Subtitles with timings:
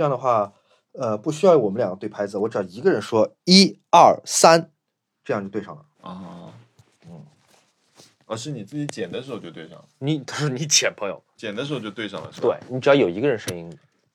[0.00, 0.50] 这样的话，
[0.92, 4.70] 呃，不需要我们两个对拍子，我只要一个人说一二三，
[5.22, 5.84] 这样就对上了。
[6.00, 6.50] 啊，
[7.04, 7.22] 嗯，
[8.24, 12.48] 而是你自己剪的时候就对上了，你 他说你剪朋友，剪的时候就对上了，是吧？
[12.48, 13.70] 对你只要有一个人声音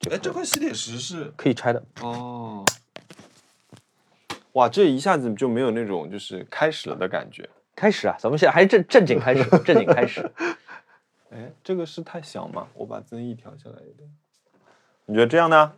[0.10, 1.84] 哎，这块吸铁石是可以拆的。
[2.02, 2.66] 哦，
[4.54, 7.48] 哇，这一下子就没有那种就是开始了的感觉。
[7.76, 10.32] 开始啊，咱们现在还是正正经开始，正经开始。
[11.30, 12.70] 哎，这个是太小吗？
[12.74, 14.10] 我把增益调下来一点。
[15.08, 15.74] 你觉得这样呢？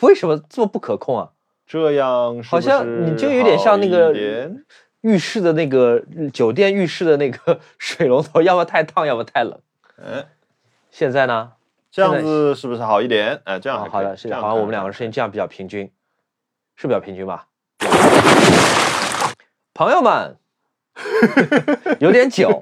[0.00, 1.30] 为什么这么不可控啊？
[1.66, 4.14] 这样是好像你就有点像那个
[5.02, 6.02] 浴室的那个
[6.32, 9.60] 酒店浴室的那个水龙头， 要么太烫，要么太冷。
[9.98, 10.24] 嗯，
[10.90, 11.52] 现在呢？
[11.90, 13.40] 这样子是不是好一点？
[13.44, 15.90] 哎，这样好的，是这样好像我们两个声音这样比较平均，
[16.76, 17.46] 是比较平均吧？
[19.74, 20.36] 朋友们，
[22.00, 22.60] 有点久，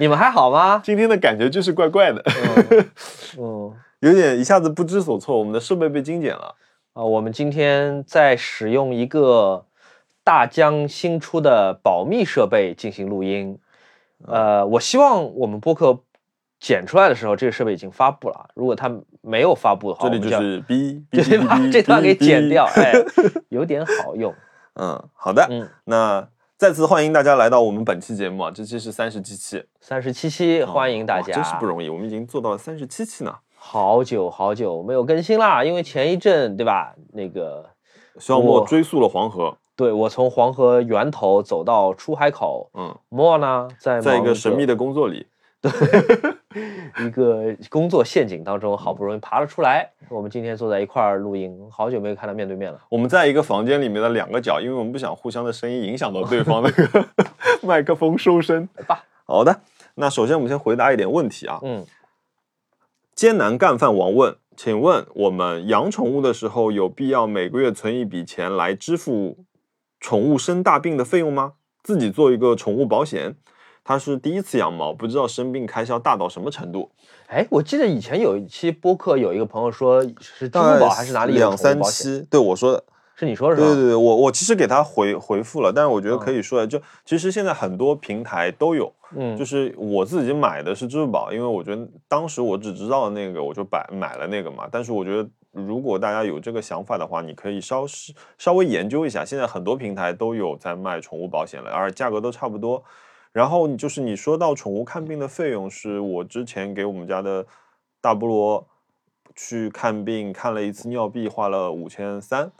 [0.00, 0.80] 你们还好吗？
[0.84, 2.22] 今天的感觉就是怪怪的，
[3.38, 5.38] 嗯有点一下子不知所措。
[5.38, 6.54] 我们的设备被精简了。
[6.92, 9.66] 啊，我们今天在使用一个
[10.24, 13.58] 大疆新出的保密设备进行录音。
[14.26, 16.00] 呃，我希望我们播客
[16.58, 18.50] 剪出来的时候，这个设备已经发布了。
[18.54, 22.92] 如果它没有发布的话，这里就是哔 就哔得把哔这段给剪掉，哎，
[23.50, 24.34] 有点好用。
[24.74, 25.46] 嗯，好的。
[25.48, 33.32] 嗯，那再次欢迎大家来到我们本期节目啊，这期是三十七期，三十七期，欢迎大家，哇真是不容易，我们已经做到了三十七期呢。
[33.70, 36.94] 好久好久没有更新啦，因为前一阵对吧？
[37.12, 37.68] 那个
[38.18, 45.26] 肖莫我追溯了黄河，对我从黄河源头走到出海口，嗯，莫呢在在一个神秘的工作里，
[45.60, 45.70] 对
[47.06, 49.86] 一个工作陷阱当中，好不容易爬了出来。
[50.08, 52.80] 我们今天坐在一块儿录音，好久没有看到面对面了。
[52.88, 57.04] 我们在一个房间里面的两个角，因为我们不想互相的声音影响到对方那个
[57.62, 58.66] 麦克风收声。
[58.86, 59.60] 吧，好的，
[59.96, 61.60] 那首先我们先回答一点问题啊。
[61.62, 61.84] 嗯，
[63.18, 69.38] 艰难干饭王问，请问我们养宠物的时候，有必要每个月存一笔钱来支付
[69.98, 71.54] 宠物生大病的费用吗？
[71.82, 73.34] 自己做一个宠物保险。
[73.82, 76.92] 他是第一次养猫，不知道生病开销大到什么程度。
[77.26, 81.82] 哎，我记得以前有一期播客，有一个朋友说是支付宝还是哪里有两三？
[81.82, 82.24] 期？
[82.30, 82.84] 对我说的，
[83.16, 83.66] 是你说的是吧？
[83.66, 94.68] 对对对，我我其实给他回回复了，但是我觉得可嗯以说的，就其实现在很多平台都有，嗯，就是我自己买的是支付宝，因为我觉得当时我只知道那个，我就买买了那个嘛。
[94.70, 97.84] 但是我觉得如果大家有这个想法的话，你可以稍
[98.36, 102.82] 稍微研究一下，现在很多平台都有在卖宠物保险了，而价格都差不多。
[103.32, 107.46] 然后就是你说到宠物看病的费用，是我之前给我们家的
[108.00, 108.66] 大菠萝
[109.34, 112.50] 去看病，看了一次尿闭，花了五千三。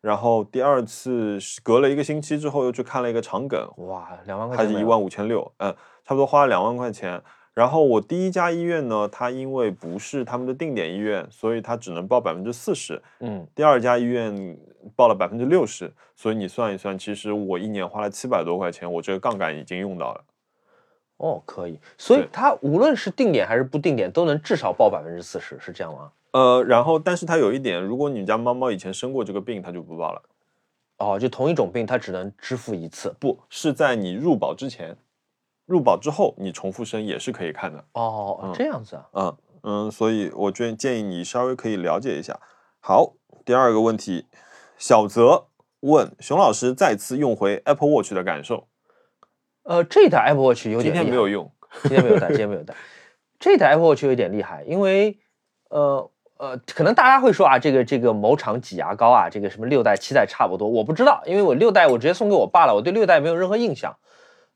[0.00, 7.22] 然后第二次是隔了一个星期之后又去看了一个肠梗，哇，两万块钱还是一万五千六，嗯，差不多花了两万块钱。
[7.52, 13.00] 然后我第一家医院呢，它因为不是他们的定点医院，所以它只能报百分之四十。
[13.20, 14.58] 嗯，第二家医院
[14.96, 20.24] 报了百分之六十，所以你算一算，其实我一年花了七百多块钱，我这个杠杆已经用到了。
[21.18, 21.78] 哦，可以。
[21.96, 26.10] 所以对它无论是定点还是不定点，都能至少报百分之四十，是这样吗？
[26.32, 30.22] 呃，然后但是它有一点，如果你家猫猫以前生过这个病，它就不报了，
[30.98, 33.14] 哦，就同一种病，它只能支付一次。
[33.20, 34.96] 不是在你入保之前，
[35.66, 37.84] 入保之后你重复生也是可以看的。
[37.92, 39.06] 哦，嗯这样子啊。
[39.12, 39.36] 嗯
[39.66, 42.38] 嗯，所以我建建议你稍微可以了解一下。
[42.80, 43.14] 好，
[43.46, 44.26] 第二个问题，
[44.76, 45.46] 小泽
[45.80, 48.68] 问熊老师再次用回 Apple Watch 的感受，
[49.62, 51.50] 呃，这台 Apple Watch 有点今天没有用，
[51.84, 52.74] 今天没有带，今天没有带。
[53.40, 55.18] 这台 Apple Watch 有点厉害，因为
[55.70, 63.96] 呃呃，可能大家会说啊，这个这个某厂挤牙膏啊，这个什么六代七代差不多，我不知道，因为我六代我直接送给我爸了，我对六代没有任何印象。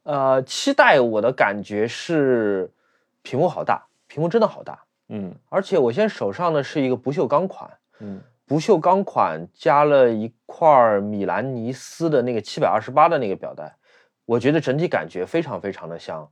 [0.09, 2.73] 呃，七代我的感觉是
[3.21, 5.35] 屏幕好大，屏幕真的好大，嗯。
[5.51, 7.71] 而且我现在手上的是一个不锈钢款，
[8.01, 8.19] 嗯。
[8.47, 13.77] 不锈钢款加了一块米兰尼斯的那个七百二十八的那个表带，
[14.25, 16.27] 我觉得整体感觉非常非常的像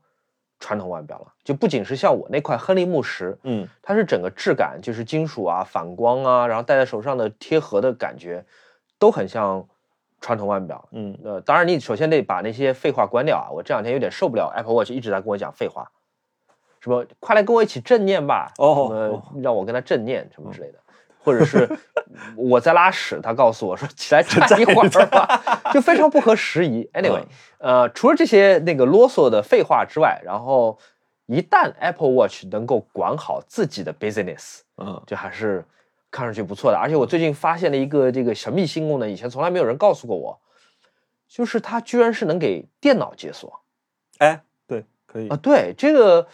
[0.59, 1.35] 传统腕表了。
[1.45, 3.69] 就不仅是像我那块亨利木石，嗯。
[3.83, 8.43] 它是整个质感，就是金属啊、反光啊，然后戴在手上的贴合的感觉，
[8.99, 9.69] 都很像
[10.27, 10.89] 传统腕表。
[10.91, 13.47] 嗯呃，当然你首先得把那些废话关掉啊！
[13.53, 15.89] 我这两天有点受不了 Apple Watch 一直在跟我讲废话，
[16.81, 20.79] 什么快来跟我一起正念吧，哦什么让我跟他正念什么之类的，
[21.23, 21.69] 或者是
[22.37, 25.41] 我在拉屎，他告诉我说起来站一会儿吧，
[25.73, 26.91] 就非常不合时宜。
[26.93, 27.23] Anyway，
[27.59, 30.77] 呃，除了这些那个啰嗦的废话之外，然后
[31.27, 35.65] 一旦 Apple Watch 能够管好自己的 business，嗯就还是
[36.11, 36.79] 看上去不错的。
[36.79, 40.41] 而且我最近发现了一个这个神秘新功能，以前从来没有人告诉过我，
[41.29, 43.63] 就是它居然是能给电脑解锁
[44.19, 46.27] 哎，对，可以啊！，对，这个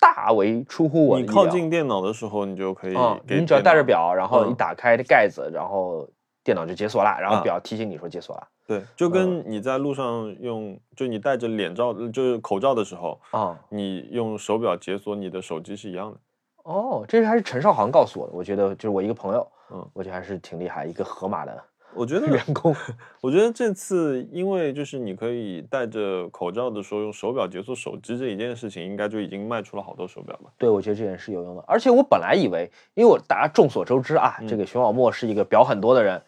[0.00, 1.30] 大为出乎我意料。
[1.30, 6.08] 你靠近电脑的时候，你就可以嗯、你只要，带着表，然后一嗯打开盖子，然后
[6.42, 8.48] 电脑就解锁了，然后啊表提醒你说解锁了。
[8.66, 16.18] 对，就跟你在路上用，就你戴着脸罩，就是口罩的时候，啊、你用手表解锁你的手机是一样的。
[16.66, 21.62] 哦，这是还是陈少航告诉我的，我觉得就是我一个朋友，嗯我觉得还是挺厉害，一个河马的
[21.94, 22.74] 我觉得员工。
[23.22, 30.50] 我觉得这次因为就是你可以戴着口罩的时候用手表解锁手机这一件事情，应该就已经卖出了好多手表吧？
[30.58, 31.64] 对，我觉得这件事有用的。
[31.68, 36.20] 而且我本来以为，因为我大家众所周知啊，这个熊小莫是一个表很多的人。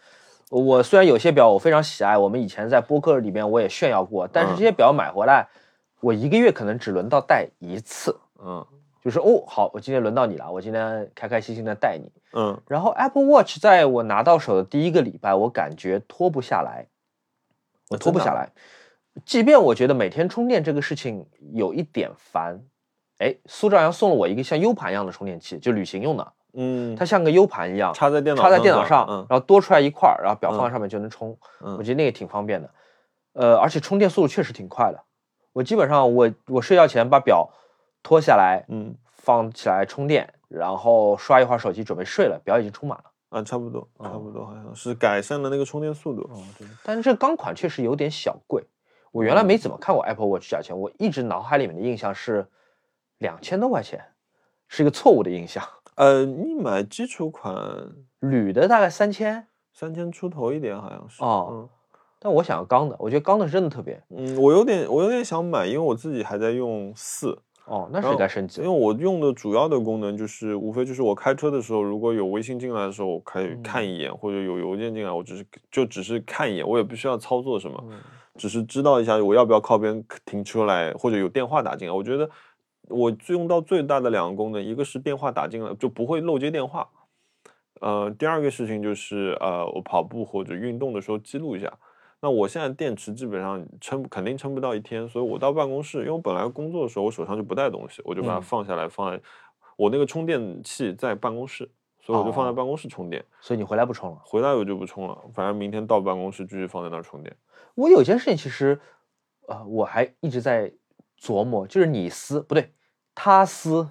[0.50, 5.46] 我虽然有些表我非常喜爱，我们以前在播客里面我也炫耀过，但是嗯这些表买回来，
[6.00, 8.17] 我一个月可能只轮到戴一次。
[8.43, 8.64] 嗯
[9.02, 12.10] 就是哦，好，我今天轮到你了，我今天开开心心的带你。
[12.34, 16.86] 嗯然后 Apple Watch 在我拿到手的第一个礼拜，我感觉脱不下来，
[17.90, 18.50] 我脱不下来。
[19.24, 22.60] 即便我觉得每天充电这个事情有一点烦，
[23.18, 31.36] 哎，苏兆阳送了我一个像 U 盘一样的充电器，就旅行用的，嗯，它像个 U 盘一样，插在电脑插在电脑上，嗯然后多出来一块儿，然后表放在嗯上面就能充。
[31.60, 32.70] 嗯我觉得那个挺方便的，
[33.32, 35.02] 呃，而且充电速度确实挺快的。
[35.52, 37.48] 我基本上我我睡觉前把表
[38.08, 43.05] 脱下来，嗯放起来充电，然后刷一会儿手机准备睡了，表已经充满了。
[43.28, 46.26] 啊，差不多差哦不多，好像是改善了那个充电速度。
[46.82, 48.64] 但是这钢款确实有点小贵，
[49.12, 52.49] 我原来没怎么看过 Apple Watch 价钱，我一直脑海里面的印象是
[53.19, 54.02] 两千多块钱，
[54.69, 55.62] 是一个错误的印象。
[55.96, 57.54] 呃，你买基础款
[58.20, 61.22] 铝的大概三千，三千出头一点，好像是。
[61.22, 61.69] 哦
[62.20, 67.38] 但我想要钢的，我觉得钢的真的特别嗯嗯，我有点我有点想买，因为我自己还在用四。
[67.68, 68.62] 哦，那是然后该升级。
[68.62, 77.84] 因为我用的主要的功能就是，无非就是我开车的时候，如果有微信进来的时候，我可以看一眼，或者有邮件进来，我只是就只是看一眼，我也不需要操作什么，
[78.36, 81.92] 只是知道一下我要不要靠边停车来，或者有电话打进来。
[81.92, 82.30] 我觉得
[82.88, 86.88] 我用到最大的两个功能，一个是电话打进来就不会漏接电话，
[87.82, 91.70] 呃，第二个事情就是呃，我跑步或者运动的时候记录一下。
[92.20, 99.22] 那我现在电池基本上撑肯定撑不到一天，所以我到办公室，因为我本来工作的时候我手上就不带东西，我就把它嗯放下来，放在
[99.76, 101.70] 我那个充电器在办公室，
[102.00, 103.24] 所以我就放在哦办公室充电。
[103.40, 104.20] 所以你回来不充了。
[104.24, 107.36] 回来我就不充了，反正明天到办公室继续放在那儿充电。
[107.76, 108.80] 我有件事情其实，
[109.46, 110.72] 呃，我还一直在
[111.20, 112.72] 琢磨，就是你撕不对，
[113.14, 113.88] 他撕。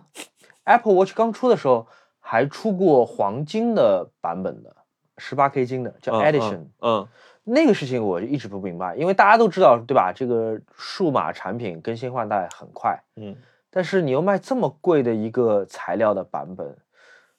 [0.66, 1.88] Apple Watch 刚出的时候
[2.20, 4.76] 还出过黄金的版本的，
[5.18, 6.66] 十八 K 金的，叫嗯 Edition。
[6.82, 7.08] 嗯
[7.50, 10.12] 那个事情我就一直不明白，因为大家都知道，对吧？
[10.14, 13.34] 这个数码产品更新换代很快，嗯
[13.70, 16.76] 但是你又卖这么贵的一个材料的版本，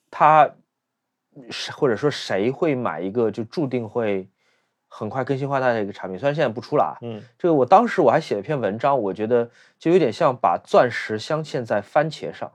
[0.09, 0.49] 它
[1.51, 4.27] 是或者说谁会买一个就注定会
[4.87, 6.17] 很快更新换代的一个产品？
[6.17, 12.51] 虽然现在不出了啊，嗯这个我当时我还写了篇文章，我觉得就有点像把钻石镶嵌在番茄上，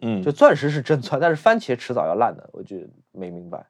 [0.00, 2.76] 嗯，就钻石是真钻，但是番茄迟早要烂的，我就
[3.12, 3.66] 没明白。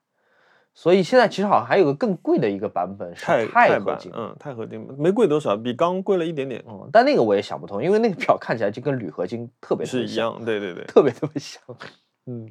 [0.81, 10.43] 所以现在其实好像还有个更贵的一个版本是钛钛合金，嗯，钛合金没贵多少，比钢贵了一点点，嗯，但那个我也想不通，因为那个表看起来就跟铝合金特别特别，是一样。
[10.43, 10.82] 对对对。
[10.85, 11.62] 特别特别像。
[12.25, 12.49] 嗯，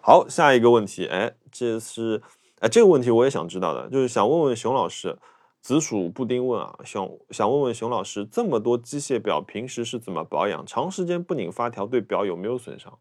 [0.00, 2.22] 好，下一个问题，哎，这是，
[2.60, 5.18] 哎，这个问题我也想知道的，就是想问问熊老师，
[5.60, 10.64] 紫薯布丁问啊，想想问问熊老师，这么多机械表平时是怎么保养？
[10.64, 12.98] 长时间不拧发条对表有没有损伤？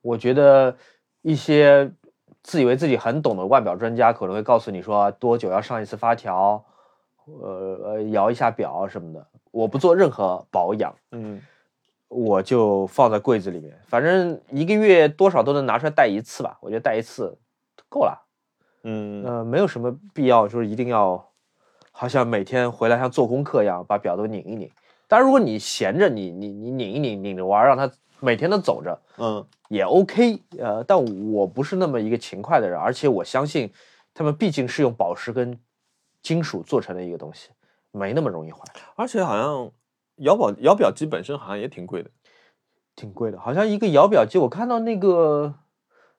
[0.00, 0.74] 我觉得
[1.20, 1.92] 一些
[2.42, 6.64] 自以为自己很懂的腕表专家可能会告诉你说多久要上一次发条，
[7.24, 9.26] 呃呃摇一下表什么的。
[9.50, 11.40] 我不做任何保养，嗯
[12.08, 16.58] 我就放在柜子里面，反正一个月多少都能拿出来戴一次吧。
[16.60, 17.38] 我觉得戴一次
[17.88, 18.26] 够了，
[18.82, 21.28] 嗯呃，没有什么必要就是一定要，
[21.90, 24.70] 好像每天回来像做功课一样把表都拧一拧。
[25.08, 27.90] 当然，如果你闲着，你你你拧一拧拧着玩儿，让它
[28.22, 30.96] 每天都走着，嗯也 OK，呃，但
[31.32, 33.72] 我不是那么一个勤快的人，而且我相信
[34.14, 35.58] 他们毕竟是用宝石跟
[36.22, 37.50] 金属做成的一个东西，
[37.90, 38.60] 没那么容易坏，
[38.94, 39.70] 而且好像
[40.16, 42.10] 摇宝摇表机本身好像也挺贵的。
[42.94, 43.40] 挺贵的。
[43.40, 45.54] 好像一个摇表机，我看到那个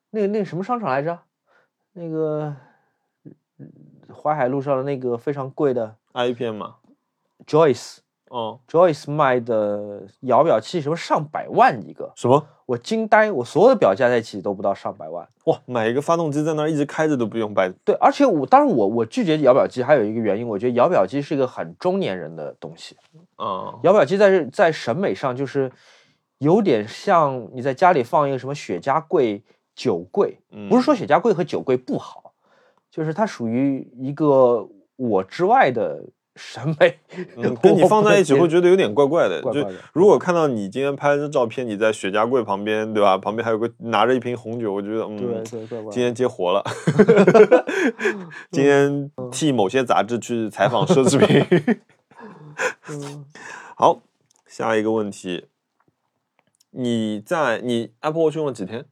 [0.10, 1.20] 那个那个什么商场来着，
[1.94, 2.56] 那个
[3.60, 3.72] 嗯
[4.12, 6.78] 淮海路上的那个非常贵的 i 片嘛
[7.46, 8.00] ，Joyce
[8.34, 12.44] 哦，Joyce 卖的摇表器，什么上百万一个，什么？
[12.66, 15.28] 我惊呆，我所有的表加在一起都不到上百万。
[15.44, 17.70] 哇，买一个发动机在那儿一直开着都不用摆。
[17.86, 22.98] 对，而且我当然我我拒绝摇表机还有一个原因，我觉得摇表机是一个很中年人的东西。
[23.38, 25.72] 嗯摇表机在在审美上就是
[26.40, 29.44] 有点像你在家里放一个什么雪茄柜、
[29.76, 32.34] 酒柜，嗯不是说雪茄柜和酒柜不好，
[32.90, 36.04] 就是它属于一个我之外的
[36.36, 36.98] 审美，
[37.38, 39.38] 嗯，跟你放在一起会觉得有点怪怪的。
[39.42, 43.18] 就怪怪的如果看到你今天拍的照片，你在雪茄柜旁边，对吧？
[43.18, 45.44] 旁边还有个拿着一瓶红酒，我觉得嗯，对
[45.92, 46.64] 今天接活了，
[48.52, 51.84] 今天替某些杂志去采访奢侈品。
[52.90, 53.26] 嗯
[53.78, 54.02] 好，
[54.48, 55.46] 下一个问题，
[56.72, 58.86] 你在你 Apple Watch 用了几天？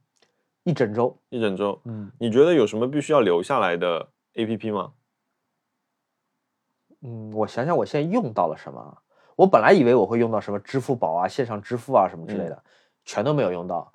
[0.64, 1.80] 一整周，一整周。
[1.84, 4.92] 嗯你觉得有什么必须要留下来的 APP 吗？
[7.02, 8.96] 嗯，我想想，我现在用到了什么啊？
[9.34, 12.62] 我本来以为我会用到什么支付宝啊、线上支付啊什么之类的，
[13.04, 13.92] 全都没有用到。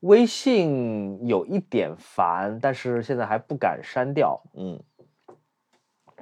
[0.00, 4.40] 微信有一点烦，但是现在还不敢删掉。
[4.54, 4.80] 嗯，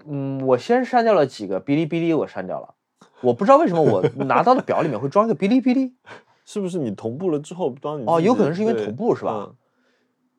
[0.06, 2.74] 嗯，我先删掉了几个，哔哩哔哩我删掉了。
[3.20, 5.94] 我不知道为什么我拿到的表里面会装一个哔哩哔哩，
[6.44, 9.48] 是不是你同步了之后，当你哦有可能是因为同步是吧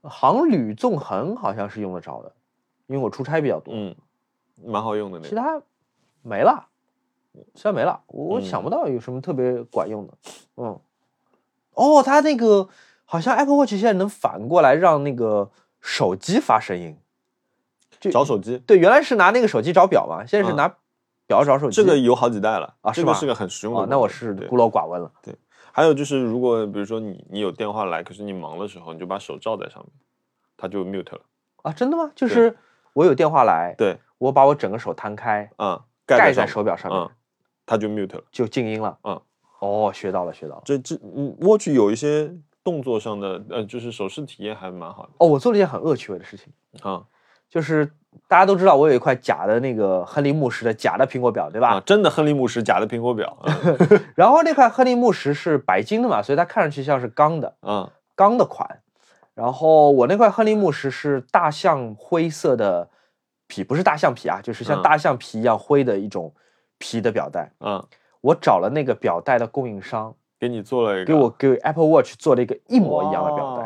[0.04, 2.34] 嗯航旅纵横好像是用得着的，
[2.88, 3.74] 因为我出差比较多。
[3.76, 3.96] 嗯，
[4.66, 5.30] 蛮好用的那个。
[5.30, 5.62] 其他
[6.28, 6.68] 没了，
[7.56, 10.14] 现在没了，我嗯想不到有什么特别管用的。
[10.58, 10.80] 嗯，
[11.74, 12.68] 哦，它那个
[13.06, 16.98] 好像 Apple Watch 现在能反过来让那个手机发声音。
[18.00, 20.68] 就找手机，对，原来是拿那个手机找表嘛，现在是嗯拿
[21.26, 21.76] 表找手机。
[21.76, 23.88] 这个有好几代了啊是个是个很实用的。
[23.88, 25.12] 那我是对孤陋寡闻了。
[25.24, 25.36] 对
[25.72, 29.92] 还有就是，如果比如说你你有电话来，可是你忙的时候，你就把手罩在上面，
[30.58, 31.22] 它就 mute 了。
[31.64, 32.12] 啊，真的吗？
[32.16, 32.56] 就是
[32.94, 37.10] 我有电话来，对，我把我整个手摊开，嗯，盖在在手表上面嗯，
[37.66, 38.24] 它就 mute 了。
[38.32, 38.98] 就静音了。
[39.04, 39.22] 嗯，
[39.60, 40.62] 哦，学到了，学到了。
[40.66, 42.34] 这这嗯，watch 有一些
[42.64, 46.52] 动作上的呃，就是手势体验还蛮好的哦，我做了一件很恶趣味的事情。
[46.82, 47.04] 啊
[47.50, 47.90] 就是
[48.28, 51.76] 大家都知道我有一块假的那个亨利木石的假的苹果表，对吧？
[51.76, 58.82] 啊，真的亨利木石，假的苹果表， 嗯然后那块亨利木石是白金的嘛，所以它看上去像是钢的，嗯钢的款。
[59.34, 62.90] 然后我那块亨利木石是大象灰色的
[63.48, 66.34] 皮，不是大象皮啊，就是像嗯大象皮一样灰的一种
[66.78, 67.52] 皮的表带。
[67.60, 67.84] 嗯，
[68.22, 73.64] 我找了那个表带的供应商，给你做了一个给我给 Apple Watch 做了一个一模一样的表带。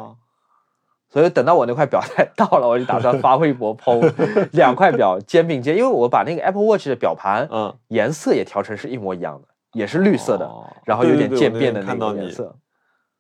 [1.09, 12.55] 所以等到我那块表带 到了，我就打算发微博 PO 两块表肩并肩，因为我把那个 Apple Watch 的表盘嗯，颜色也调成是一模一样的，也是绿色的，哦然后有点渐变的那个颜色。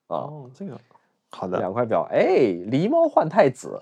[0.07, 0.77] 啊，哦，这个
[1.31, 1.57] 好的。
[1.59, 2.25] 两块表，哎，
[2.71, 3.81] 狸猫换太子，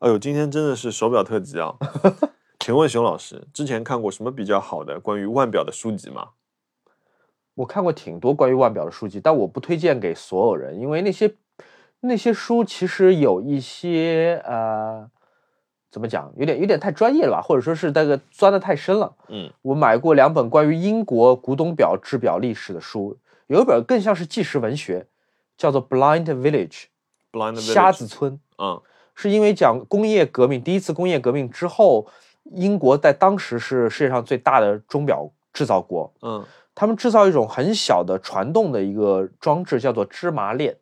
[0.00, 1.74] 哎呦，今天真的是手表特辑啊！
[2.60, 6.28] 请问熊老师，之前看过什么比较好的关于腕表的书籍吗？
[7.54, 11.34] 我看过挺多关于腕表的书籍，但我不推荐给所有人，因为那些
[11.98, 15.10] 那些书其实有一些呃，
[15.90, 19.16] 怎么讲，有点有点太专业了吧，或者说是那个钻的太深了。
[19.26, 25.08] 嗯我买过两本关于英国古董表制表历史的书，有一本更像是纪实文学，
[25.56, 26.84] 叫做《Blind Village》
[27.32, 28.38] ，Blind 瞎子村。
[28.58, 28.80] 嗯
[29.20, 32.06] 是因为讲工业革命，第一次工业革命之后，
[32.52, 36.12] 英国在当时是世界上最大的钟表制造国。
[36.22, 36.44] 嗯
[36.80, 40.76] 他们制造一种很小的传动的一个装置，叫做芝麻链。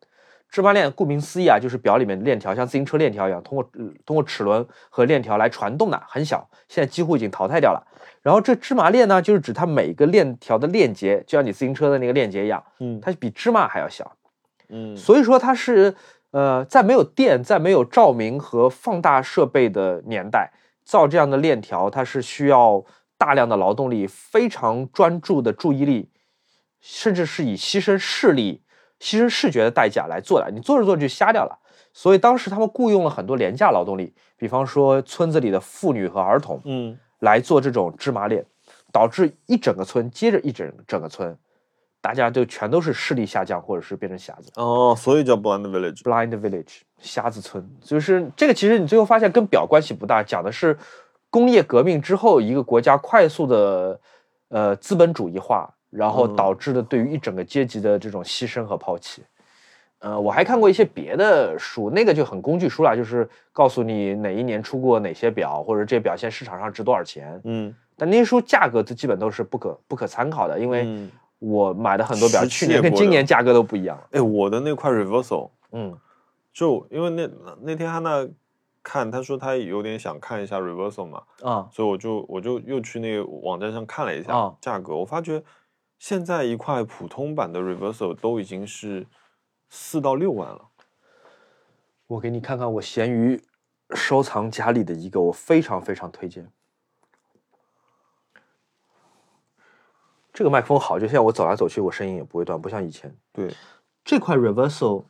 [0.50, 7.82] 芝麻链顾名思义啊，就是表里面的链条，像自行车链条一样，通过、呃通过齿轮和链条来传动的，很小，现在几乎已经淘汰掉了。
[8.20, 14.12] 然后这芝麻链呢，就是指它每个链条的链接，就像你自行车的那个链接一样，嗯它比芝麻还要小。
[14.68, 15.94] 嗯，所以说它是
[16.36, 20.52] 呃，在没有电、在没有照明和放大设备的年代，
[20.84, 22.84] 造这样的链条，它是需要
[23.16, 26.10] 大量的劳动力、非常专注的注意力，
[26.78, 28.62] 甚至是以牺牲视力、
[29.00, 30.50] 牺牲视觉的代价来做的。
[30.50, 31.58] 你做着做着就瞎掉了。
[31.94, 38.44] 所以当时他们雇佣了很多廉价劳动力，比方说村子里的妇女和儿童嗯来做这种芝麻链，
[38.92, 41.34] 导致一整个村接着一整整个村，
[42.06, 44.48] 大家就全都是视力下降，或者是变成瞎子。
[44.54, 46.02] 哦，所以叫 Blind Village。
[46.04, 48.54] Blind Village 瞎子村，就是这个。
[48.54, 50.78] 其实你最后发现跟表关系不大，讲的是
[51.30, 54.00] 工业革命之后一个国家快速的
[54.50, 59.25] 呃资本主义化，然后嗯导致的对于一整个阶级的这种牺牲和抛弃。
[59.98, 67.40] 呃，我还看过一些别的书，那个就很工具书了，就是告诉你哪一年出过哪些表，或者这表现市场上值多少钱。
[67.42, 74.08] 嗯但那些书价格都基本都是不可不可参考的，因为嗯，我买的很多表实去年跟今年价格都不一样了。
[74.12, 75.98] 哎，我的那块 Reversal 嗯
[76.52, 77.28] 就因为那
[77.60, 78.26] 那天汉娜
[78.82, 85.42] 看，他说他有点想看一下 Reversal 嘛，啊所以我就我就又去那个网站上看了一下啊价格，我发觉
[85.98, 89.06] 现在一块普通版的 Reversal 都已经是
[89.68, 90.62] 四到六万了。
[92.06, 93.42] 我给你看看我闲鱼
[93.94, 96.48] 收藏夹里的一个，我非常非常推荐。
[100.36, 103.16] 这个麦克风好，就像我走来走去，我声音也不会断，不像以前。
[103.32, 103.50] 对，
[104.04, 105.04] 这块 reversal，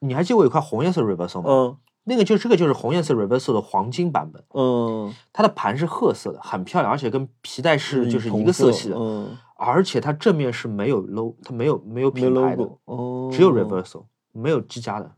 [0.00, 1.44] 你还记得我有块红颜色 reversal 吗？
[1.48, 15.08] 嗯那个就这个就是红颜色 reversal 的黄金版本，嗯，它的盘是褐色的，很漂亮，而且跟皮带是就是一个色系的，嗯，而且它正面是没有 logo，它没有没有品牌的 logo，，哦，只有 reversal，没有机加的。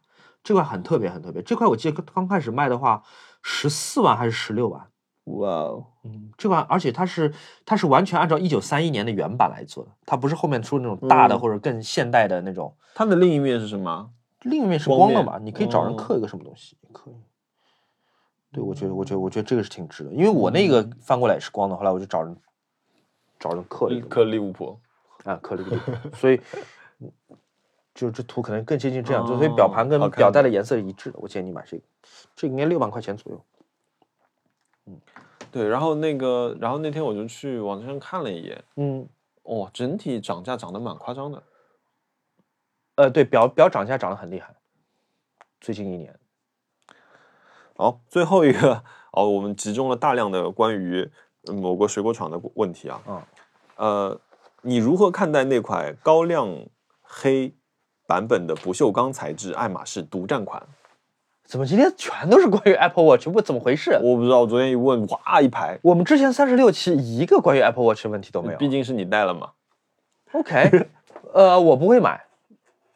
[0.43, 1.41] 这块很特别，很特别。
[1.41, 3.03] 这块我记得刚开始卖的话，
[3.41, 4.87] 十四万还是十六万？
[5.25, 7.33] 哇哦，嗯，这款而且它是
[7.65, 12.75] 它是完全按照一九三一年的原版来做的，它不是后面出那种大的嗯或者更现代的那种。
[12.95, 14.11] 它的另一面是什么？
[14.43, 17.15] 另一面是光的嘛，你可以找人哦刻一个什么东西，也可以。
[18.53, 22.37] 对，我觉得，我觉得，我觉得这个是挺值的，因为我那个翻过来也是光的，后来我就找人
[23.41, 24.79] 找人刻了一个克利物浦，
[25.25, 26.39] 啊，刻利物浦，所以
[27.01, 27.11] 嗯
[27.95, 31.19] 就这图可能更接近这样，就所以表哦盘跟表带的颜色是一致的。
[31.19, 31.83] 我建议你买这个，
[32.37, 33.45] 这个应该六万块钱左右。
[35.51, 39.09] 对，然后那个，然后那天我就去网站上看了一眼，嗯，
[39.45, 41.43] 哦，整体涨价涨得蛮夸张的。
[42.97, 44.55] 呃，对，表表涨价涨得很厉害，
[45.61, 46.19] 最近一年。
[47.77, 51.11] 好，最后一个哦，我们集中了大量的关于
[51.47, 53.03] 呃某个水果厂的问题啊。
[53.07, 53.23] 嗯。
[53.77, 54.21] 呃，
[54.63, 56.49] 你如何看待那款高亮
[57.03, 57.53] 黑
[58.07, 60.65] 版本的不锈钢材质爱马仕独占款？
[61.45, 63.29] 怎么今天全都是关于 Apple Watch？
[63.29, 63.93] 不怎么回事？
[64.03, 68.59] 我不知道，我昨天一问，哇一排，我们之前三十六期一个关于 Apple Watch 的问题都没有。
[68.59, 69.51] 毕竟是你带了嘛。
[70.33, 70.89] OK，
[71.33, 72.25] 呃，我不会买。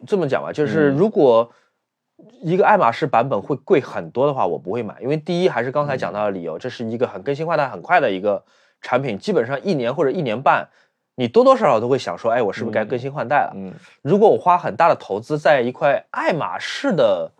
[0.06, 1.50] 这么讲吧，就是嗯如果
[2.40, 8.42] 一个爱马仕版本会贵很多的话，我不会买，因为第一还是刚才讲到的理由，这是一个很更新换代很快的一个
[8.80, 10.68] 产品，基本上一年或者一年半，
[11.16, 13.52] 你多多少少都会想说，哎，我是不是该更新换代了？
[13.54, 17.30] 嗯如果我花很大的投资在一块爱马仕的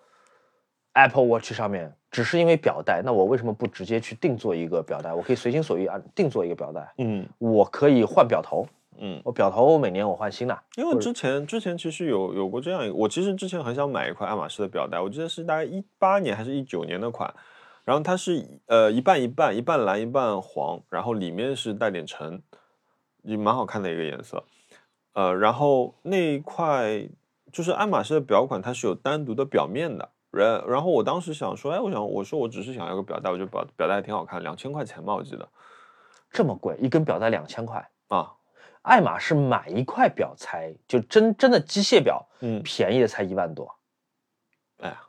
[0.99, 5.15] Apple Watch 上面，只是因为表带，那我为什么不直接去定做一个表带？
[5.15, 8.67] 我可以随心所欲按定做一个表带，嗯我可以换表头，
[8.99, 10.59] 嗯，我表头每年我换新的。
[10.77, 17.33] 因为之前之前其实有有过这样一个，我其实之前很想买一块爱马仕的表带，我记得是大概一八年还是一九年的款，
[17.85, 22.43] 然后它是呃一半一半，一半蓝一半黄，然后里面是带点橙，
[23.23, 24.43] 也蛮好看的一个颜色。
[25.13, 27.09] 呃，然后那一块
[27.53, 30.09] 就是爱马仕的表款，它是有单独的表面的。
[30.31, 35.49] 然然后我当时想说，哎，我想我说我只是想要个表带，我觉得表表带还挺好看，两千块钱吧，我记得
[36.31, 37.89] 这么贵，一根表带两千块。
[38.09, 38.33] 啊，
[38.83, 43.75] 爱马仕买一块表才就真真的机械表，嗯，便宜的才一万多，
[44.79, 45.01] 哎呀，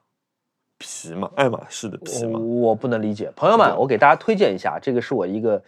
[0.77, 3.31] 皮嘛，爱马仕的皮嘛，我不能理解。
[3.35, 5.63] 朋友们，我给大家推荐一下，这个是我一个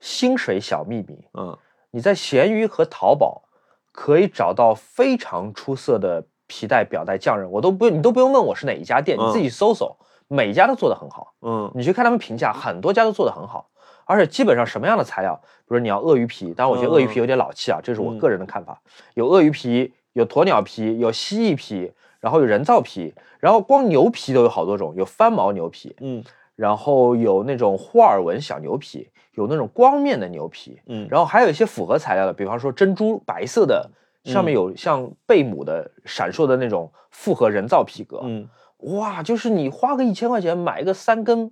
[0.00, 1.18] 薪水小秘密。
[1.34, 1.56] 嗯
[1.92, 3.42] 你在闲鱼和淘宝
[3.90, 9.96] 可以找到非常出色的皮带表带匠人，我都不用你都不用问我是哪一家店，你自己搜搜，
[10.28, 11.34] 每一家都做得很好。
[11.42, 11.70] 嗯。
[11.74, 13.68] 你去看他们评价，很多家都做得很好，
[14.04, 18.18] 而且基本上什么样的材料，比如你要鳄鱼皮，当然我觉得鳄鱼皮有点老气啊，这是我嗯。
[18.18, 18.80] 个人的看法。
[19.14, 26.24] 有鳄鱼皮，有鸵鸟皮，有蜥蜴皮，然后有人造皮，然后光牛皮都有好多种，有翻毛牛皮，嗯。
[26.54, 33.90] 然后有那种霍尔纹小牛皮，有那种光面的牛皮，嗯，然后还有一些复合材料的，比方说珍珠白色的，
[34.26, 41.50] 上面嗯有像贝母的闪烁的那种复合人造皮革，嗯哇，就是你花个一千块钱买一个三根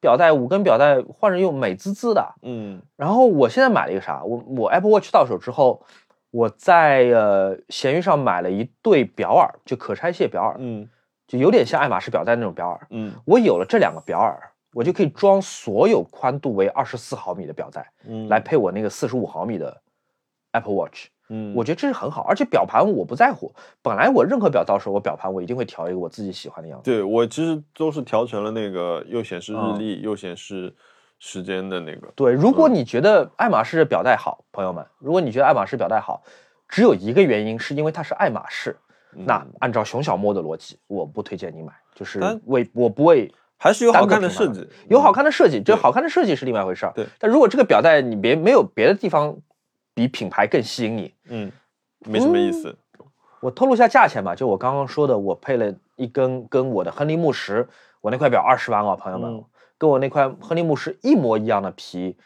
[0.00, 2.34] 表带、五根表带换着用，美滋滋的。
[2.42, 4.22] 嗯然后我现在买了一个啥？
[4.22, 5.84] 我我 Apple Watch 到手之后，
[6.30, 10.88] 我在呃闲鱼上买了一对表耳，就可拆卸表耳，嗯
[11.26, 12.86] 就有点像爱马仕表带那种表耳。
[12.90, 19.80] 嗯我有了这两个表耳，我就可以装所有宽度为二十四毫米的表带，嗯，来配我那个四十五毫米的
[20.50, 21.06] Apple Watch。
[21.34, 23.50] 嗯，我觉得这是很好，而且表盘我不在乎。
[23.80, 26.90] 本来我任何表到时候，我表盘我一定会调一个我自己喜欢的样子。
[26.90, 30.74] 对我其实都是调成了那个又显示日嗯历又显示
[31.18, 36.22] 时间的那个，对，如果你觉得爱马仕的表带好，朋友们，如果你觉得爱马仕表带好，
[36.68, 38.76] 只有一个原因，是因为它是爱马仕。
[39.14, 46.92] 那嗯按照熊小莫的逻辑，我不推荐你买，就是但为我不为还是有好看的设计，有好嗯看的设计，这对好看的设计是另外一回事儿。
[46.94, 49.36] 对，但如果这个表带你别没有别的地方
[49.94, 51.52] 比品牌更吸引你，嗯，
[52.06, 52.76] 没什么意思，
[53.40, 57.68] 我透露一下价钱吧，就我刚刚说的，我配了一根跟我的亨利慕时，
[58.00, 59.44] 我那块表二十万哦，朋友们，嗯。
[59.78, 62.16] 跟我那块亨利慕时一模一样的皮，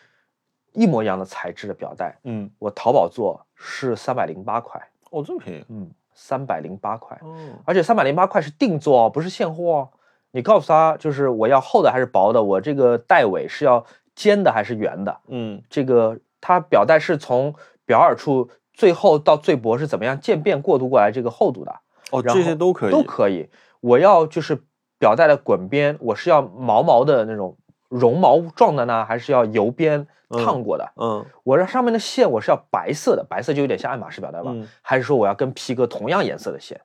[0.75, 4.79] 一模一样的材质的表带，嗯，我淘宝做是三百零八块，
[5.11, 9.89] 哦，这么便宜，嗯，三百零八块，哦，而且三百零八块是定做哦，不是现货哦。
[10.33, 13.83] 你告诉他，就是我要厚的还是薄的，我这个带尾是要
[14.15, 17.53] 尖的还是圆的，嗯这个它表带是从
[17.85, 21.75] 表耳处最后到最薄是怎么样渐变过渡过来这个厚度的，
[22.13, 23.51] 哦，这些都可以，都可以。
[23.81, 24.63] 我要就是
[24.97, 27.57] 表带的滚边，我是要毛毛的那种
[27.89, 30.93] 绒毛状的呢，还是要油边嗯烫过的？
[30.95, 34.53] 嗯我这上面的线我是要白色的，白色就有点像爱马仕表带吧？
[34.55, 36.81] 嗯还是说我要跟皮革同样颜色的线？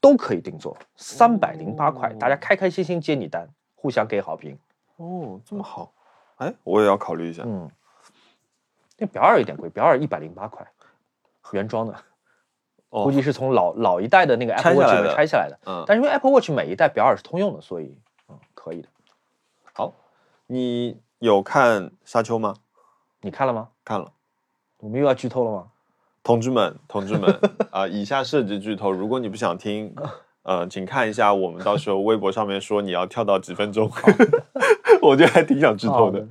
[0.00, 4.56] 都可以定做，三百零八块，大家开开心心接你单，互相给好评。
[4.96, 5.92] 哦，这么好，
[6.36, 7.42] 哎，我也要考虑一下。
[7.44, 7.68] 嗯，
[9.00, 10.64] 那表二有点贵，表二一百零八块，
[11.52, 11.94] 原装的，
[12.90, 15.58] 哦估计是从老老一代的那个 Apple Watch 里面拆下来的。
[15.64, 17.96] 嗯，但是因为 Apple Watch 每一代表二是通用的，所以
[18.28, 18.88] 嗯可以的。
[19.72, 19.94] 好，
[20.46, 22.54] 你有看《沙丘》吗？
[23.22, 23.68] 你看了吗？
[23.84, 24.12] 看了。
[24.78, 25.66] 我们又要剧透了吗？
[26.22, 29.94] 同志们，同志们，啊、以下涉及剧透，如果你不想听，
[30.44, 33.90] 呃，请看一下我们到时候微博上面说你要跳到几分钟，
[35.00, 36.26] 我觉得还挺想剧透的。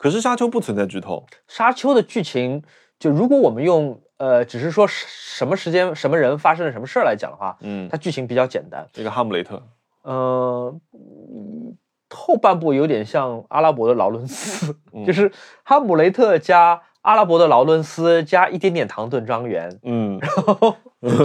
[0.00, 2.62] 可是《沙丘》不存在剧透，沙丘的剧情，
[2.98, 8.86] 就如果我们用呃，只是说什么时间、什么人发生了什么事儿来讲的话，嗯它，剧情比较简单。
[8.94, 9.62] 这个哈姆雷特，
[10.02, 11.76] 呃，嗯
[12.08, 15.30] 后半部有点像阿拉伯的劳伦斯，嗯就是
[15.64, 20.76] 哈姆雷特加阿拉伯的劳伦斯加一点点唐顿庄园，嗯，然 后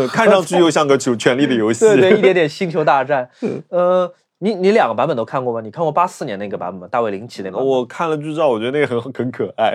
[0.09, 3.29] 看上去又像个权权力的游戏，对对，一点点星球大战。
[3.69, 5.61] 呃，你你两个版本都看过吗？
[5.61, 6.87] 你看过八四年那个版本吗？
[6.87, 7.57] 大卫林奇那个？
[7.57, 9.73] 我看了剧照，我觉得那个很很可爱。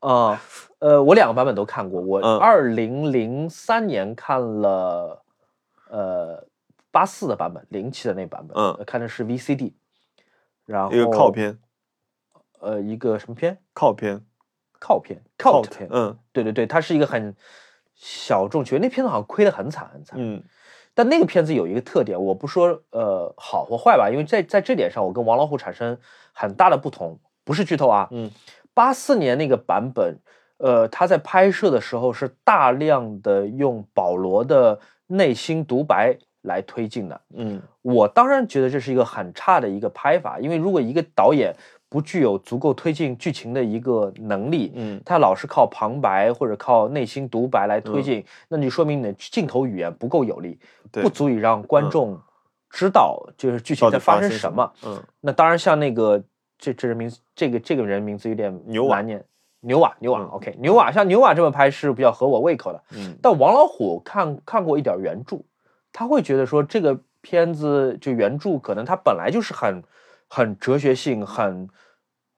[0.00, 0.40] 啊，
[0.80, 2.00] 呃，我两个版本都看过。
[2.00, 5.22] 我嗯二零零三年看了，
[5.90, 6.46] 呃，
[6.90, 9.74] 八四的版本，零七的那版本，嗯呃看的是 VCD，
[10.64, 11.58] 然后一个靠，片，
[12.60, 13.58] 呃，一个什么片？
[13.74, 14.24] 靠片，
[14.80, 15.88] 靠片，靠片。
[15.92, 17.36] 嗯对对对，它是一个很
[17.94, 20.18] 小众角，那片子好像亏得很惨很惨。
[20.18, 20.42] 嗯
[20.94, 25.96] 但那个片子有一个特点，我不说呃好或坏吧，因为在在这点上，我跟王老虎产生
[26.32, 28.08] 很大的不同，不是剧透啊。
[28.10, 28.30] 嗯，
[28.74, 30.18] 八四年那个版本，
[30.58, 37.20] 呃，他在拍摄的时候是大量的用保罗的内心独白来推进的。
[37.34, 41.56] 嗯我当然觉得这是一个很差的一个拍法，因为如果一个导演
[41.92, 50.58] 不具有足够推进剧情的一个能力，嗯他老是靠旁白或者靠内心独白来推进，那就说明你的镜头语言不够有力，
[50.90, 52.18] 对不足以让观众
[52.70, 54.72] 知道就是剧情在发生生什什么。？
[54.86, 56.24] 嗯那当然，像那个
[56.56, 59.24] 这这人名字，这个这个人名字有点牛瓦难念，
[59.60, 62.82] 牛瓦牛瓦、嗯 OK，牛瓦像牛瓦这么拍是比较合我胃口的。
[62.92, 65.42] 嗯但王老虎看看过一点原著，
[65.92, 69.82] 他会觉得说这个片子就原著可能它本来就是很
[70.34, 71.68] 很哲学性、很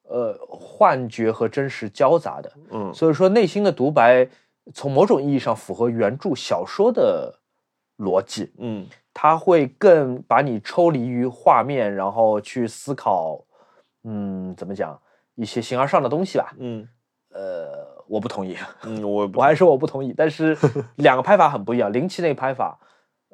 [0.03, 4.29] 呃幻觉和真实交杂的，嗯所以说内心的独白
[4.73, 7.39] 从某种意义上符合原著小说的
[7.99, 8.53] 逻辑。
[8.59, 8.85] 嗯
[9.17, 13.45] 它会更把你抽离于画面，然后去思考，
[14.03, 15.01] 嗯，怎么讲
[15.37, 16.53] 一些形而上的东西吧。
[16.59, 16.89] 嗯
[17.31, 20.13] 呃，我不同意，嗯，我我还说我不同意。
[20.17, 20.57] 但是
[20.99, 21.93] 两个拍法很不一样。
[21.93, 22.77] 零七那个拍法，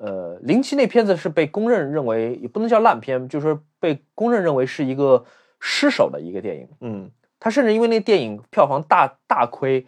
[0.03, 5.23] 呃，零七那片子是被公认认为也不能叫烂片，就是说被公认认为是一个
[5.59, 6.67] 失手的一个电影。
[6.81, 9.87] 嗯他甚至因为那电影票房大大亏，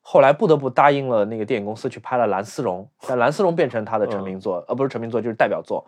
[0.00, 5.86] 后来不得不答应了那个电影公司去拍了《蓝丝绒》，但《蓝丝绒》变成他的成名作，呃，不是成名作，就是代表作。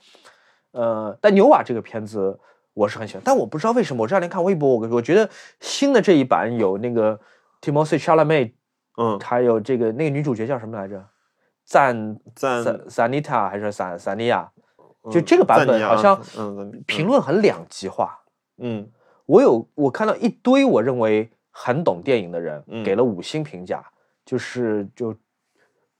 [0.73, 2.39] 呃，但牛瓦这个片子
[2.75, 5.29] 我是很喜欢，但我不知道为什么，我这两天看微博，我我觉得
[5.61, 7.19] 新的这一版有那个
[7.61, 8.53] Timothée Chalamet，
[8.97, 11.05] 嗯，还有这个那个女主角叫什么来着？
[11.71, 14.51] 赞赞赞赞妮塔还是萨萨尼亚？
[15.09, 16.21] 就嗯这个版本好像
[16.85, 18.19] 评论很两极化。
[18.59, 18.91] 嗯
[19.25, 23.89] 我有我看到一堆我认为很懂电影的人嗯给了五星评价，
[24.25, 25.15] 就是就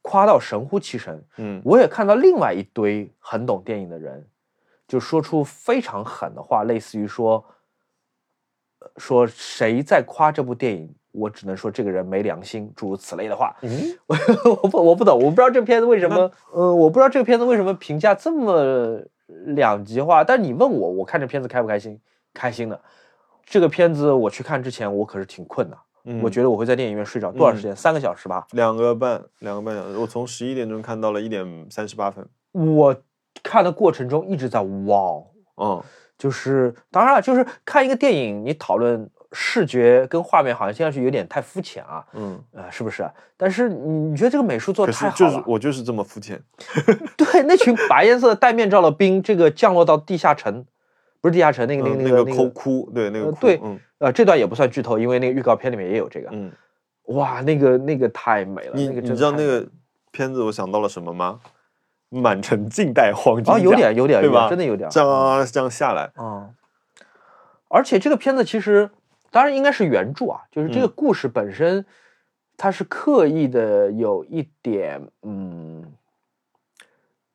[0.03, 1.25] 夸到神乎其神。
[1.37, 4.29] 嗯我也看到另外一堆很懂电影的人，
[4.89, 7.45] 就说出非常狠的话，类似于说，
[8.81, 13.55] 呃说谁在夸这部电影，我只能说这个人没良心，诸如此类的话。
[13.63, 13.71] 嗯
[14.07, 14.17] 我
[14.63, 19.03] 我不我不懂，我不知道这片子为什么，呃，我不知道这个片子为什么评价这么
[19.47, 20.23] 两极化。
[20.23, 22.01] 但你问我，我看这片子开不开心？
[22.33, 22.81] 开心的。
[23.45, 27.75] 这个片子我去看之前，我可是挺困的，嗯，我觉得我会在电影院睡着多长时间？
[27.75, 28.47] 三个小时吧。
[28.53, 32.25] 两个半两个半小时，我从十一点钟看到了一点三十八分。
[32.53, 32.95] 我
[33.43, 34.97] 看的过程中一直在哇
[35.57, 35.83] 哦，嗯
[36.17, 43.09] 就是当然了，就是看一个电影，你讨论视觉跟画面，好像听上去有点太肤浅啊，嗯，呃，是不是？
[43.37, 46.43] 但是你你觉得这个美术做的太好了，是就是我就是这么肤浅。
[47.17, 50.65] 对，那群白颜色的戴面罩的兵，这个降落到地下城，
[51.21, 56.29] 不是地下城，那个那个嗯那个那个那个，抠窟，对那个对嗯呃，这段也不算剧透，因为那个预告片里面也有这个。
[56.33, 56.51] 嗯，
[57.05, 59.67] 哇，那个那个太美了，你那个你知道那个
[60.11, 61.39] 片子我想到了什么吗？
[62.13, 64.49] 满城尽带黄金啊，有点有点对吧？
[64.49, 66.51] 真的有点这样这样下来，啊、
[67.69, 68.91] 而且这个片子其实
[69.31, 70.93] 当然应该是原著啊，就是这个嗯。
[70.95, 71.85] 故事本身，
[72.57, 75.85] 它是刻意的有一点嗯，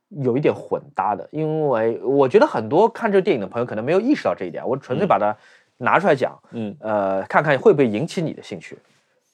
[0.10, 5.10] 有一点混搭的，因为我觉得很多看这个电影的朋友可能没有意识到这一点，我纯粹嗯。
[5.10, 5.36] 把它
[5.78, 6.76] 拿出来讲，嗯。
[6.80, 8.78] 呃，看看会不会引起你的兴趣。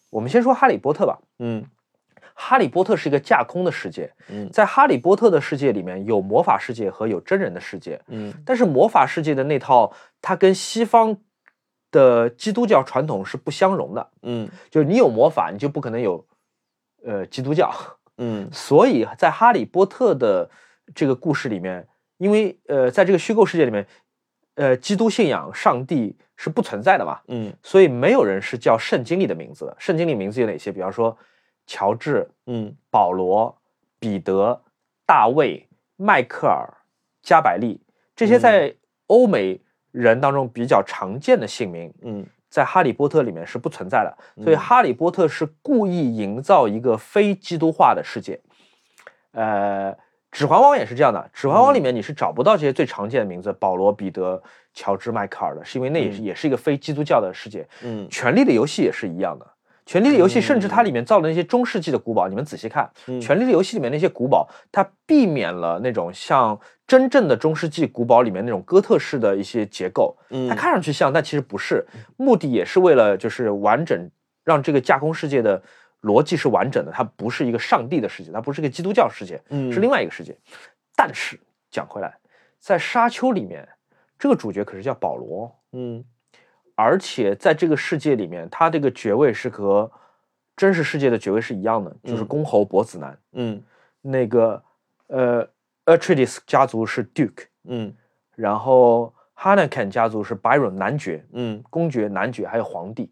[0.10, 1.64] 我们先说《哈利波特》吧，嗯
[2.34, 4.50] 《哈利波特是一个架空的世界，嗯。
[4.52, 8.34] 在哈利波特的世界里面有魔法世界和有真人的世界，嗯。
[8.46, 11.18] 但是魔法世界的那套它跟西方
[11.92, 14.50] 的基督教传统是不相容的，嗯。
[14.70, 16.26] 就是你有魔法，你就不可能有
[17.04, 17.72] 呃基督教，
[18.18, 18.50] 嗯。
[18.54, 20.50] 所以在哈利波特的
[20.96, 23.86] 这个故事里面，因为呃在这个虚构世界里面，
[24.56, 27.54] 呃基督信仰上帝是不存在的嘛，嗯。
[27.62, 29.76] 所以没有人是叫圣经里的名字的。
[29.78, 30.72] 圣经里名字有哪些？
[30.72, 31.16] 比方说
[31.68, 32.76] 乔治、嗯。
[32.90, 33.56] 保罗、
[34.00, 34.62] 彼得、
[35.06, 36.68] 大卫、迈克尔、
[37.22, 37.80] 加百利，
[38.16, 38.76] 这些在
[39.08, 42.26] 欧美人当中比较常见的姓名，嗯。
[42.50, 44.14] 在《哈利波特》里面是不存在的。
[44.44, 44.60] 所以，《嗯。
[44.60, 48.38] 哈利波特》是故意营造一个非基督化的世界。
[49.32, 49.94] 呃，
[50.34, 56.24] 《指环王》也是这样的，《指环王》里面你是找不到这些最常见的名字，保罗、彼得、乔治、迈克尔的，是因为那也是、嗯。
[56.26, 57.66] 也是一个非基督教的世界。
[57.84, 59.46] 嗯《权力的游戏》也是一样的，
[59.86, 63.22] 《权力的游戏》甚至它里面造的那些中世纪的古堡，你们仔细看，嗯。
[63.22, 66.60] 权力的游戏》里面那些古堡，它避免了那种像
[66.92, 70.50] 真正的中世纪古堡里面那种哥特式的一些结构，嗯。
[70.50, 74.12] 它看上去像，但其实不是，目的也是为了就是完整
[74.44, 75.64] 让这个架空世界的
[76.02, 79.72] 逻辑是完整的，它不是一个上帝的世界，它不是一个基督教世界，嗯。
[79.72, 80.36] 是另外一个世界。
[80.94, 82.14] 但是讲回来，
[82.60, 83.66] 在沙丘里面，
[84.20, 86.04] 这个主角可是叫保罗，嗯。
[86.76, 89.90] 而且在这个世界里面，他这个爵位是和
[90.58, 92.28] 真实世界的爵位是一样的，就是嗯。
[92.28, 93.18] 公侯伯子男。
[93.32, 93.64] 嗯。
[94.02, 94.62] 那个
[95.08, 95.48] 呃
[95.86, 97.94] Atreides 家族是 Duke，嗯
[98.36, 103.10] 然后 Harnaken 家族是 Byron 男爵，嗯公爵、男爵还有皇帝。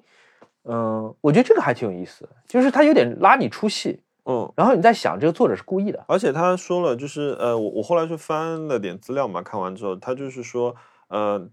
[0.64, 4.52] 嗯，我觉得这个还挺有意思的，就是他有点拉你出戏，嗯。
[4.56, 6.04] 然后你在想这个作者是故意的。
[6.08, 10.76] 而且他说了，就是呃，我我后来去翻了点资料嘛，看完之后，他就是说，
[11.08, 11.50] 呃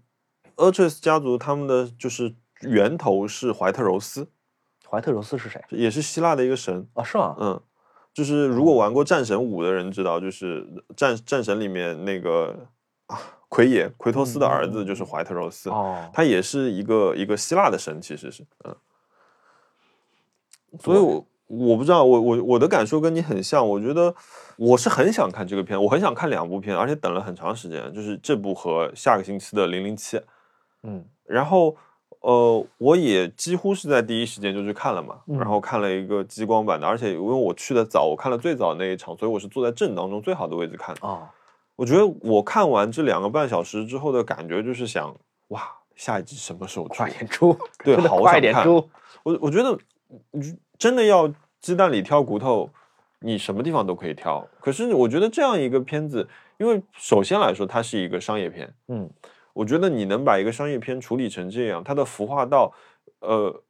[0.55, 4.29] a r t r e s 家族他们的就是源头是怀特柔斯，
[4.87, 5.63] 怀特柔斯是谁？
[5.69, 7.35] 也是希腊的一个神，啊，是吗？
[7.39, 7.61] 嗯，
[8.17, 12.67] 就是如果玩过战神五的人知道，就是战战神里面那个
[13.05, 18.75] 啊奎爷奎托斯的儿子就是怀特柔斯，哦，他也是一个一个希腊的神，其实是，嗯，
[20.79, 24.15] 所以我我不知道，我我我的感受跟你很像，我觉得
[24.55, 30.19] 我是很想看这个片，我很想看两部片，而且等了很长时间，就是这部和下个星期的零零七，
[30.81, 31.05] 嗯。
[31.23, 31.77] 然后
[32.21, 41.07] 呃，我也几乎是在第一时间就去看了嘛，嗯然后看了一个激光版的，而且因为我去的早，我看了最早那一场，所以我是坐在正当中最好的位置看的。
[41.07, 41.27] 哦，
[41.75, 45.15] 我觉得我看完这两个半小时之后的感觉就是想，
[45.49, 45.61] 哇，
[45.95, 47.09] 下一集什么时候出快？
[47.09, 48.89] 点出，对 好快好想看点出。
[49.23, 49.77] 我我觉得
[50.33, 52.69] 嗯真的要鸡蛋里挑骨头，
[53.19, 54.45] 你什么地方都可以挑。
[54.59, 56.27] 可是我觉得这样一个片子，
[56.57, 59.09] 因为首先来说它是一个商业片，嗯
[59.57, 62.71] 我觉得你能把一个商业片处理成这样，它的服化道，
[63.21, 63.63] 呃，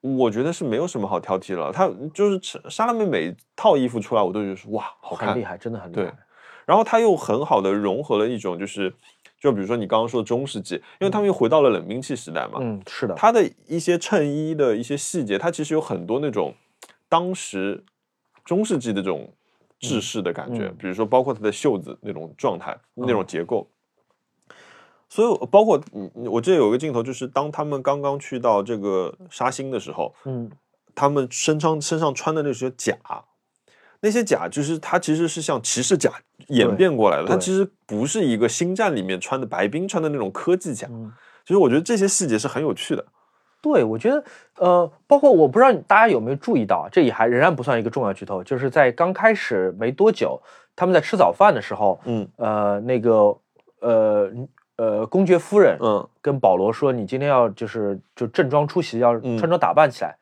[0.00, 1.70] 我觉得是没有什么好挑剔了。
[1.70, 6.18] 它就是莎拉妹每套衣服出来，我都觉得说哇，好看很厉，害，真的很厉对害。
[6.66, 8.92] 然后它又很好的融合了一种就是，
[9.38, 16.52] 就比如说你刚刚说的中世纪，因为他们又回到了冷兵器时代嘛，嗯，是的，它的一些衬衣的一些细节，它其实有很多那种
[17.08, 17.84] 当时
[18.44, 19.32] 中世纪的这种
[19.78, 23.68] 制式的感觉，嗯比如说包括它的袖子那种状态、那种结构。
[25.12, 30.50] 所以包括嗯，我记得有一个镜头，就是当他们刚刚去到这个沙星的时候，嗯
[30.94, 32.96] 他们身上身上穿的那些甲，
[34.00, 36.10] 那些甲就是它其实是像骑士甲
[36.48, 40.86] 演变过来的，它其实不是一个星战里面穿的白冰穿的那种科技甲。
[40.90, 41.12] 嗯。
[41.44, 43.04] 其实我觉得这些细节是很有趣的。
[43.60, 44.24] 对，我觉得，
[44.56, 50.40] 呃，包括我不知道大家有没有注意到，这也还仍然不算一个重要剧透，就是在刚开始没多久，
[50.74, 53.36] 他们在吃早饭的时候，嗯呃，那个，
[53.80, 54.30] 呃
[54.76, 60.16] 呃，公爵夫人嗯跟保罗说，你今天要就是就正装出席，要嗯穿着打扮起来，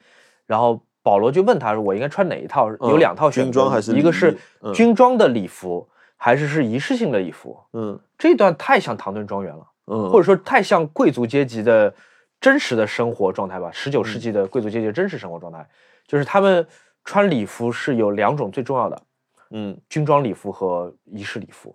[0.46, 2.70] 然后保罗就问他说，我应该穿哪一套？
[2.70, 4.36] 有嗯两套选择，军装还是一个是
[4.74, 7.58] 军装的礼服，还是是仪式性的礼服？
[7.72, 9.66] 嗯这段太像唐顿庄园了。
[9.92, 11.92] 嗯，或者说太像贵族阶级的
[12.40, 13.70] 真实的生活状态吧。
[13.72, 15.66] 十九世嗯纪的贵族阶级的真实生活状态，
[16.06, 16.64] 就是他们
[17.04, 19.02] 穿礼服是有两种最重要的，
[19.50, 21.74] 嗯军装礼服和仪式礼服，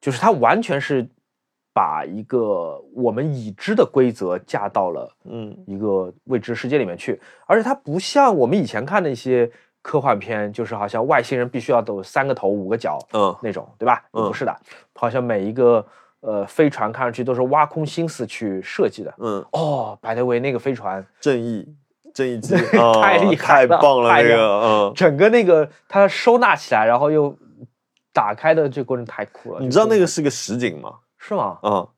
[0.00, 1.08] 就是它完全是
[1.74, 9.50] 把一个我们已知的规则架到了嗯一个未知世界里面去，而且它不像我们以前看的一些
[9.82, 14.04] 科幻片，就是好像外星人必须要都有三个头五个脚，嗯那种，对吧？
[14.12, 14.56] 嗯不是的，
[14.94, 15.84] 好像每一个
[16.20, 19.12] 呃飞船看上去都是挖空心思去设计的。
[19.18, 21.68] 嗯，哦，百德维那个飞船，正义
[22.14, 22.54] 正义机
[23.02, 24.92] 太厉害了太棒了，那个嗯。
[24.94, 27.36] 整个那个它收纳起来，然后又
[28.12, 29.60] 打开的这个过程太酷了。
[29.60, 30.94] 你知道那个是是个实景吗？
[31.26, 31.58] 是吗？
[31.62, 31.88] 嗯，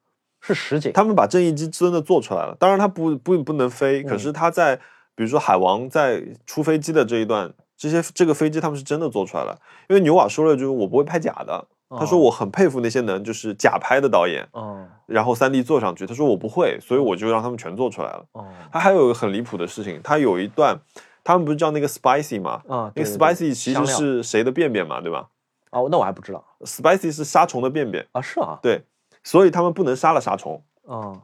[0.41, 0.93] 是实景。
[0.93, 4.77] 他们把正义机真的做出来了，当然它不不不能飞，嗯可是它在
[5.17, 9.59] 比如说海王在出飞机的这一段这些这个飞机他们是真的做出来了，
[9.89, 18.25] 因为牛瓦说了就是我不会拍假的，他说哦我很佩服那些能就是假拍的导演，嗯然后三 D 做上去，他说我不会，所以我就让他们全做出来了。
[18.33, 20.79] 哦他还有一个很离谱的事情，他有一段，
[21.25, 22.63] 他们不是叫那个 spicy 吗？
[22.69, 25.29] 啊，那个 spicy 其实是谁的便便嘛，对吧
[25.71, 28.83] 哦，那我还不知道？spicy 是杀虫的便便，啊，是啊，对，
[29.27, 30.63] 所以他们不能杀了杀虫。
[30.85, 31.21] 哦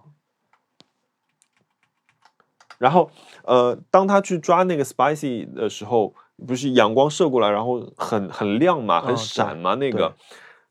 [2.79, 3.09] 然后，
[3.45, 6.12] 呃，当他去抓那个 spicy 的时候，
[6.45, 10.17] 不是阳光射过来，然后很很亮嘛，很嗯闪嘛，那个。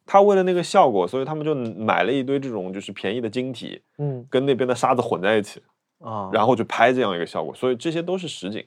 [0.06, 5.64] 他为了那个效果，所以他们就买了一堆这种就是便宜的晶体，嗯跟那边的沙子混在一起，
[6.00, 7.56] 啊，然后就拍这样一个效果。
[7.56, 8.66] 所以这些都是实景。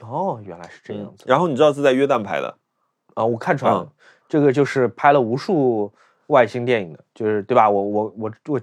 [0.00, 2.56] 哦，原来是这样子嗯然后你知道是在约旦拍的，
[3.14, 3.90] 啊，我看出来了嗯，
[4.28, 5.92] 这个就是拍了无数
[6.28, 7.68] 外星电影的，就是对吧？
[7.68, 8.60] 我我我我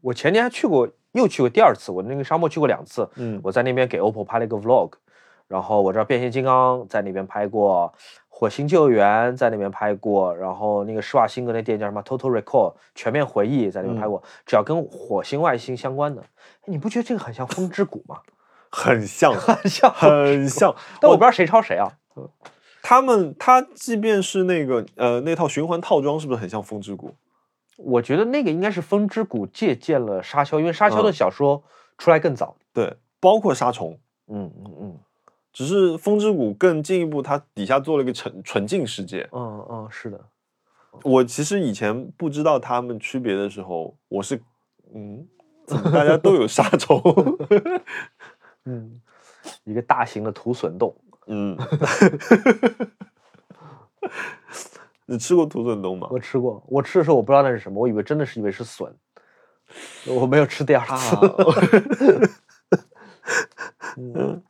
[0.00, 4.92] 我前年还去过，又去过第二次，我那个沙漠去过两次，嗯我在那边给 OPPO 拍了一个 vlog，
[5.48, 7.92] 然后我知道变形金刚在那边拍过，
[8.28, 18.20] 火星救援在那边拍过，然后那个施瓦辛格那电影叫什么 Total Recall 全面回忆在那边拍过，只要跟火星外星相关的，哎你不觉得这个很像风之谷吗？
[18.70, 20.74] 很像， 很像很像。
[20.98, 21.92] 但我不知道谁抄谁啊。
[22.82, 27.08] 他们他即便是那个呃那套循环套装，是不是很像《风之谷》？
[27.78, 31.62] 我觉得那个应该是风之谷借鉴了沙丘，因为沙丘的嗯小说
[31.96, 32.56] 出来更早。
[32.72, 34.98] 对，包括沙虫，嗯嗯嗯
[35.52, 39.28] 只是《风之谷》更进一步，它底下做了一个纯纯净世界。
[39.32, 40.20] 嗯嗯，是的。
[41.04, 44.40] 我其实以前不知道他们区别的时候，我是
[44.94, 45.26] 嗯，
[45.66, 47.00] 怎么大家都有沙虫？
[48.64, 49.00] 嗯，
[49.64, 50.94] 一个大型的土笋冻，
[51.26, 51.56] 嗯，
[55.06, 56.08] 你吃过土笋冻吗？
[56.10, 56.62] 我吃过。
[56.68, 58.92] 我吃的时候我不知道那是什么，我以为真的是以为是笋，
[60.06, 61.16] 我没有吃第二次。
[63.96, 64.42] 嗯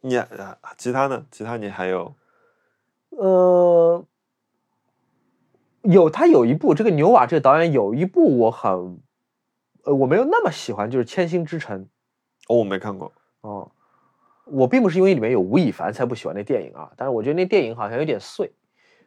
[0.00, 1.26] 你啊其他呢？
[1.30, 2.14] 其他你还有
[3.10, 4.04] 呃，
[5.82, 9.00] 有他有一部这个牛瓦这个导演有一部我很，
[9.82, 11.84] 呃，我没有那么喜欢，就是《千星之城》。
[12.48, 13.12] 哦，我没看过。
[13.40, 13.70] 哦，
[14.46, 18.50] 我并不是因为里面有吴亦凡才不喜欢那电影啊，但是我觉得那电影好像有点碎，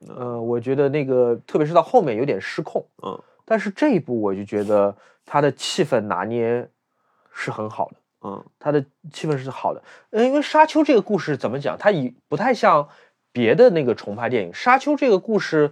[0.08, 3.19] 呃，我觉得那个特别是到后面有点失控，嗯。
[3.45, 6.67] 但是这一部我就觉得它的气氛拿捏
[7.34, 8.45] 是很好的，嗯。
[8.60, 12.88] 它的气氛是好的，嗯，因为沙丘这个故事怎么讲，它以不太像
[13.32, 15.71] 别的那个重拍电影，沙丘这个故事。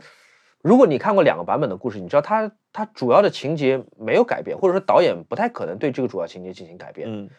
[0.64, 7.08] 如果你看过两个版本的故事，你知道它它主要的情节没有改变，或者说导演不太可能对这个主要情节进行改变。
[7.10, 7.30] 嗯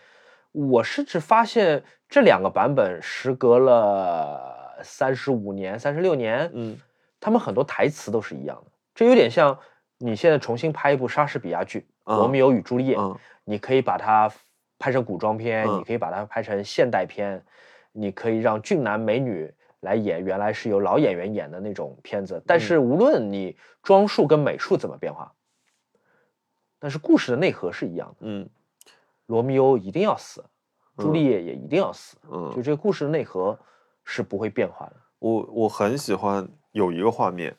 [0.66, 6.77] 我甚至发现这两个版本时隔了三十五年、三十六年，嗯
[7.21, 8.71] 他们很多台词都是一样的。
[8.94, 9.57] 这有点像
[9.99, 14.31] 你现在重新拍一部莎士比亚剧《嗯罗密欧与朱丽叶》，嗯你可以把它
[14.79, 17.40] 拍成古装片，嗯你可以把它拍成现代片，
[17.92, 22.42] 你可以让俊男美女来演原来是由老演员演的那种片子。
[22.47, 25.33] 但是无论你装束跟美术怎么变化，
[26.81, 28.16] 但是故事的内核是一样的。
[28.23, 28.49] 嗯
[29.28, 30.44] 罗密欧一定要死，
[30.96, 33.58] 朱丽叶也一定要死，嗯，就这个故事的内核
[34.04, 34.96] 是不会变化的。
[35.18, 37.56] 我我很喜欢有一个画面，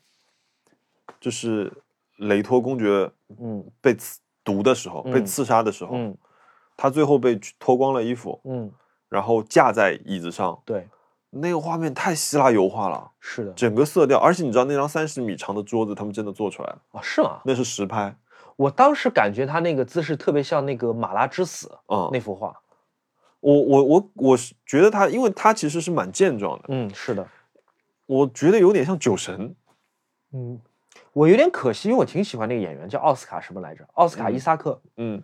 [1.19, 1.71] 就是
[2.17, 6.17] 雷托公爵嗯被刺毒的时候，被嗯刺杀的时候，嗯
[6.75, 8.71] 他最后被脱光了衣服，嗯，
[9.08, 10.88] 然后架在椅子上，对，
[11.29, 17.41] 那个画面太希腊油画了，是的整个色调，而且你知道那张三十米长的桌子，他们真的做出来了，啊，是吗？
[17.45, 18.17] 那是实拍，
[18.60, 22.54] 我当时感觉他那个姿势特别像那个《马拉之死》嗯，那幅画。
[23.39, 27.26] 我我我我是觉得他，因为他其实是蛮健壮的，嗯，是的。
[28.06, 29.56] 我觉得有点像酒神，
[30.34, 30.60] 嗯，
[31.13, 33.88] 我有点可惜，因为我挺喜欢那个演员，叫奥斯卡什么来着？
[33.93, 34.82] 奥斯卡嗯伊萨克。
[34.98, 35.24] 嗯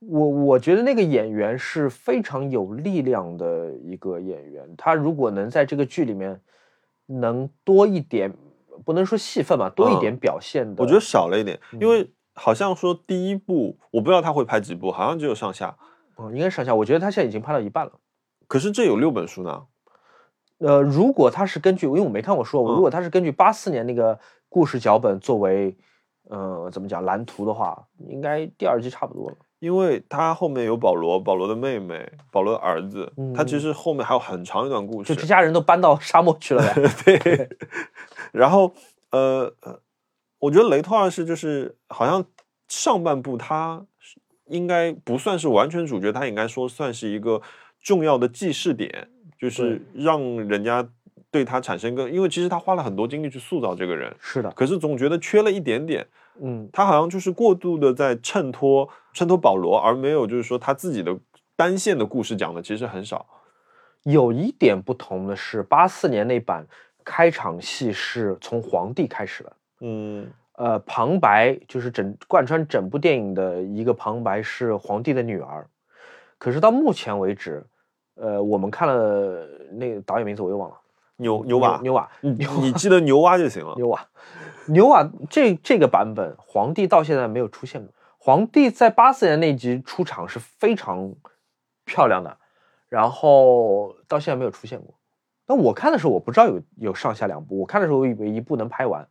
[0.00, 6.40] 我我觉得那个演员是非常有力量的一个演员，他如果能在这个剧里面
[7.06, 8.32] 能多一点，
[8.84, 15.76] 不能说戏份吧，多一嗯点表现的，我觉得少了一点，嗯因为好像说第一部我不知道他会拍几部，好像只有上下，
[16.18, 16.74] 嗯，应该上下。
[16.74, 17.92] 我觉得他现在已经拍到一半了。
[18.46, 19.64] 可是这有六本书呢，
[20.58, 24.18] 呃，如果他是根据，因为我没看过书，嗯如果他是根据八四年那个
[24.48, 25.76] 故事脚本作为，
[26.28, 29.36] 呃，怎么讲蓝图的话，应该第二季差不多了。
[29.58, 36.82] 因为他后面有保罗，保罗的妹妹，保罗的儿子，他其嗯实后面还有很长一段故事就这，家人都搬到沙漠去了呗。
[37.04, 37.48] 对，
[38.32, 38.74] 然后
[39.10, 39.80] 呃呃，
[40.40, 42.22] 我觉得雷托二世就是好像
[42.68, 43.84] 上半部他
[44.46, 47.40] 应该不算是完全主角，他应该说算是一个
[47.82, 49.08] 重要的记事点，
[49.38, 50.88] 就是让人家
[51.30, 56.06] 对他产生更，因为其实他花了很多精力去塑造这个人，是的，可是总觉得缺了一点点，
[56.40, 61.18] 嗯，他好像就是过度的在衬托衬托保罗，而没有就是说他自己的
[61.56, 63.26] 单线的故事讲的其实很少。
[64.04, 66.64] 有一点不同的是，八四年那版
[67.04, 75.66] 开场戏是从皇帝开始的，嗯呃，旁白就是整贯穿整部电影的一个旁白是皇帝的女儿，
[76.38, 77.62] 可是到目前为止，
[78.14, 80.76] 呃，我们看了那个导演名字我又忘了，
[81.16, 83.74] 牛牛瓦，牛瓦，你你记得牛蛙就行了。
[83.76, 84.08] 牛瓦，
[84.68, 87.92] 牛瓦这这个版本，皇帝到现在没有出现过。
[88.18, 91.14] 皇帝在八四年那集出场是非常
[91.84, 92.34] 漂亮的，
[92.88, 94.94] 然后到现在没有出现过。
[95.46, 99.06] 那我看的时候，我不知道有有上下两部，我看的时候我以为一部能拍完。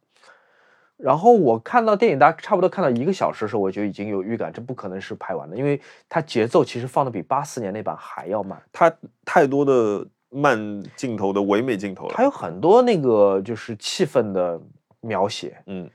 [0.97, 8.61] 然后我看到电影，大家差不多看到一个小时的时候，我就已经有预感，这不可能是拍完的，因为它节奏其实放的比八四年那版还要慢。
[8.71, 8.91] 它
[9.25, 12.13] 太多的慢镜头的唯美镜头了。
[12.15, 14.59] 它有很多那个就是气氛的
[15.01, 15.89] 描写，嗯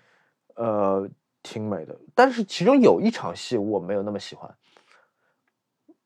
[0.56, 1.08] 呃，
[1.42, 1.98] 挺美的。
[2.14, 4.54] 但是其中有一场戏我没有那么喜欢，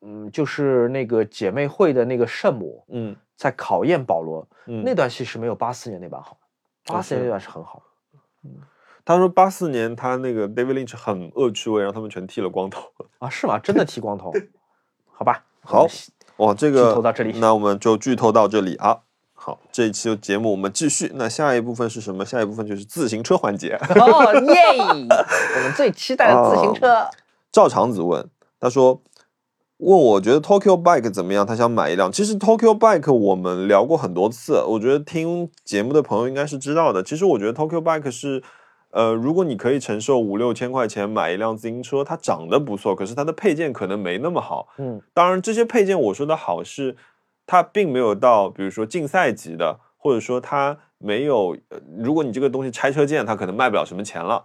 [0.02, 8.50] 嗯，就是那个姐妹会的那个圣母嗯在考验保罗，嗯，那段戏是没有八四年那版好的，八四年那段是很好的
[9.04, 12.82] 他说八四年他那个 David Lynch 很恶趣味，让他们全剃了光头。
[13.18, 13.58] 啊，是吗？
[13.58, 14.32] 真的剃光头？
[15.12, 15.86] 好吧，好
[16.38, 19.00] 哇，这剧个透到这里那我们就剧透到这里啊。
[19.34, 21.12] 好，这一期的节目我们继续。
[21.16, 22.24] 那下一部分是什么？
[22.24, 23.74] 下一部分就是自行车环节。
[23.74, 24.78] 哦耶！
[24.78, 27.06] 我们最期待的自行车，
[27.52, 28.26] 赵长子问，
[28.58, 29.02] 他说
[29.76, 31.46] 问我觉得 Tokyo Bike 怎么样？
[31.46, 32.10] 他想买一辆。
[32.10, 37.02] 其实 Tokyo Bike 我们聊过很多次，我觉得听节目的朋友应该是知道的。
[37.02, 38.42] 其实我觉得 Tokyo Bike 是，
[38.94, 44.68] 呃，如果你可以承受五六千块钱买一辆自行车，它长得不错，可是它的配件可能没那么好。
[44.78, 46.96] 嗯当然，这些配件我说的好是，
[47.44, 54.44] 它并没有到比如说竞赛级的，或者说它没有，呃如果你这个东西拆车件，它可能卖不了什么钱了。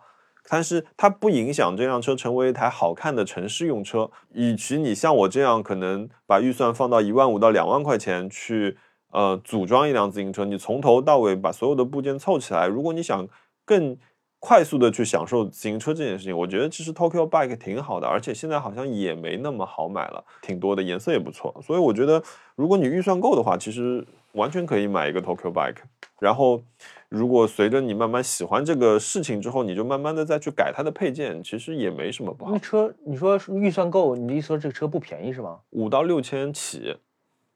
[0.51, 4.09] 但是它不影响这辆车成为一台好看的城市用车。
[4.33, 8.75] 与其你像我这样，可能把预算放到一万五到两万块钱去，
[9.11, 13.27] 呃，组装一辆自行车，你从头到尾把所有的部件凑起来，如果你想
[13.63, 13.95] 更
[14.39, 22.23] 快速的去享受自行车这件事情，我觉得其实 Tokyo Bike 挺好的，而且现在好像也没那么好买了，挺多的，颜色也不错，所以我觉得
[22.55, 25.81] 如果你预算够的话，其实完全可以买一个 Tokyo Bike。
[26.19, 26.61] 然后，
[27.07, 32.59] 如果随着你慢慢喜欢这个事情之后，你就慢慢的再去改它的配件，其实也没什么不好那。
[32.59, 35.59] 车你说预算够，你的意思说这个车不便宜是吗？
[35.71, 36.97] 五到六千起，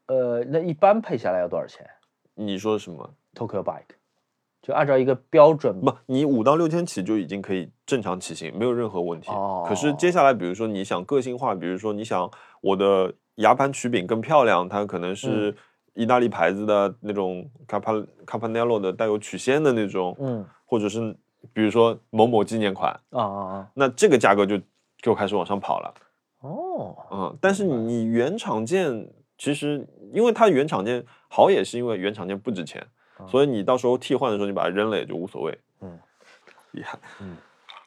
[0.06, 1.86] 呃，那一般配下来要多少钱
[2.34, 3.96] 你说什么？？Tokyo Bike
[4.64, 9.30] 就按照一个标准不，你五到六千起就已经可以正常骑行，没有任何问题。
[9.66, 9.96] 可是哦。
[9.98, 12.30] 接下来，比如说你想个性化，比如说你想
[12.62, 15.54] 我的牙盘曲柄更漂亮，它可能是
[15.92, 20.42] 意大利牌子的那种 Capa Capanello 的带有曲线的那种，嗯。
[20.64, 21.14] 或者是
[21.52, 23.70] 比如说某某纪念款，啊啊啊。
[23.74, 24.58] 那这个价格就
[25.02, 25.94] 就开始往上跑了。
[26.40, 32.82] 哦，嗯，但是你原厂件其实因为它原厂件好，也是因为原厂件不值钱，
[33.28, 35.58] 所以你到时候替换的时候你把它扔了也就无所谓。
[35.80, 35.98] 嗯，
[36.72, 36.98] 厉害。
[37.20, 37.36] 嗯，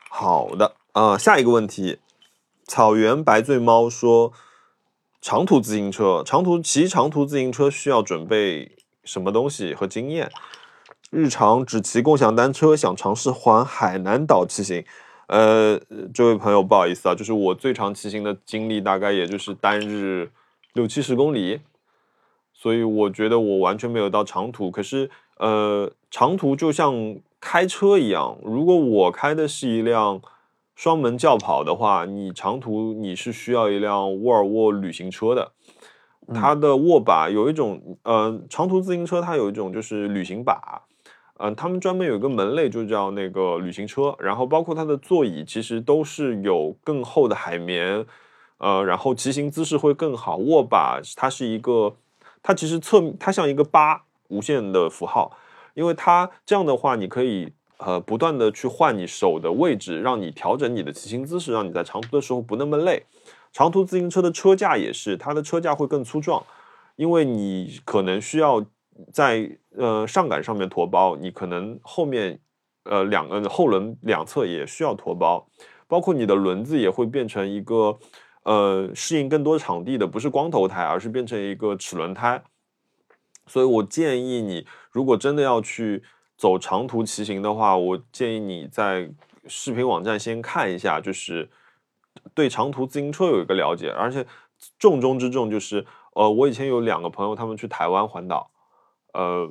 [0.09, 1.99] 好的啊、下一个问题，
[2.65, 4.33] 草原白醉猫说，
[5.21, 10.31] 长途自行车，长途骑长途自行车需要准备什么东西和经验？
[11.09, 14.85] 日常只骑共享单车，想尝试环海南岛骑行。
[15.27, 15.79] 呃，
[16.13, 20.31] 这位朋友不好意思啊，就是我最长骑行的经历大概也就是单日
[20.73, 21.61] 六七十公里，
[22.53, 24.71] 所以我觉得我完全没有到长途。
[24.71, 25.09] 可是，
[25.39, 30.21] 呃，长途就像开车一样，如果我开的是一辆
[30.75, 35.51] 双门轿跑的话，你长途你是需要一辆沃尔沃旅行车的。
[36.33, 40.81] 它的握把有一种，呃，长途自行车它有一种就是旅行把，
[41.37, 48.05] 嗯、他们专门有一个门类就叫那个旅行车，然后包括它的座椅其实都是有更厚的海绵，
[48.57, 50.35] 呃，然后骑行姿势会更好。
[50.35, 51.95] 握把它是一个，
[52.43, 55.37] 它其实侧它像一个八无限的符号，
[55.73, 63.03] 因为它这样的话，你可以呃不断的去换你手的位置，让你调整你的骑行姿势，让你在长途的时候不那么累。
[63.53, 66.43] 长途自行车的车架也是，它的车架会更粗壮，
[66.95, 68.63] 因为你可能需要
[69.11, 72.39] 在呃上杆上面驮包，你可能后面
[72.83, 75.47] 呃两个后轮两侧也需要驮包，
[75.87, 77.97] 包括你的轮子也会变成一个
[78.43, 82.43] 呃适应更多场地的，不是光头胎，而是变成一个齿轮胎。
[83.47, 86.03] 所以我建议你，如果真的要去
[86.35, 89.09] 走长途骑行的话，我建议你在
[89.47, 91.49] 视频网站先看一下，就是
[92.33, 94.25] 对长途自行车有一个了解，而且
[94.77, 98.51] 重中之重就是，呃，我以前有两个朋友，他们去台湾环岛，
[99.13, 99.49] 呃，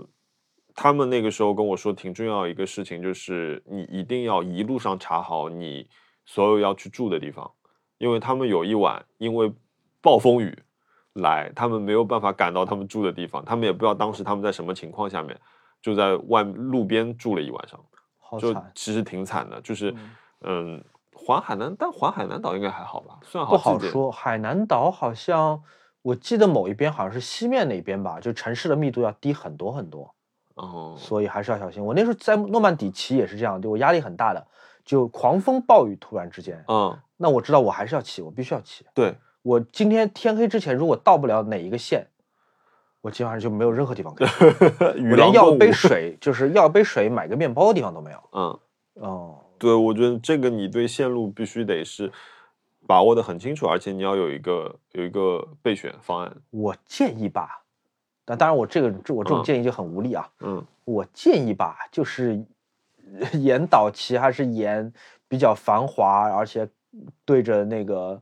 [0.74, 5.88] 他们那个时候跟我说，挺重要一个事情，就是你一定要一路上查好你
[6.24, 7.50] 所有要去住的地方，
[7.98, 9.50] 因为他们有一晚因为
[10.02, 10.58] 暴风雨
[11.16, 15.38] 来，他们没有办法赶到他们住的地方，他们也不知道当时他们在什么情况下面，
[15.82, 17.80] 就在外路边住了一晚上，
[18.38, 20.10] 就其实挺惨的，就是嗯
[20.42, 24.10] 嗯，环海南，但环海南岛应该还好吧，算不好说。
[24.10, 25.62] 海南岛好像
[26.02, 30.14] 我记得某一边好像是西面那边吧，就城市的密度要低很多很多，
[30.54, 31.84] 哦，所以还是要小心。
[31.84, 34.46] 我那时候在诺曼底骑也是这样，对我压力很大的，
[34.84, 38.84] 就狂风暴雨突然之间，嗯，那我知道我还是要骑，我必须要骑。
[38.94, 39.16] 对，
[39.46, 42.04] 我今天天黑之前如果到不了哪一个县，
[43.00, 44.44] 我基本上就没有任何地方可以去。
[45.08, 48.18] 我连要杯水，就是要杯水、买个面包的地方都没有。
[48.32, 48.58] 嗯，
[48.94, 52.10] 哦，对，我觉得这个你对线路必须得是
[52.88, 57.62] 把握的很清楚，而且你要有一个有一个备选方案，我建议吧，
[58.24, 60.28] 但当然我这个这我这种嗯建议就很无力啊。
[60.40, 62.44] 嗯我建议吧，就是
[63.38, 64.92] 沿岛骑还是沿
[65.28, 66.68] 比较繁华，而且
[67.24, 68.20] 对着那个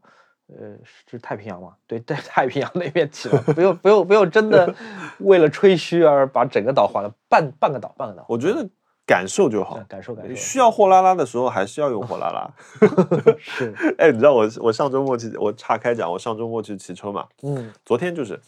[0.59, 0.76] 呃
[1.11, 1.74] 是太平洋吗？
[1.86, 4.74] 对，在太平洋那边骑了，不用不用不用真的
[5.18, 8.24] 为了吹嘘而把整个岛划了，半半个岛半个岛。
[8.28, 8.68] 我觉得
[9.07, 12.50] 感受就好嗯，感受感受需要货拉拉的时候还是要用货拉拉。
[13.38, 18.40] 是哎，你知道我我上周末去，我岔开讲，我上周末去骑车嘛，嗯昨天就是，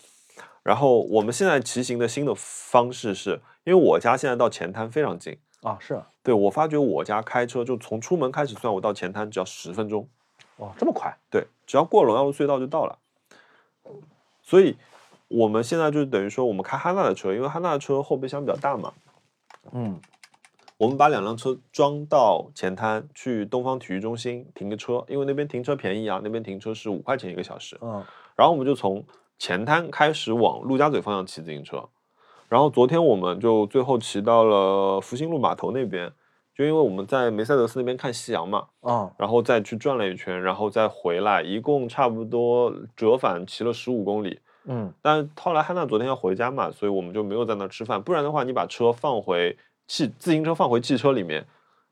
[0.62, 10.08] 然后我们现在骑行的新的方式是，因为我家现在到前滩非常近，啊是啊对我发觉我家开车就从出门开始算，我到前滩只要十分钟，
[10.56, 12.98] 哦这么快对，只要过龙耀路隧道就到了。
[14.42, 14.76] 所以
[15.28, 18.92] 我们现在就等于说，我们开哈娜的车，因为哈娜的车后备箱比较大嘛，
[19.72, 20.00] 嗯
[20.78, 27.78] 我们把两辆车装到前滩，去东方体育中心停个车，因为那边停车便宜啊，那边停车是五块钱一个小时。
[27.80, 28.04] 嗯
[28.34, 29.02] 然后我们就从
[29.38, 31.88] 前滩开始往陆家嘴方向骑自行车，
[32.50, 36.12] 然后昨天我们就最后骑到了福兴路码头那边，
[36.56, 44.40] 就因为我们在梅赛德斯那边看夕阳嘛，啊然后再去转了一圈，然后再回来，一共差不多折返骑了十五公里。
[44.64, 51.46] 嗯但后来汉娜昨天要回家嘛，所以我们就没有在那吃饭，不然的话，你把车放回汽自行车放回汽车里面，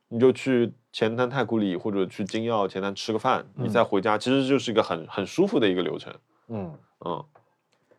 [0.08, 6.12] 你就去前滩太古里或者去金耀前滩吃个饭，你再回家，其实就是一个很很舒服的一个流程。
[6.48, 6.72] 嗯，
[7.04, 7.22] 嗯，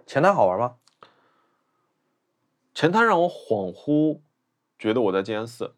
[0.08, 0.74] 前滩好玩吗？
[2.74, 4.20] 前滩让我恍惚
[4.80, 5.76] 觉得我在静安寺。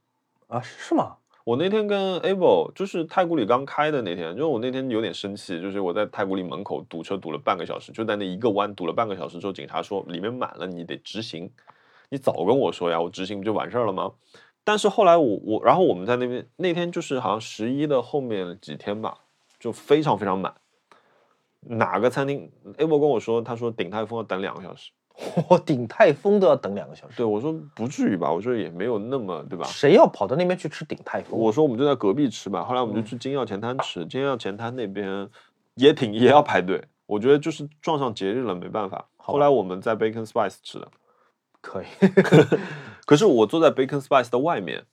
[0.47, 1.17] 啊是吗？
[1.43, 11.49] 我那天跟 Able 就是太古里刚开的那天，就是我那天有点生气，就是我在太古里门口堵车堵了半个小时，就在那一个弯堵了半个小时之后，警察说里面满了，你得直行。
[12.09, 14.11] 你早跟我说呀，我直行不就完事儿了吗？
[14.63, 19.19] 但是后来我我，然后我们在那边那天就是好像十一的后面几天吧，
[19.59, 20.53] 就非常非常满。
[21.61, 24.91] 哪个餐厅？Able 跟我说，他说鼎泰丰要等两个小时。
[25.49, 27.17] 我顶泰丰都要等两个小时。
[27.17, 29.65] 对我说不至于吧，我说也没有那么对吧？
[29.65, 31.39] 谁要跑到那边去吃鼎泰丰？
[31.39, 35.27] 我说我们就在隔壁吃吧，后来我们就去金耀前滩吃，金耀前滩那边
[35.75, 39.07] 也挺也要排队，我觉得就是撞上节日了，没办法。
[39.15, 40.87] 后来我们在 Bacon Spice 吃的，
[41.61, 41.85] 可以。
[43.05, 44.85] 可是我坐在 Bacon Spice 的外面，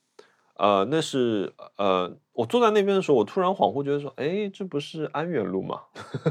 [0.57, 5.83] 呃，那是呃，我坐在那边的时候，我突然恍惚觉得说，哎，这不是安远路吗？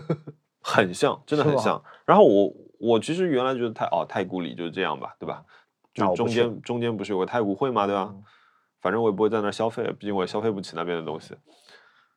[0.66, 1.84] 很像，真的很像。
[2.06, 2.54] 然后我
[2.84, 5.44] 我其实原来觉得太哦太古里就是这样吧，对吧？
[5.94, 8.10] 就中间中间不是有个太古汇嘛，对吧？
[8.12, 8.24] 嗯
[8.82, 11.34] 反正我也不会在那儿消费，毕竟我也消费不起那边的东西。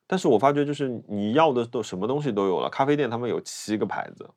[0.05, 4.29] 但是我发觉就是你要的都什么东西都有了，咖啡店他们有七个牌子，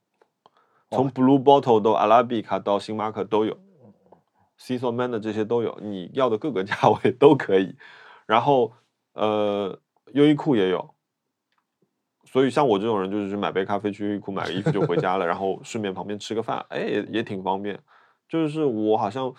[0.91, 3.57] 从 Blue Bottle 到阿拉比卡到星巴克都有
[4.59, 7.75] c i s o Man 的这些都有，你要的各个价 位都可以。
[8.27, 8.73] 然后
[9.13, 9.79] 呃，
[10.13, 10.93] 优衣库也有，
[12.31, 17.77] 所以像我这种人就是买杯咖啡去优衣库买个衣服就回家了，然后顺便旁边吃个饭，哎，也也挺方便。
[18.27, 19.33] 就是我好像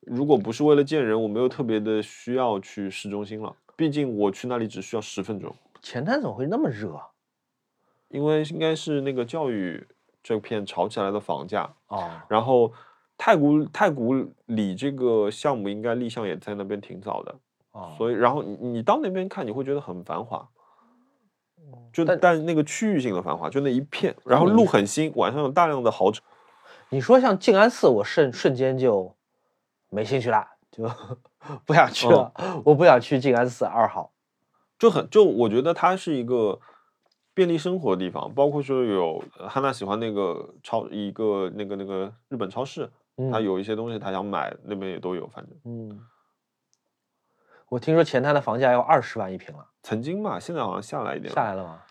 [0.00, 5.54] 如果不是为了见人，我没有特别的需要去市中心了，毕竟我去那里只需要十分钟。
[5.80, 7.06] 前滩怎么会那么热啊？
[8.08, 9.84] 因为应该是那个教育
[10.22, 12.72] 这片炒起来的房价，啊，然后
[13.16, 14.14] 太古太古
[14.44, 17.34] 里这个项目应该立项也在那边挺早的，
[17.72, 20.46] 哦所以然后你你到那边看，你会觉得很繁华，
[21.92, 26.22] 就但但那个区域性的繁华，就那一片，然后路很新，晚上有大量的豪车，
[26.90, 29.14] 你说像静安寺，我瞬瞬间就
[29.88, 30.84] 没兴趣啦，就
[31.64, 32.32] 不想去了。
[32.64, 34.12] 我不想去静安寺二号。
[34.78, 36.60] 就很就我觉得它是一个
[37.32, 43.30] 便利生活的地方，包括说有呃汉娜喜欢那个超一个那个那个日本超市，嗯。
[43.30, 46.00] 他有一些东西他想买，那边也都有，反正嗯，
[47.76, 51.82] 我听说前滩的房价要二十万一平了，曾经嘛，现在好像下来一点下来了吗？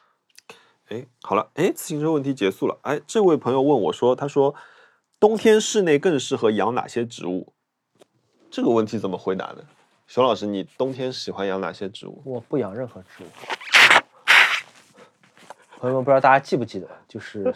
[0.88, 2.76] 哎，好了，哎，自行车问题结束了。
[2.82, 4.56] 哎，这位朋友问我说，他说
[5.20, 7.54] 冬天室内更适合养哪些植物？
[8.50, 9.58] 这个问题怎么回答呢？
[10.08, 12.20] 熊老师，你冬天喜欢养哪些植物？
[12.26, 13.28] 我不养任何植物。
[15.78, 17.54] 朋友们，不知道大家记不记得，就是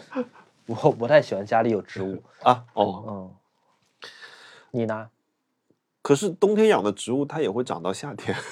[0.66, 2.22] 我不太喜欢家里有植物。
[2.46, 3.34] 啊，哦，嗯，
[4.70, 5.10] 你呢？
[6.02, 8.36] 可是冬天养的植物它也会长到夏天。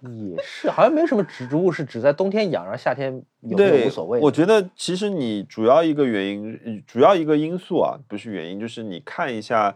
[0.00, 4.20] 也是，好像没有什么植物是只在冬天养，然后夏天有没有，无所谓。
[4.20, 9.74] 我觉得其实你主要一个原因，主要一个因素啊，不是原因，就是你看一下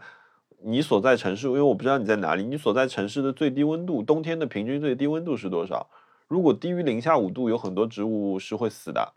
[0.63, 5.89] 你所在城市，因为我不知道你在哪里，你所在城市的最低温度，冬天的平均最低温度是多少？
[6.29, 9.13] 如果低于零下五度，有很多植物是会死的。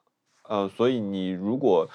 [0.49, 1.89] 呃，所以你如果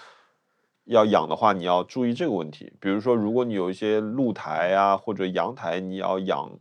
[0.86, 2.74] 要养的话，你要注意这个问题。
[2.80, 6.52] 比如说，如果你有一些露台啊或者阳台，你要养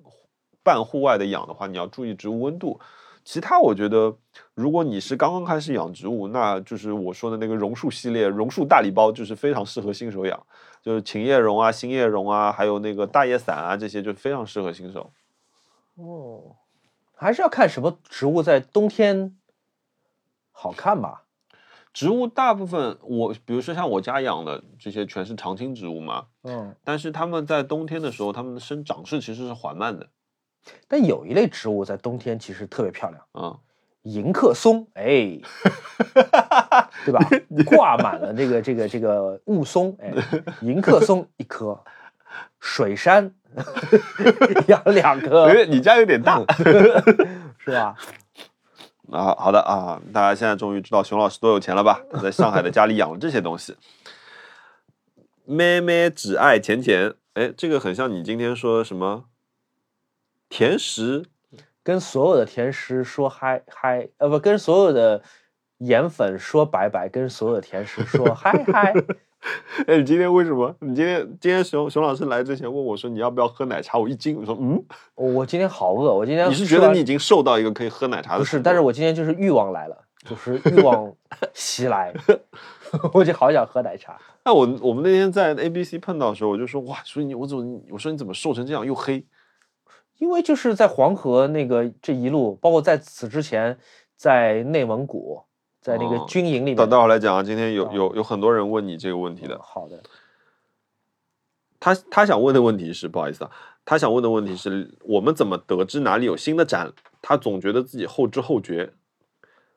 [0.62, 2.78] 半户外的养的话，你要注意植物温度。
[3.22, 4.16] 其他我觉得，
[4.54, 10.46] 如果你是刚刚开始养植物，那就是我说的那个榕树系列，榕树大礼包就是非常适合新手养，
[10.82, 15.12] 就是琴叶榕啊、新叶榕啊，还有那个大叶伞啊，这些就非常适合新手。
[15.96, 16.56] 哦，
[17.14, 19.36] 还是要看什么植物在冬天
[20.50, 21.24] 好看吧。
[21.92, 30.08] 植物大部分我，比如说像我家养的这些，全是常青植物嘛，嗯，但是它们在冬天的时候，它们的生长势其实是缓慢的。
[30.86, 33.58] 但有一类植物在冬天其实特别漂亮，嗯、
[34.02, 35.40] 迎客松，哎，
[37.04, 37.20] 对吧？
[37.66, 40.12] 挂满了这个这个这个雾凇，哎，
[40.60, 41.82] 迎客松一棵，
[42.60, 43.34] 水杉
[44.68, 46.40] 养两棵，哎，你家有点大。
[47.62, 47.94] 是吧？
[49.12, 52.02] 啊，好的啊，大家现在终于知道熊老师多有钱了吧？
[52.10, 53.76] 他在上海的家里养了这些东西。
[55.44, 59.24] 妹妹只爱甜甜，哎，这个很像你今天说什么
[60.48, 61.26] 甜食
[61.82, 65.22] 跟所有的甜食说嗨嗨，呃，不，跟所有的
[65.78, 68.94] 盐粉说拜拜，跟所有的甜食说嗨嗨。
[69.86, 70.74] 哎，你今天为什么？
[70.80, 74.82] 你今天今天熊熊老师来之前问我说你要不要喝奶茶，我一惊，我说嗯，
[75.14, 79.96] 我我今天好饿，我今天你是觉得你已经瘦到一个可以喝奶茶的不是，但是我今天就是欲望来了，
[80.28, 81.10] 就是欲望
[81.54, 82.12] 袭来，
[83.14, 84.18] 我就好想喝奶茶。
[84.44, 89.24] 那我我们那天在 A B C 碰到的时候，我就说哇，说你我怎么我说你怎么瘦成这样又黑？
[90.18, 93.78] 因为就是在黄河那个这一路，包括在此之前，
[94.16, 95.42] 在内蒙古，
[95.80, 96.76] 在那个哦军营里面。
[96.76, 99.58] 等待会儿来讲啊，今天有哦有有很多人问你这个问题的。
[99.62, 100.02] 好的，
[101.78, 103.50] 他他想问的问题是，不好意思啊，
[103.84, 106.92] 他想问的问题是我们怎么得知哪里有新的展？
[107.22, 108.92] 他总觉得自己后知后觉，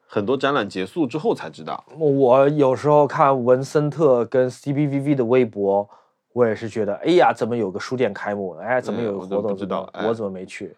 [0.05, 1.83] 很多展览结束之后才知道。
[1.97, 5.89] 我有时候看文森特跟 CBVV 的微博，
[6.31, 8.55] 我也是觉得，哎呀，怎么有个书店开幕？
[8.57, 9.57] 哎，怎么有个嗯我不活动？
[9.57, 10.75] 知道哎我怎么没去？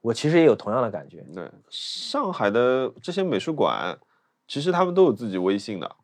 [0.00, 1.24] 我其实也有同样的感觉。
[1.34, 3.98] 对，上海的这些美术馆，
[4.48, 5.96] 其实他们都有自己微信的。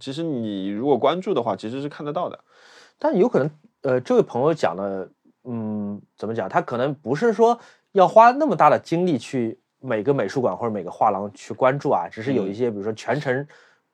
[0.00, 2.38] 其实你如果关注的话，其实是看得到的。
[2.98, 3.50] 但有可能，
[3.82, 5.08] 呃，这位朋友讲的，
[5.44, 6.48] 嗯，怎么讲？
[6.48, 7.58] 他可能不是说
[7.92, 13.46] 要花那么大的精力去每个美术馆或者每个画廊去关注啊，只是有一嗯些，比如说全程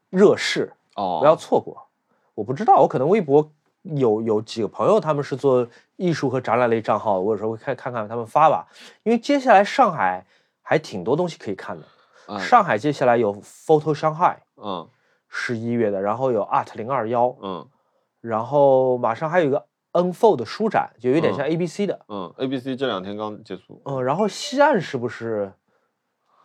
[0.08, 1.86] 热视，哦不要错过。
[2.34, 8.66] 我不知道，我可能微博有有几个朋友，他们是做艺术和展览类账号，我有时候会看看看他们发吧。
[9.02, 10.24] 因为接下来上海
[10.62, 11.84] 还挺多东西可以看的。
[12.32, 14.88] 嗯上海接下来有 Photo Shanghai，嗯
[15.28, 17.68] 十一月的，然后有 Art 零二幺，嗯
[18.20, 22.04] 然后马上还有一个 Unfold 的书展，就有点嗯像 ABC 的。
[22.08, 23.82] 嗯，A B C 这两天刚结束。
[23.84, 25.52] 嗯，然后西岸是不是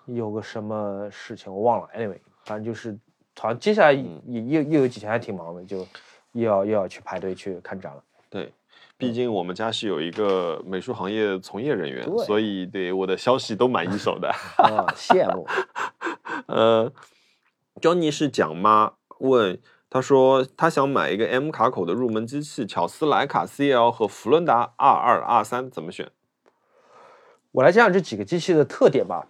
[0.05, 2.97] 有个什么事情我忘了？Anyway，反正就是
[3.39, 5.87] 好像接下来也又又有几天还挺忙的，就
[6.33, 8.03] 又要又要去排队去看展了。
[8.97, 14.29] 对，毕竟我们家是有一个美术行业从业人员，所以对我的消息都蛮一手的。
[14.57, 15.47] 啊，羡慕。
[16.47, 16.91] 呃
[17.81, 26.11] ，Johnny 是蒋妈问，他说他想买一个 M 卡口的入门机器，巧思莱卡 CL 和福伦达 R 二 R 三怎么选？
[27.51, 29.27] 我来讲讲这几个机器的特点吧。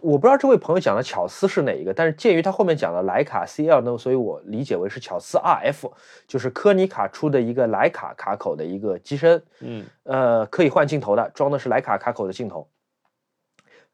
[0.00, 5.90] 我不知道这位朋友讲的巧思是哪一个，但是鉴于他后面讲的徕卡 CL 呢，所以我理解为是巧思 RF，
[6.26, 12.68] 就是科尼卡出的一个徕卡卡口的一个机身，嗯呃，可以换镜头的，装的是徕卡卡口的镜头。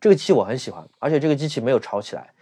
[0.00, 2.34] 这个机器我很喜欢，而且这个机器没有炒起来，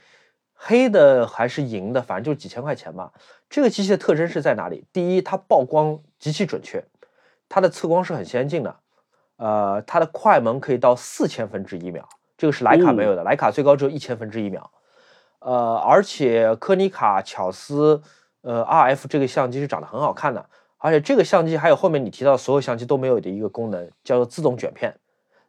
[0.54, 3.12] 黑的还是银的，反正就几千块钱吧。
[3.48, 4.84] 这个机器的特征是在哪里？
[4.92, 6.84] 第一，它曝光极其准确，
[7.48, 8.76] 它的测光是很先进的，
[9.36, 12.08] 呃，它的快门可以到四千分之一秒，
[12.42, 14.68] 这个是徕卡没有的，徕卡最高只有一千分之一秒。
[15.38, 18.02] 呃，而且科尼卡巧思
[18.40, 20.44] 呃 RF 这个相机是长得很好看的，
[20.78, 24.92] 而且这个相机还有后面你提到所有相机都没有的一个功能，叫做自动卷片。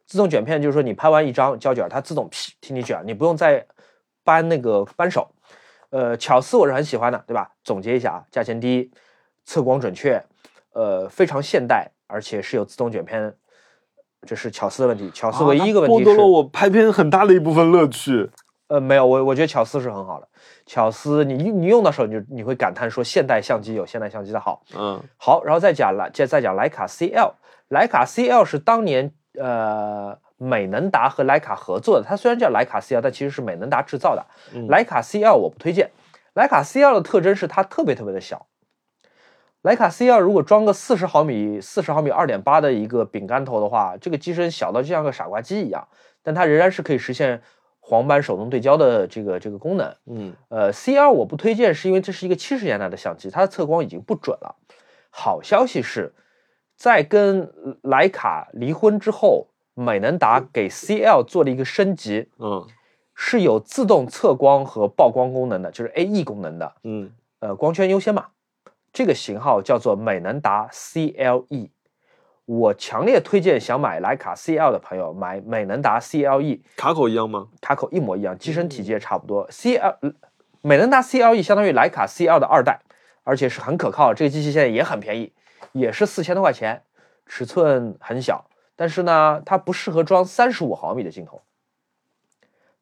[0.06, 3.66] 自动卷片就是说你拍完一张胶卷，它自动劈替你卷，你不用再
[4.22, 5.28] 扳那个扳手。
[5.90, 7.50] 呃，巧思我是很喜欢的，对吧？
[7.64, 8.92] 总结一下啊，价钱低，
[9.44, 10.24] 测光准确，
[10.74, 13.34] 呃，非常现代，而且是有自动卷片，
[14.24, 15.10] 这是巧思的问题。
[15.12, 18.30] 巧思唯一一个问题剥夺了我拍片很大的一部分乐趣。
[18.68, 20.26] 呃，没有，我我觉得巧思是很好的。
[20.64, 24.62] 巧思你你用的时候，你就你会感叹说，现代相机有现代相机的好。
[24.74, 27.32] 嗯好，然后再讲来，再再讲徕卡 CL，
[27.68, 34.24] 徕卡 CL 是当年呃美能达和徕卡合作的，它虽然叫徕卡 CL，但其实是美能达制造的。
[34.54, 35.90] 嗯徕卡 CL 我不推荐，
[36.34, 38.46] 徕卡 CL 的特征是它特别特别的小。
[39.64, 45.88] 徕卡 C 二如果装个四十毫米、四十毫米二点八的一个饼干头的话，这个机身小到就像个傻瓜机一样，
[46.22, 47.40] 但它仍然是可以实现
[47.80, 49.96] 黄斑手动对焦的这个这个功能。
[50.04, 54.54] 嗯呃，C 二我不推荐，是因为这是一个七十年代的相机，它的测光已经不准了。
[55.08, 56.12] 好消息是，
[56.76, 57.50] 在跟
[57.84, 62.66] 徕卡离婚之后，美能达给 CL 做了一个升级，嗯
[63.14, 68.26] 是有自动测光和曝光功能的，就是 AE 功能的，嗯呃，光圈优先嘛。
[68.94, 71.70] 这个型号叫做美能达 CLE。
[72.44, 77.48] 我强烈推荐想买徕卡 CL 的朋友买美能达 CLE，卡口一样吗？
[77.60, 79.48] 卡口一模一样，机身体积也差不多。
[79.48, 80.12] CL 呃
[80.60, 82.80] 美能达 CLE 相当于徕卡 CL 的二代，
[83.24, 84.14] 而且是很可靠。
[84.14, 85.32] 这个机器现在也很便宜，
[85.72, 86.84] 也是四千多块钱，
[87.26, 91.42] 尺寸很小，但是呢，它不适合装三十五毫米的镜头。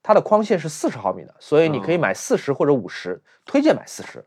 [0.03, 4.27] 它的框线是四十毫米的，所以你可以买四十或者五十，推荐买四十。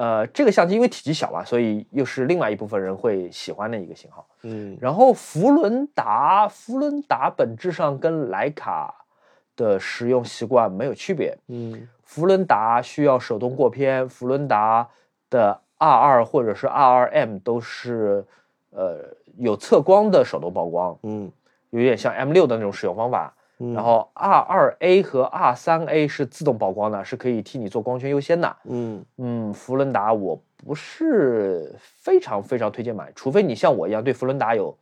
[0.00, 4.26] 呃，这个相机因为体积小嘛，所以又是另外一部分人会喜欢的一个型号。
[4.44, 8.94] 嗯然后福伦达，福伦达本质上跟徕卡
[9.54, 11.36] 的使用习惯没有区别。
[11.48, 14.88] 嗯福伦达需要手动过片，福伦达
[15.28, 18.24] 的 R 二或者是 R 二 M 都是
[18.70, 19.00] 呃
[19.36, 21.30] 有测光的手动曝光，嗯
[21.68, 23.34] 有点像 M 六的那种使用方法。
[23.62, 28.56] 嗯然后 R 二 A 和 R 三 A 是自动曝光的，是可以替你做光圈优先的。
[28.64, 34.76] 嗯嗯，福伦达我不是非常非常推荐买，除非你像我一样对福伦达有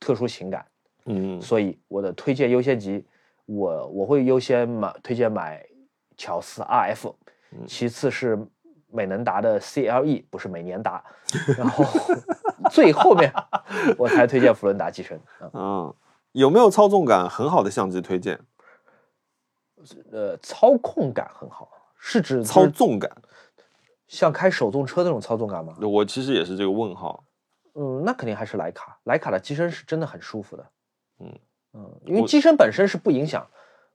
[0.00, 0.66] 特殊情感。
[1.06, 3.06] 嗯所以我的推荐优先级，
[3.46, 5.64] 我我会优先买推荐买
[6.16, 7.14] 乔斯 RF，
[7.66, 8.38] 其次是
[8.90, 11.04] 美能达的 CLE，不是美年达，
[11.58, 11.84] 然后
[12.70, 13.32] 最后面
[13.98, 15.16] 我才推荐福伦达机身。
[15.40, 15.94] 啊嗯，
[16.34, 18.40] 有没有操纵感很好的相机推荐？
[20.10, 23.10] 呃，操控感很好，是指操纵感，
[24.08, 25.76] 像开手动车那种操纵感吗？
[25.80, 27.24] 我其实也是这个问号。
[27.74, 30.66] 嗯，那肯定还是徕卡，徕卡的机身是真的很舒服的。
[31.20, 31.38] 嗯
[31.74, 33.46] 嗯，因为机身本身是不影响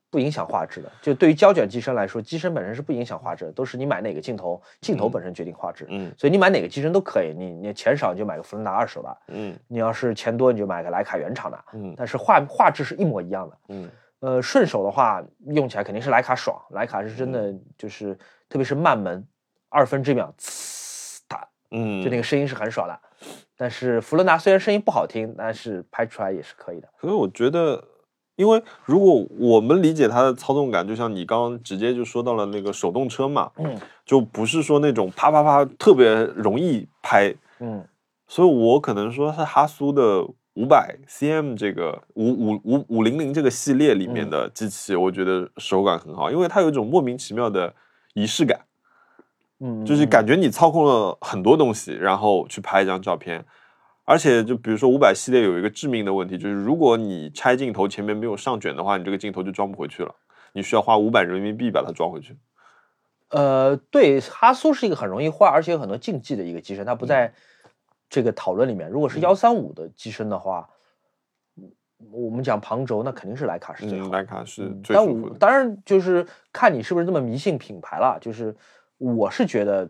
[0.09, 0.91] 不影响画质的。
[1.01, 5.85] 就对于胶卷机身来说，机身本身是不影响画质的，都是你买哪个镜头，镜头本身决定画质。
[5.89, 13.57] 嗯所以你买哪个机身都可以，你你钱少你就买个福伦达二手的，嗯你要是钱多你就买个徕卡原厂的，嗯但是画画质是一模一样的。
[13.69, 13.89] 嗯
[14.21, 18.13] 呃，顺手的话用起来肯定是徕卡爽，徕卡是真的就是，
[18.49, 19.25] 特别是慢门，
[19.69, 22.99] 二分之一秒，呲哒，嗯，就那个声音是很爽的。
[23.55, 26.89] 但是福伦达虽然声音不好听，但是拍出来也是可以的。
[26.97, 27.81] 可是我觉得，
[28.39, 33.77] 因为如果我们理解它的操纵感，就像你刚刚直接就说到了那个手动车嘛，嗯。
[34.05, 37.85] 就不是说那种啪啪啪特别容易拍，嗯。
[38.29, 44.29] 所以我可能说是哈苏的五百 cm 这个五五五五零零这个系列里面嗯。
[44.29, 47.75] 的机器，我觉得手感很好，因为它有一种莫名其妙的
[48.13, 48.61] 仪式感，
[49.59, 53.45] 嗯，就是感觉你操控了很多东西，然后去拍一张照片。
[54.09, 60.15] 而且，就比如说五百系列有一个致命的问题，就是如果你拆镜头前面没有上卷的话，你这个镜头就装不回去了，
[60.53, 62.35] 你需要花五百人民币把它装回去。
[63.29, 67.31] 呃，对，哈苏是一个很容易坏，而且有很多禁忌的一个机身，它不在
[68.09, 68.89] 这个讨论里面。
[68.89, 70.67] 如果是幺三五的机身的话，
[71.57, 71.71] 嗯
[72.11, 74.17] 我们讲旁轴，那肯定是徕卡是最嗯，好的。
[74.17, 75.37] 徕卡是最舒服的。
[75.37, 78.17] 当然就是看你是不是这么迷信品牌了。
[78.19, 78.55] 就是
[78.97, 79.87] 我是觉得，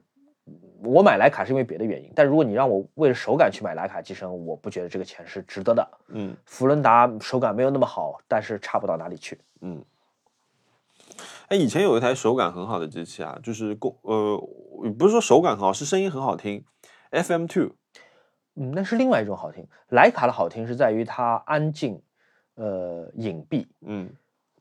[0.84, 5.88] 我买徕卡是因为别的原因，但如果你让我为了手感去买徕卡机身，我不觉得这个钱是值得的。
[6.08, 9.40] 嗯福伦达手感没有那么好，但是差不到哪里去。
[9.62, 9.84] 嗯。
[11.50, 14.38] 哎，以前有一台手感很好的机器啊，就是功呃，
[14.98, 16.64] 不是说手感很好，是声音很好听
[17.12, 17.72] ，FM Two。
[18.56, 19.68] 嗯，那是另外一种好听。
[19.90, 22.02] 徕卡的好听是在于它安静，
[22.56, 23.66] 呃，隐蔽。
[23.82, 24.10] 嗯，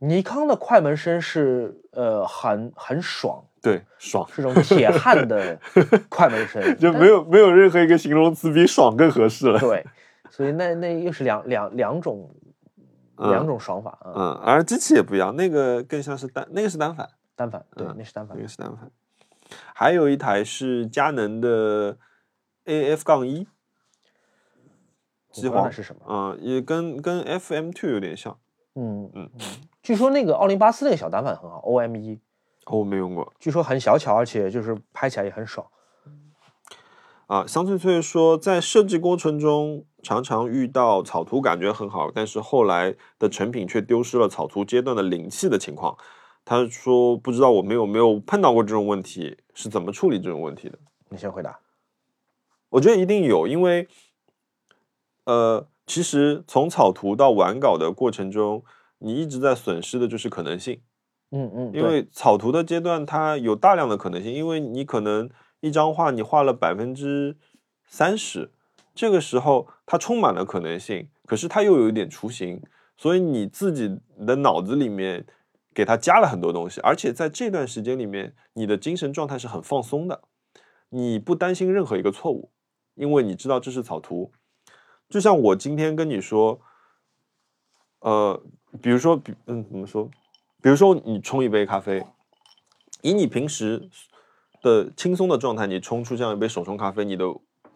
[0.00, 5.58] 尼康的快门声是呃很很爽，对，爽，是种铁汉的
[6.08, 9.58] 快门声，就没有没有任何一个形容词比爽更合适了。
[9.58, 9.84] 对，
[10.30, 12.30] 所以那那又是两两两种
[13.16, 14.12] 两种爽法啊。
[14.14, 18.42] 嗯，而机器也不一样，那个更像是单，那个是单反，单反对嗯，那是单反那。
[18.42, 18.90] 个是单反。
[19.74, 21.96] 还有一台是佳能的
[22.66, 23.48] AF 杠一，
[25.30, 26.02] 我不知道机皇是什么？
[26.06, 28.38] 嗯，也跟跟 FM Two 有点像。
[28.74, 29.40] 嗯嗯嗯，
[29.88, 32.20] 据说那个奥林巴斯那个小单反很好，OM 一，
[32.66, 35.66] 哦，我没用过据说很小巧，而且就是拍起来也很爽。
[37.26, 37.46] 啊。
[37.46, 45.96] 香翠翠说，在设计过程中常常遇到草图感觉很好，但是后来的成品却丢失了草图阶段的灵气的情况。
[46.44, 50.78] 他说不知道我们有没有碰到过这种问题，是怎么处理这种问题的？
[51.08, 51.60] 你先回答。
[52.68, 53.88] 我觉得一定有，因为
[55.24, 58.62] 呃，其实从草图到完稿的过程中，
[58.98, 60.80] 你一直在损失的就是可能性。
[61.30, 65.28] 嗯嗯，因为草图的阶段，它有大量的可能性，因为你可能
[65.60, 67.36] 一张画你画了百分之
[67.86, 68.50] 三十，
[68.94, 72.62] 这个时候它充满了可能性，可是它又有一点雏形，
[72.96, 75.26] 所以你自己的脑子里面
[75.74, 80.22] 给它加了很多东西，而且在这段时间里面，你的精神状态是很放松的，
[80.88, 82.50] 你不担心任何一个错误，
[82.94, 84.32] 因为你知道这是草图。
[85.10, 86.60] 就像我今天跟你说，
[88.00, 88.42] 呃，
[88.82, 90.08] 比如说，比嗯，怎么说？
[90.60, 92.04] 比如说，你冲一杯咖啡，
[93.02, 93.88] 以你平时
[94.62, 97.24] 的轻松的状态，你冲出这样一杯手冲咖啡，你的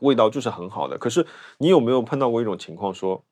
[0.00, 0.98] 味道就是很好的。
[0.98, 1.26] 可是，
[1.58, 3.24] 你有没有碰到过一种情况，说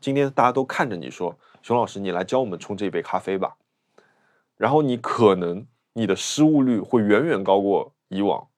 [0.00, 3.56] 今天大家都看着你说，熊老师，你来教我们冲这一杯咖啡吧。
[4.56, 8.48] 然后你可能你的失误率会远远高过以往。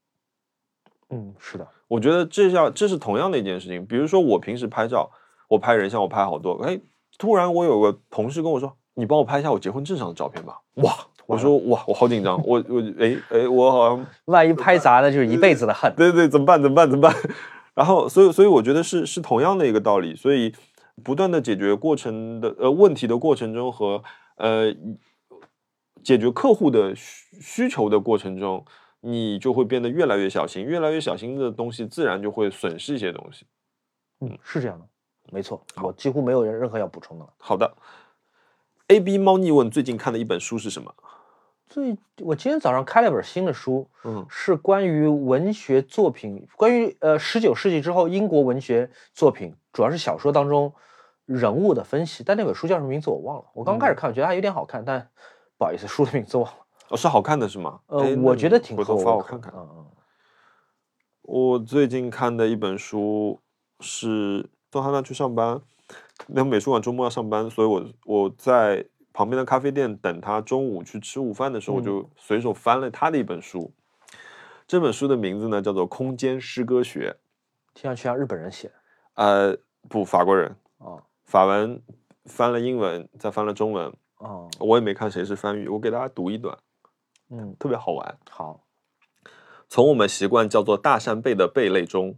[1.11, 3.85] 嗯，是的，我觉得这叫这是同样的一件事情。
[3.85, 5.11] 比如说，我平时拍照，
[5.49, 6.81] 我拍人像，我拍好多，哎，
[7.21, 8.75] 突然我有个同事跟我说。
[8.95, 10.61] 你帮我拍一下我结婚证上的照片吧。
[10.75, 10.93] 哇，
[11.25, 15.91] 我说哇，我好紧张，我我哎哎，我好像万一拍砸了，就是一辈子的恨。
[15.97, 16.61] 对对，怎么办？
[16.61, 16.91] 怎么办？
[16.91, 17.17] 怎么办？
[17.75, 20.15] 然后，所以所以我觉得是是同样的一个道理。
[20.15, 20.53] 所以
[21.03, 24.03] 不断的解决过程的呃问题的过程中和
[24.37, 24.75] 呃
[26.03, 28.63] 解决客户的需需求的过程中，
[29.01, 33.47] 你就会变得越来越小心，越来越小心的东西自然就会损失一些东西。
[34.21, 34.85] 嗯，是这样的，
[35.31, 35.63] 没错。
[35.83, 37.33] 我几乎没有任何要补充的了。
[37.39, 37.73] 好的。
[38.89, 40.93] A B 猫腻问最近看的一本书是什么？
[41.69, 50.75] 最我今天早上开了本新的书，嗯，是关于文学作品，关于呃十九世纪之后英国文学作品，主要是小说当中
[51.27, 52.25] 人物的分析。
[52.25, 53.45] 但那本书叫什么名字我忘了。
[53.55, 55.09] 我刚开始看，觉得还有点好看，但
[55.57, 56.59] 不好意思，书的名字忘了。
[56.89, 57.79] 哦，是好看的是吗？
[57.87, 59.53] 呃，我觉得挺回头发我看看。
[59.55, 59.87] 嗯嗯。
[61.23, 63.39] 我最近看的一本书
[63.79, 65.61] 是送他那去上班。
[66.27, 73.73] 那美术馆周末要上班，所以我我在旁边的咖啡店等他中午去吃午饭的时候，我就随手翻了他的一本书。
[74.69, 77.17] 这本书的名字呢叫做《空间诗歌学》，
[77.75, 78.75] 听上去像日本人写的。
[79.15, 79.57] 呃，
[79.89, 80.55] 不，法国人。
[80.79, 81.03] 哦。
[81.25, 81.83] 法文
[82.27, 83.93] 翻了英文，再翻了中文。
[84.19, 84.49] 哦。
[84.61, 86.57] 我也没看谁是翻译，我给大家读一段。
[87.31, 88.19] 嗯，特别好玩。
[88.31, 88.61] 好。
[89.69, 92.17] 从我们习惯叫做大扇贝的贝类中，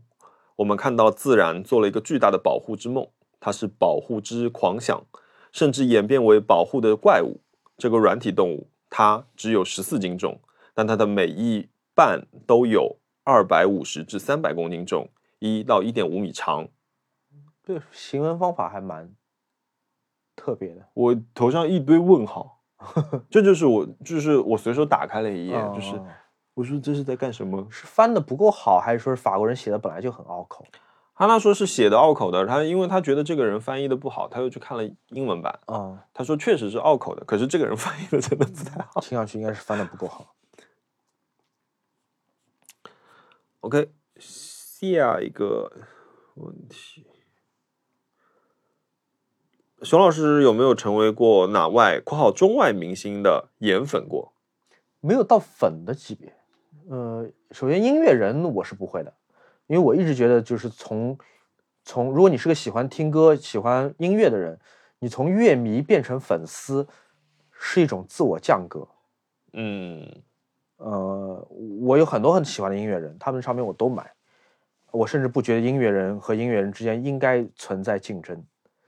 [0.62, 3.04] 我们看到自然做了一个巨大的保护之梦。
[3.40, 5.04] 它是保护之狂想，
[5.50, 7.40] 甚至演变为保护的怪物。
[7.76, 10.40] 这个软体动物，它只有十四斤重，
[10.72, 15.10] 但它的每一半都有二百五十至三百公斤重，
[15.40, 16.68] 一到一点五米长。
[17.64, 19.12] 这个行文方法还蛮
[20.36, 20.86] 特别的。
[20.94, 22.62] 我头上一堆问号，
[23.28, 26.00] 这就是我，就是我随手打开了一页，就是
[26.54, 27.66] 我说这是在干什么？
[27.70, 30.66] 是翻的不够好，还是说是法国人写的本来就很拗口？
[31.14, 35.60] 哈娜说是写的拗口的，他因为他觉得这个人翻译的不好，他又去看了英文版。
[35.66, 40.34] 啊，他说确实是拗口的，可是这个人翻译的真的不太好，听上去应该是翻的不够好。
[43.60, 45.70] OK，下一个
[46.34, 47.06] 问题，
[49.82, 54.32] 熊老师有没有成为过哪外（括号中外）明星的颜粉过？
[55.00, 56.36] 没有到粉的级别。
[56.88, 59.12] 呃，首先音乐人我是不会的。
[59.68, 61.16] 因为我一直觉得，就是从
[61.84, 64.58] 从如果你是个喜欢听歌、喜欢音乐的人，
[64.98, 66.86] 你从乐迷变成粉丝，
[67.52, 68.86] 是一种自我降格。
[69.54, 70.06] 嗯，
[70.76, 71.48] 呃，
[71.80, 74.12] 我有很多很喜欢的音乐人，他们的唱片我都买。
[74.90, 78.44] 我甚至不觉得音乐人和音乐人之间应该存在竞争。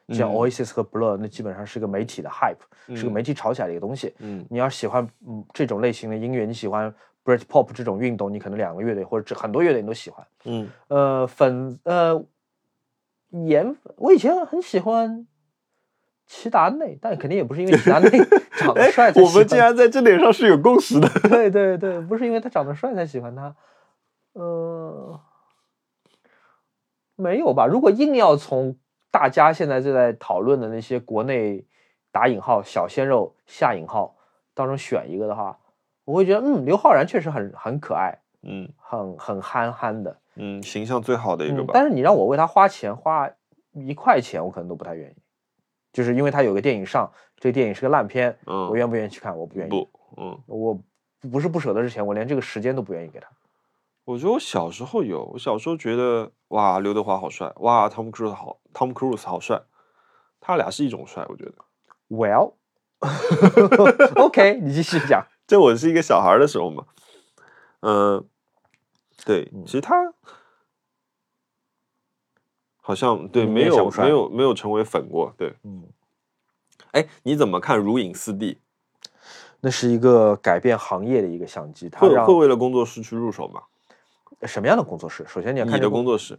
[0.09, 4.15] 像 Oasis 和 Blur，那基本上是个媒体的 hype，是个媒体炒起来的一个东西。
[4.19, 6.95] 嗯，你要喜欢嗯这种类型的音乐，你喜欢。
[7.25, 10.27] Britpop 这种运动，你可能两个乐队或者很多乐队你都喜欢。
[10.45, 12.23] 嗯，呃，粉呃
[13.31, 15.27] 颜粉，我以前很喜欢
[16.27, 18.11] 齐达内，但肯定也不是因为齐达内
[18.59, 19.11] 长得帅。
[19.17, 21.09] 我们竟然在这点上是有共识的。
[21.29, 23.57] 对对对，不是因为他长得帅才喜欢他。
[24.35, 25.19] 呃，
[27.17, 27.67] 没有吧？
[27.67, 28.77] 如果硬要从
[29.11, 31.65] 大家现在正在讨论的那些国内
[32.13, 34.15] 打引号小鲜肉下引号
[34.53, 35.59] 当中选一个的话。
[36.05, 41.71] 我会觉得，嗯，刘昊然确实很很可爱，嗯，很很憨憨的，嗯，形象最好的一个吧。
[41.73, 43.31] 但是你让我为他花钱，花
[43.73, 45.15] 一块钱，我可能都不太愿意，
[45.93, 49.37] 就是因为他有个电影上，这个电影是个烂片，嗯，我愿不愿意去看？
[49.37, 49.71] 我不愿意。
[49.71, 50.79] 不，嗯，我
[51.33, 53.27] 不是不舍得这钱，我连这个时间都不愿意给他。
[54.05, 59.63] 我觉得我小时候有，我小时候觉得，哇，刘德华好帅，哇，Tom Cruise 好，Tom Cruise 好帅，
[60.41, 61.55] 他俩是一种帅，我觉得。
[62.11, 62.53] Well。
[64.23, 65.27] OK，你继续讲。
[65.47, 66.87] 这我是一个小孩的时候嘛，
[67.81, 68.27] 嗯、
[69.25, 70.15] 对，其实他
[72.81, 75.85] 好像对没有没有没有成为粉过，对，嗯，
[76.93, 78.59] 哎，你怎么看如影四 D？
[79.61, 83.63] 那是一个改变行业的一个相机，它会会为了工作室去入手吗？
[84.43, 85.25] 什么样的工作室？
[85.27, 86.39] 首先你要看你的这个工作室，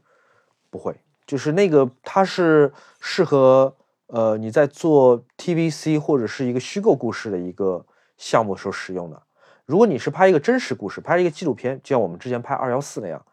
[0.69, 0.95] 不会，
[1.25, 3.75] 就是那个它是适合
[4.07, 7.83] 呃你在做 TVC 或者是一个虚构故事的一个
[8.17, 9.21] 项目时候使用的。
[9.65, 13.25] 如果你是拍一个真实故事，拍一个纪录片，就像我们之前拍二幺四那样，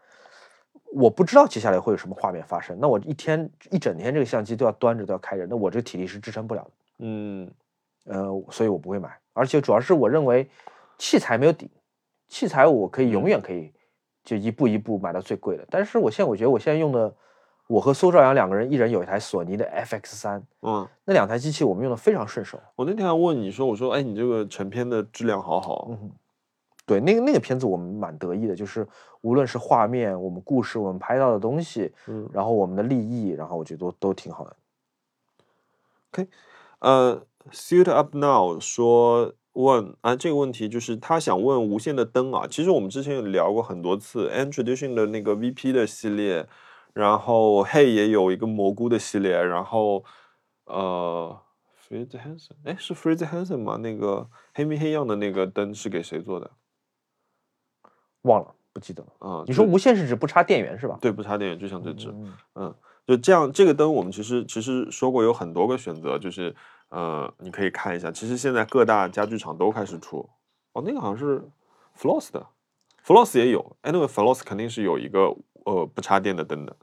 [0.95, 6.71] 我不知道接下来会有什么画面发生，那我一天一整天这个相机都要端着都要开着，那我这个体力是支撑不了的。
[7.01, 7.51] 嗯，
[8.05, 10.49] 呃，所以我不会买，而且主要是我认为
[10.99, 11.71] 器材没有底，
[12.29, 13.73] 器材我可以永远可以
[14.25, 17.15] 就一步一步买到最贵的，但是我现在我觉得我现在用的，
[17.73, 22.61] 我和苏兆阳两个人一人有一台索尼的 FX 三，嗯，那两台机器我们用的非常顺手。
[22.77, 26.11] 我那天还问你说，我说，哎，你这个成片的质量好好，嗯，
[26.85, 28.87] 对，那个那个片子我们蛮得意的，就是
[29.23, 34.55] 无论是画面、我们故事、我们拍到的东西，嗯，然后我们的立意，然后我觉得都都挺好的。
[36.13, 36.29] OK，
[36.81, 46.47] 呃，Suit Up Now 说问啊，这个问题就是他想问无线的灯啊，其实我们之前有聊过很多次 a n Tradition 的那个 VP 的系列，
[46.93, 50.05] 然后 Hey 也有一个蘑菇的系列，然后
[50.65, 51.41] 呃
[51.89, 53.77] Fritz Hansen，哎，是 f r e d z Hansen 吗？
[53.79, 56.51] 那个黑米黑样的那个灯是给谁做的？
[58.23, 59.29] 忘了，不记得了。
[59.29, 60.97] 啊、你说无线是指不插电源是吧？
[61.01, 62.09] 对不插电源，就像这只。
[62.09, 62.75] 嗯嗯，
[63.07, 66.55] 就这样，这个灯我们其实其实说过有很多个选择，就是
[66.91, 70.29] 呃，你可以看一下，其实现在各大家具厂都开始出。
[70.75, 71.43] 哦，那个好像是
[71.99, 72.47] Floss 的
[73.05, 73.77] ，Floss 也有。
[73.83, 75.35] Anyway，Floss 肯定是有一个
[75.65, 76.77] 呃不插电的灯的。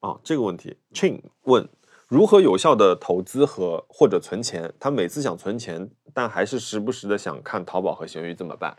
[0.00, 1.68] 啊，这个问题，Chin 问
[2.08, 4.72] 如何有效的投资和或者存钱？
[4.80, 8.76] 他每次想存钱，但还是时不时的想看淘宝和闲鱼，怎么办？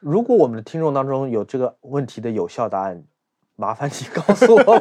[0.00, 3.04] 如果我们的听众当中有这个问题的有效答案，
[3.54, 4.72] 麻烦你告诉我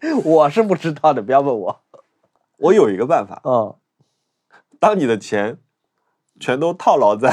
[0.00, 1.80] 们， 我是不知道的，不要问我。
[2.58, 3.74] 我有一个办法，嗯，
[4.78, 5.58] 当你的钱
[6.38, 7.30] 全都套牢在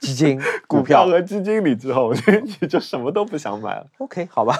[0.00, 2.12] 基金、股 股票票和基金里之后，
[2.60, 3.86] 你就什么都不想买了。
[3.98, 4.56] ，OK，好吧。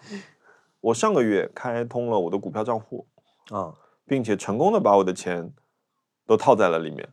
[0.80, 3.06] 我上个月开通了我的股票账户，
[3.50, 3.74] 啊、
[4.06, 5.52] 并且成功的把我的钱
[6.26, 7.08] 都套在了里面。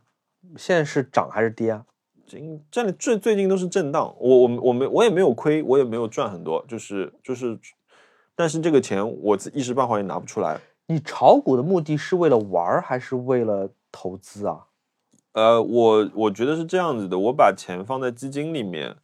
[0.56, 1.84] 现在是涨还是跌啊？
[2.26, 7.58] 今这里最最近都是震荡，我我我没我也没有亏，我也没有赚很多，就是就是，
[8.34, 10.58] 但是这个钱我一时半会儿也拿不出来。
[10.86, 14.66] 你炒股的目的是为了玩儿还是为了投资啊？
[15.34, 18.96] 呃，我我觉得是这样子的，我把钱放在基金里面。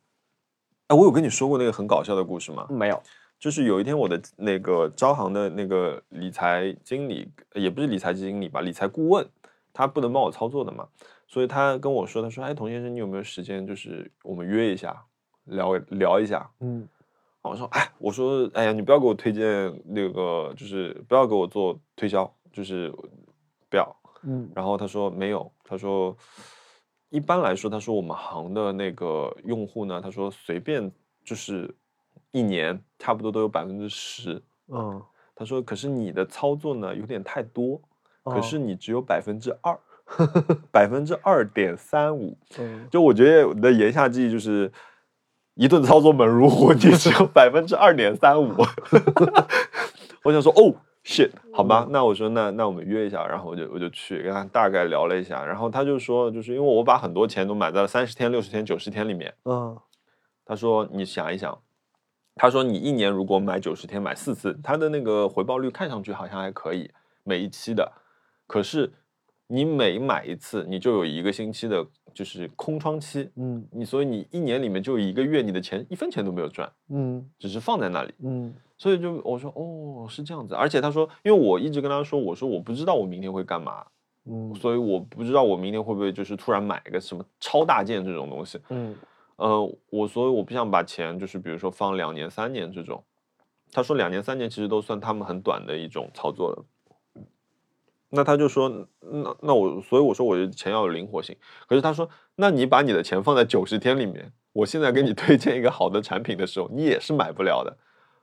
[0.86, 2.66] 哎，我有跟你说过那个很搞笑的故事吗？
[2.70, 3.00] 没有。
[3.38, 9.26] 就是有一天我的那个招行的那个理财经理，也不是理财经理吧，理财顾问，
[9.72, 10.86] 他不能帮我操作的嘛，
[11.26, 15.04] 所以他跟我说，他说，哎，童先生，你有没有时间，就是我们约一下，
[15.44, 16.50] 聊聊一下。
[16.60, 16.86] 嗯
[17.42, 19.42] 我说，哎，我说，哎呀，你不要给我推荐
[19.86, 22.92] 那个，就是不要给我做推销，就是
[23.70, 23.96] 不要。
[24.22, 26.16] 嗯然后他说没有，他说
[27.08, 30.90] 一般来说，他说我们行的那个用户呢，他说随便
[31.24, 31.74] 就是
[32.30, 34.42] 一年差不多都有百分之十。
[34.68, 35.02] 嗯，
[35.34, 37.80] 他说可是你的操作呢有点太多，
[38.24, 39.78] 可哦是你只有百分之二，
[40.70, 42.36] 百分之二点三五。
[42.58, 44.72] 嗯就我觉得我的言下之意就是。
[45.54, 48.48] 一顿操作猛如虎，你只有百分之二点三五。
[50.24, 59.76] 我想说，哦，shit，好吧，那我说那那我们约一下，然后我就我就去跟他大概聊了一下，然后他就说，就是因为我把很多钱都买在了三十天、六十天、九十天里面，嗯。
[60.44, 61.56] 他说你想一想，
[62.34, 66.90] 他说你一年如果买九十天买四次，他的那个回报率看上去好像还可以，
[67.22, 67.92] 每一期的，
[68.48, 68.92] 可是
[69.46, 73.64] 你每买一次，你就有一个星期的就是空窗期，嗯。
[73.70, 77.24] 你所以你一年里面就有一个月你的钱一分钱都没有赚，嗯。
[77.38, 78.12] 只是放在那里。
[78.24, 83.84] 嗯所以就我说哦是这样子，而且他说，因为我一直跟他说，我说我不知道我明天会干嘛，
[84.24, 84.54] 嗯。
[84.54, 88.96] 所以我不知道我明天会不会就是突然买一个什么超大件这种东西，嗯。
[89.36, 93.04] 呃，我所以我不想把钱就是比如说放两年三年这种，
[93.70, 96.64] 他说两年三年其实都算他们很短的一种操作了。
[98.08, 101.36] 那他就说，那那我所以我说我的钱要有灵活性，
[101.68, 107.76] 可是他说，那你把你的钱放在九十天里面，我现在给你推荐一个好的产品的时候，你也是买不了的。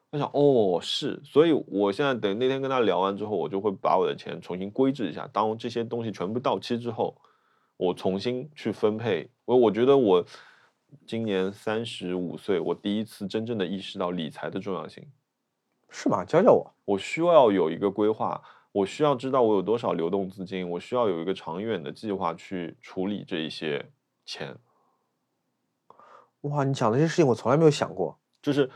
[0.09, 5.27] 我想，哦，是，所以我现在等那天跟他聊完之后，我就会把我的钱重新规制一下。
[5.33, 7.19] 当这些东西全部到期之后，
[7.75, 9.29] 我重新去分配。
[9.43, 10.25] 我我觉得我
[11.05, 15.05] 今年三十五岁，我第一次真正的意识到理财的重要性。
[15.89, 16.23] 是吗？
[16.23, 16.73] 教教我。
[16.85, 18.41] 我需要有一个规划，
[18.71, 23.91] 我需要知道我有多少流动资金，我需要有一个长远的计划去处理这一些
[24.25, 24.57] 钱。
[26.41, 28.17] 哇，你讲的这些事情我从来没有想过。
[28.41, 28.69] 就是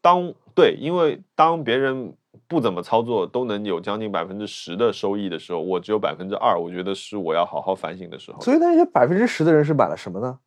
[0.00, 2.14] 当对，因为当别人
[2.46, 8.40] 不怎么操作都能有将近百分之十的收益的时候，我只有百分之二，我觉得是我要好好反省的时候。
[8.40, 10.38] 所以那些百分之十的人是买了什么呢？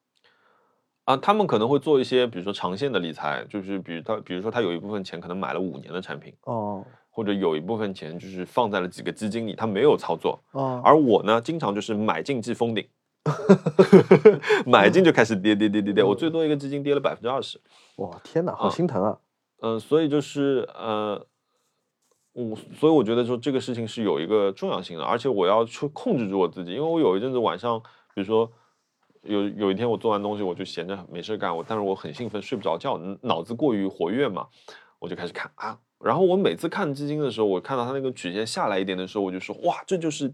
[1.05, 10.39] 啊，他们可能会做一些，比如说长线的理财，就是比如他，比如说他有一部分钱可能买了五年的产品，哦或者有一部分钱就是放在了几个基金里，他没有操作。
[10.53, 12.87] 哦，而我呢，经常就是买进即封顶，
[14.65, 17.59] 买进就开始跌跌跌跌跌，我最多一个基金跌了百分之二十。
[17.97, 19.17] 哇，天哪，好啊心疼啊！
[19.61, 21.25] 嗯、所以就是呃，
[22.33, 27.79] 我所以我觉得说这个事情是有一个重要性的，而且我要去控制住我自己，因为我有一阵子晚上，
[28.13, 28.51] 比如说
[29.21, 34.47] 有有一天我做完东西，我就闲着没事干，我但是我很兴奋，睡不着觉，脑子过于活跃嘛，
[34.99, 35.77] 我就开始看啊。
[36.03, 40.33] 然后我每次看基金的时候，我看到它那个曲线下来一点的时候，我就说哇，这就是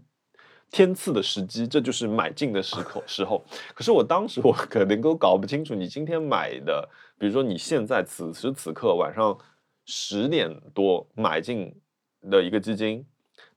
[0.70, 3.44] 天赐的时机，这就是买进的时候时候。
[3.74, 6.88] 可是我当时我可能都搞不清楚，你今天买的，
[7.18, 9.36] 比如说你现在此时此刻晚上
[9.84, 11.74] 十点多买进
[12.30, 13.04] 的一个基金，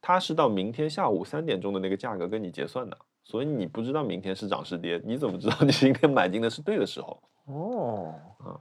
[0.01, 7.21] 它是到明天下午三点钟的那个价格跟你结算的，所以你不知道明天是涨是跌，你怎么知道 你今天买进的是对的时候？
[7.45, 8.59] 哦，啊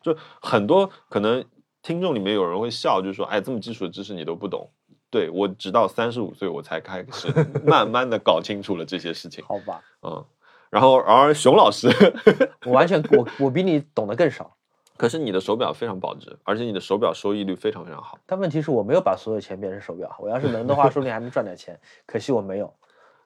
[0.00, 1.44] 就很多可能
[1.82, 4.70] 听众里面有人会笑，就是说：“哎，这么基础的知识你都不懂。”
[5.10, 7.28] 对我直到三十五岁我才开始
[7.64, 10.24] 慢慢的搞清楚了这些事情，好吧，嗯，
[10.70, 11.88] 然后而熊老师，
[12.66, 14.54] 我完全我我比你懂得更少。
[14.96, 18.18] 可是你的手表非常保值，而且你的手表收益率非常非常好。
[18.26, 21.78] 但问题是我没有把所有钱变成手表，我要是能的话， 说不定还能赚点钱。
[22.04, 22.72] 可惜我没有。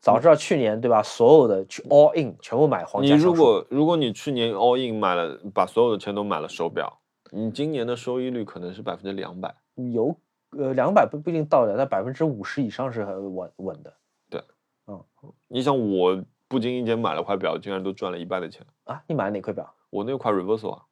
[0.01, 6.93] 早知道去年对吧，所有的去 all in 全部买皇你家橡树如果如果你去年 all in 买了，把所有的钱都买了手表，
[7.31, 9.55] 你今年的收益率可能是百分之两百。
[9.93, 10.15] 有
[10.51, 13.95] 呃两百不不一定到的，但百分之五十以上是很稳稳的
[14.29, 14.43] 对，
[14.89, 15.01] 嗯
[15.49, 16.23] 你想，我
[16.53, 18.63] 不经意间买了块表，竟然都赚了一半的钱。
[18.85, 19.03] 啊。
[19.07, 19.75] 你买了哪块表？
[19.89, 20.83] 我那块 reversal 啊，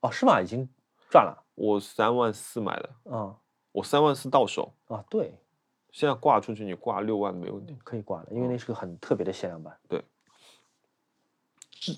[0.00, 0.40] 哦，是吗？
[0.40, 0.66] 已经
[1.10, 1.44] 赚了。
[1.54, 3.36] 我三万四买的，啊
[3.72, 5.38] 我三万四到手，啊，对，
[5.92, 9.76] 现在挂出去你挂六万没问题，可以挂了，因为那是个很特别的限量版。
[9.86, 10.02] 对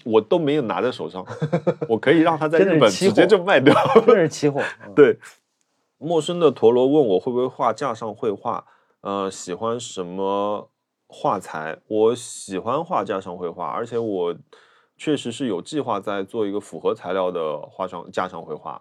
[0.05, 1.25] 我都没有拿在手上，
[1.89, 3.73] 我可以让它在日本直接就卖掉。
[4.05, 4.61] 真是期货。
[4.85, 5.19] 嗯，对，
[5.99, 8.67] 陌生的陀螺问我会不会画架上绘画，
[9.03, 10.69] 呃，喜欢什么
[11.09, 11.79] 画材？
[11.89, 14.37] 我喜欢画架上绘画，而且我
[14.97, 18.81] 确实是有计划在做一个复合材料的画上架上绘画。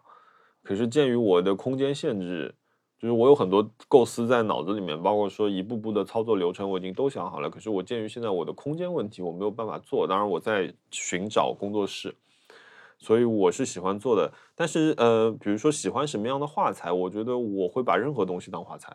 [0.61, 2.53] 可是鉴于我的空间限制，
[2.99, 7.49] 就是我有很多构思在脑子里面，包括说一步步的操作流程我已经都想好了。
[7.49, 10.05] 可是我鉴于现在我的空间问题，我没有办法做。
[10.05, 12.15] 当然我在寻找工作室。
[12.99, 18.91] 所以我是喜欢做的，但是呃，比如说喜欢什么样的画材，我觉得我会把任何东西当画材，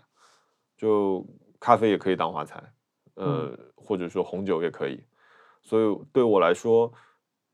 [0.77, 1.25] 就
[1.61, 2.61] 咖啡也可以当画材，
[3.15, 5.03] 呃，或者说红酒也可以。
[5.63, 6.93] 所以对我来说，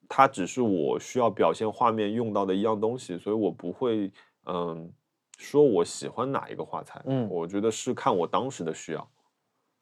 [0.08, 4.10] 它只是我需要表现画面用到的一样东西，所以我不会
[4.46, 4.90] 嗯、
[5.36, 9.10] 说我喜欢哪一个画材，嗯我觉得是看我当时的需要。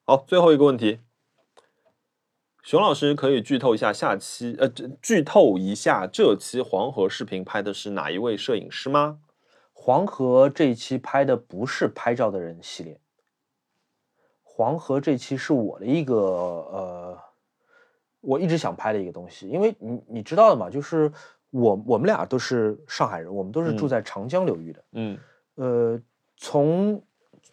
[0.04, 0.98] 好，最后一个问题，
[2.64, 4.68] 熊老师可以剧透一下下期，呃，
[5.00, 9.20] 剧透一下这期黄河视频拍的是哪一位摄影师吗？
[9.72, 13.00] 黄河这一期拍的不是拍照的人系列，
[14.56, 17.18] 黄河这期是我的一个呃，
[18.22, 21.12] 我一直想拍的一个东西，因为你你知道的嘛，就是
[21.50, 23.88] 我我们俩都是上海人，我们都是住嗯。
[23.90, 25.18] 在长江流域的，嗯。
[25.56, 26.00] 呃，
[26.38, 27.02] 从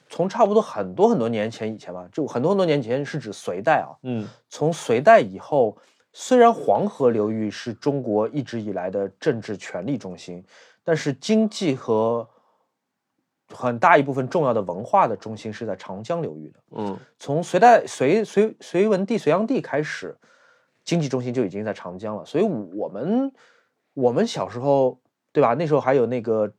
[0.08, 4.26] 从差不多很多很多年前以前吧，就很多很多年前是指隋代啊，嗯。
[4.47, 5.78] 从隋代以后，
[6.14, 10.41] 虽然黄河流域是中国一直以来的政治权力中心，
[10.86, 12.26] 但是经济和
[13.54, 16.60] 很大一部分重要的文化的中心是在长江流域的。
[16.72, 20.18] 嗯从隋代隋隋隋文帝、隋炀帝开始，
[20.84, 22.26] 经济中心就已经在长江了。
[22.26, 23.32] 所以我们
[23.94, 25.00] 我们小时候，
[25.32, 25.54] 对吧？
[25.54, 26.52] 那时候还有那个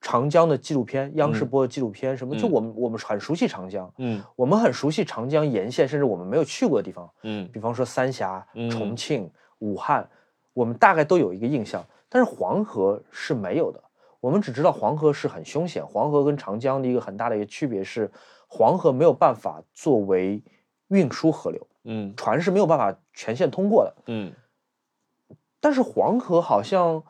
[0.00, 10.08] 长江的纪录片，央视嗯播的纪录片，什么就嗯我们我们很熟悉长江，嗯我们很熟悉长江沿线，甚至我们没有去过的地方，嗯比方说三峡、嗯重庆、武汉，
[10.54, 11.84] 我们大概都有一个印象。
[12.08, 13.82] 但是黄河是没有的，
[14.20, 15.86] 我们只知道黄河是很凶险。
[15.86, 18.10] 黄河跟长江的一个很大的一个区别是，
[18.48, 20.42] 黄河没有办法作为
[20.88, 23.94] 运输河流，嗯船是没有办法全线通过的。
[24.06, 24.32] 嗯
[25.60, 27.02] 但是黄河好像，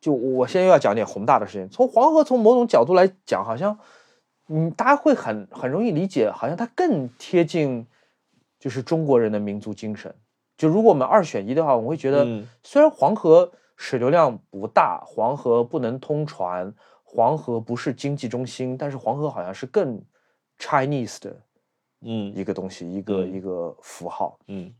[0.00, 1.68] 就我现在又要讲点宏大的事情。
[1.68, 3.78] 从黄河从某种角度来讲，好像，
[4.48, 7.86] 嗯，大家会很很容易理解，好像它更贴近，
[8.58, 10.14] 就是中国人的民族精神。
[10.56, 16.74] 就如果我们二选一的话，我会觉得嗯，虽然黄河水流量不大，黄河不能通船，
[17.04, 20.02] 黄河不是经济中心，但是黄河好像是更
[20.58, 21.34] Chinese 的
[22.00, 24.36] 嗯一个东西，一个嗯一个符号。
[24.48, 24.74] 嗯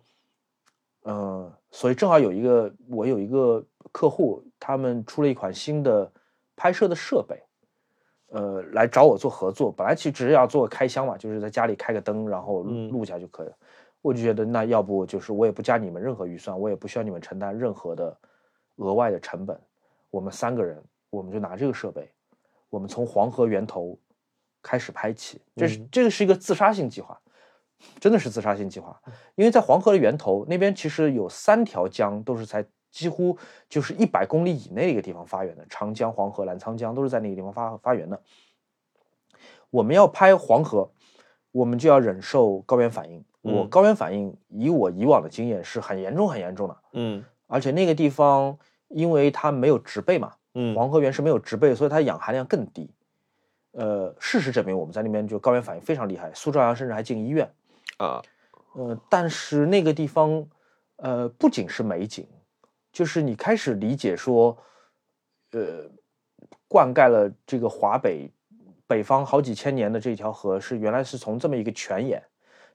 [1.05, 6.13] 嗯，所以正好有一个我有一个客户，他们出了一款新的
[6.57, 7.41] 拍摄的设备，
[8.31, 9.71] 呃，来找我做合作。
[9.71, 13.57] 本来其实只是要做个开箱嘛，就是在家里开个灯，然后录嗯录一下就可以了。
[14.03, 18.19] 我就觉得那要不就是我也不加你们任何预算，我也不需要你们承担任何的
[18.79, 19.57] 额外的成本。
[20.11, 22.11] 我们三个人，我们就拿这个设备，
[22.71, 23.99] 我们从黄河源头
[24.63, 25.41] 开始拍起。
[25.55, 27.21] 这是、嗯这个是一个自杀性计划，
[28.01, 28.99] 真的是自杀性计划。
[29.35, 33.37] 因为在黄河的源头那边，其实有三条江都是在几乎
[33.69, 38.21] 就是一百公里以内的一个地方发源的，长江、黄河、澜沧江都是在那个地方发发源的。
[39.69, 40.91] 我们要拍黄河，
[41.53, 43.23] 我们就要忍受高原反应。
[43.43, 48.57] 我嗯高原反应，以我以往的经验是很严重、很严重的，嗯而且那个地方
[48.87, 52.89] 因为它没有植被嘛，嗯黄河源是没有植被，所以它氧含量更低。
[53.73, 57.51] 呃，事实证明我们在那边就高原反应非常厉害，苏兆阳甚至还进医院。
[57.97, 58.23] 啊
[58.75, 60.47] 呃，但是那个地方，
[60.97, 62.27] 呃，不仅是美景，
[62.93, 64.57] 就是你开始理解说，
[65.53, 65.91] 呃，
[66.69, 68.31] 灌溉了这个华北
[68.87, 72.23] 北方好几千年的这条河，是原来是从这么一个泉眼，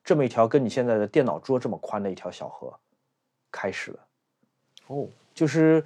[0.03, 2.73] 这么一条跟你现在的电脑桌这么宽的一条小河
[3.51, 3.99] 开始了。
[4.87, 5.83] 哦就是，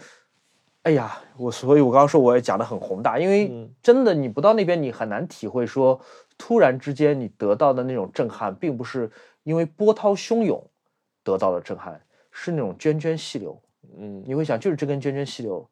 [0.84, 6.00] 哎呀，我所以，我刚刚说我也讲的很宏大，因为嗯真的你不到那边，你很难体会说，
[6.38, 9.10] 突然之间你得到的那种震撼，并不是
[9.44, 10.64] 因为波涛汹涌
[11.24, 12.02] 得到的震撼，
[12.32, 13.60] 是那种涓涓细流。
[13.98, 15.70] 嗯你会想，就是这根涓涓细流，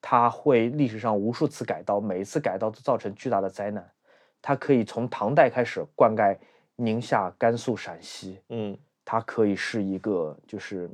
[0.00, 3.88] 它会历史上无数次改道，每一次改道都造成巨大的灾难。
[4.42, 6.36] 它可以从唐代开始灌溉
[6.76, 10.90] 宁夏、甘肃、陕西，嗯它可以是一个就是，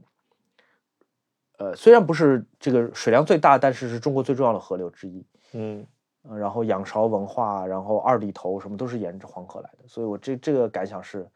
[1.57, 5.25] 呃，虽然不是这个水量最大，但是是中国最重要的河流之一。
[5.53, 5.87] 嗯
[6.29, 11.29] 呃然后仰韶文化，然后二里头什么都是沿着黄河来的，所以我这这个感想是，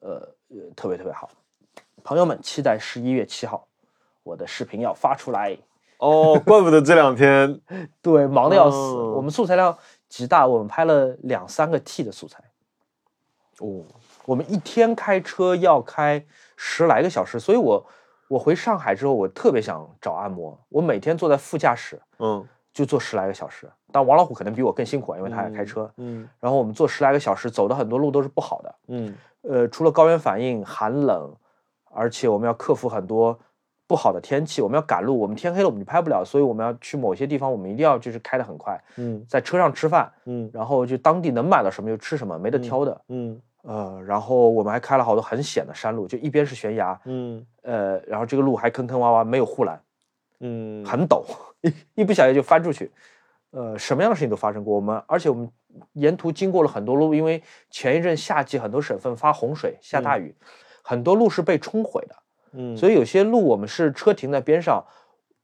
[0.00, 1.30] 呃呃特别特别好。
[2.02, 3.68] 朋友们，期待十一月七号
[4.24, 5.56] 我的视频要发出来。
[5.98, 7.60] 哦，怪不得这两天
[8.02, 8.76] 对，忙的要死。
[8.76, 12.42] 哦我们素材量极大，我们拍了两三个 T 的素材。
[13.60, 13.84] 哦
[14.24, 16.26] 我们一天开车要开
[16.56, 17.86] 十来个小时，所以我
[18.28, 20.58] 我回上海之后，我特别想找按摩。
[20.68, 25.90] 我每天坐在副驾驶嗯就坐十来个小时，但王老虎可能比我更辛苦，因为他也开车。
[25.96, 28.74] 嗯然后我们坐十来个小时，走的很多路都是不好的。
[28.88, 31.34] 嗯呃，除了高原反应、寒冷，
[31.90, 33.38] 而且我们要克服很多
[33.86, 43.00] 不好的天气，我们要赶路，我们天黑了我们就拍不了，所以我们要去某些地方，我们一定要就是开得很快，嗯在车上吃饭，嗯然后就当地能买到什么就吃什么，没得挑的。
[43.08, 49.80] 嗯呃，然后我们还开了好多很险的山路，就一边是悬崖，嗯呃，然后这个路还坑坑洼洼，没有护栏，
[50.40, 51.24] 嗯，很陡，
[51.60, 51.72] 一
[52.02, 52.90] 一不小心就翻出去。
[53.50, 54.74] 呃，什么样的事情都发生过。
[54.74, 55.50] 我们而且我们
[55.94, 60.34] 沿途经过了很多路，因为前一阵夏季很多省份发洪水，下大雨，
[60.82, 62.14] 很多路是被冲毁的。
[62.52, 64.84] 嗯，所以有些路我们是车停在边上，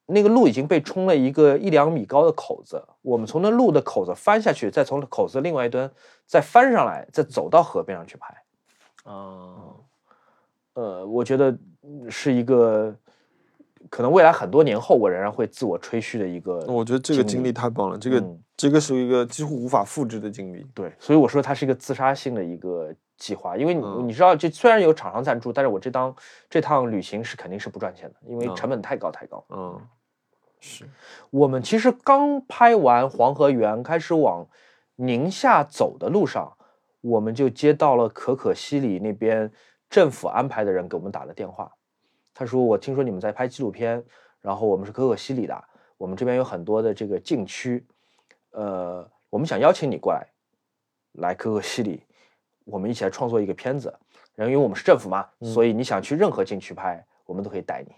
[0.07, 5.91] 那个路已经被冲了一个一两米高的口子，我们从那路的口子翻下去，再从口子另外一端
[6.27, 8.35] 再翻上来，再走到河边上去拍。
[9.05, 9.75] 啊
[10.75, 11.51] 呃，我觉得
[11.83, 12.95] 嗯是一个
[13.91, 16.59] 可能未来很多年后我仍然会自我吹嘘的一个。
[16.67, 20.67] 我觉得这个经历太棒了，这个嗯这个是一个几乎无法复制的经历。
[20.75, 26.15] 对，所以我说它是一个自杀性的一个计划，因为你、嗯你知道，这虽然有厂商赞助，但是我这当
[26.49, 29.45] 这趟旅行是肯定是不赚钱的，因为嗯成本太高太高。
[29.51, 29.81] 嗯，
[30.61, 30.89] 是，
[31.31, 34.47] 我们其实刚拍完黄河源，开始往
[34.97, 36.53] 宁夏走的路上，
[37.01, 39.51] 我们就接到了可可西里那边
[39.91, 41.71] 政府安排的人给我们打了电话，
[42.35, 44.03] 他说：“我听说你们在拍纪录片，
[44.41, 45.65] 然后我们是可可西里的，
[45.97, 47.87] 我们这边有很多的这个禁区，
[48.51, 50.27] 呃，我们想邀请你过来，
[51.13, 52.03] 来可可西里，
[52.65, 53.95] 我们一起来创作一个片子。
[54.35, 57.95] 然后因为我们是政府嘛，所以你想去任何禁区拍，我们都可以带你。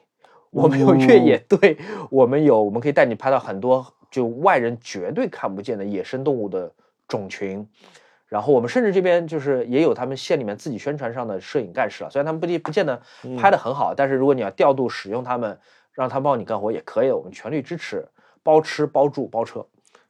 [0.51, 1.79] 我们有越野队，
[2.11, 6.71] 我们有我们可以带你拍到很多就外人绝对看不见的野生动物的
[7.09, 7.67] 种群。
[8.27, 13.01] 然后我们甚至这边就是也有他们县里面自己宣传上的摄影干事了，虽然他们不不见得
[13.39, 15.59] 拍的很好，但是如果你要调度使用他们，
[15.93, 18.07] 让他们帮你干活也可以，我们全力支持，
[18.43, 19.65] 包吃包住包车。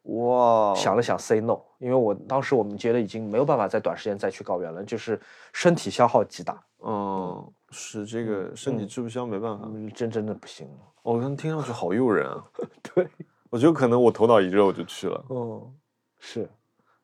[0.04, 5.20] 哇，想了想 say no，因为我当时我们觉得已经没有办法在短时间再去高原了，就是
[5.52, 9.64] 身体消耗极大，嗯，是这个身体吃不消，没办法。
[9.66, 10.68] 嗯，真真的不行。
[11.02, 12.44] 我刚听上去好诱人啊！
[12.94, 13.08] 对，
[13.50, 15.24] 我觉得可能我头脑一热我就去了。
[15.28, 15.74] 嗯，
[16.20, 16.48] 是，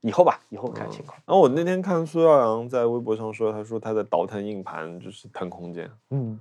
[0.03, 1.17] 以后吧，以后看情况。
[1.25, 5.91] 然后我那天看苏耀阳在微博上说，他说他在倒腾硬盘，就是腾空间。
[6.11, 6.39] 嗯，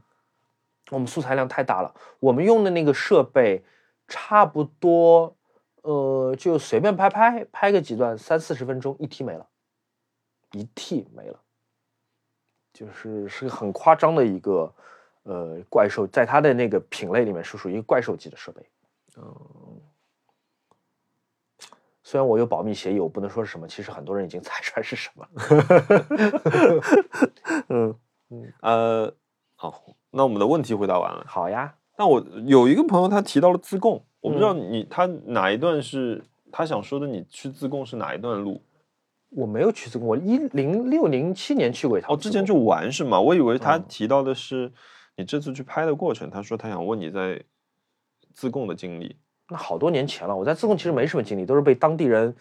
[0.89, 3.63] 我们素材量太大了，我们用的那个设备
[4.07, 5.33] 差不多，
[5.83, 9.47] 呃，就随便拍拍拍个几段，三四十分钟一 T 没了。
[10.53, 11.39] 一 T 没了，
[12.73, 14.73] 就是是个很夸张的一个
[15.23, 18.61] 呃怪兽，在它的那个品类里面是属于怪兽级的设备。
[19.15, 19.81] 嗯，
[22.11, 25.31] 虽然我有保密协议，我不能说是什么，其实很多人已经猜出来是什么了。
[27.69, 27.95] 嗯，
[28.59, 29.15] 呃，
[29.55, 31.23] 好，那我们的问题回答完了。
[31.25, 36.21] 好呀，那我有一个朋友他提到了自贡，我不知道你他哪一段是
[36.51, 38.61] 他想说的，你去自贡是哪一段路？
[39.29, 43.21] 我没有去自贡，我一零六零七年去过一趟哦，之前去玩是吗？
[43.21, 44.69] 我以为他嗯提到的是
[45.15, 46.29] 你这次去拍的过程。
[46.29, 47.41] 他说他想问你在
[48.33, 49.15] 自贡的经历。
[49.51, 52.33] 那好多年前了，我在自贡其实没什么经历，都是被当地人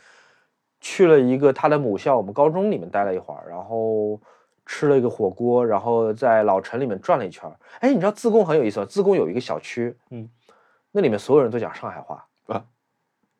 [0.80, 4.20] 去了一个他的母校，我们高中里面待了一会儿，然后
[4.64, 7.56] 吃了一个火锅，然后在老城里面转了一圈儿。
[7.80, 8.86] 哎，你知道自贡很有意思吗？
[8.88, 10.30] 自贡有一个小区，嗯，
[10.92, 12.64] 那里面所有人都讲上海话啊，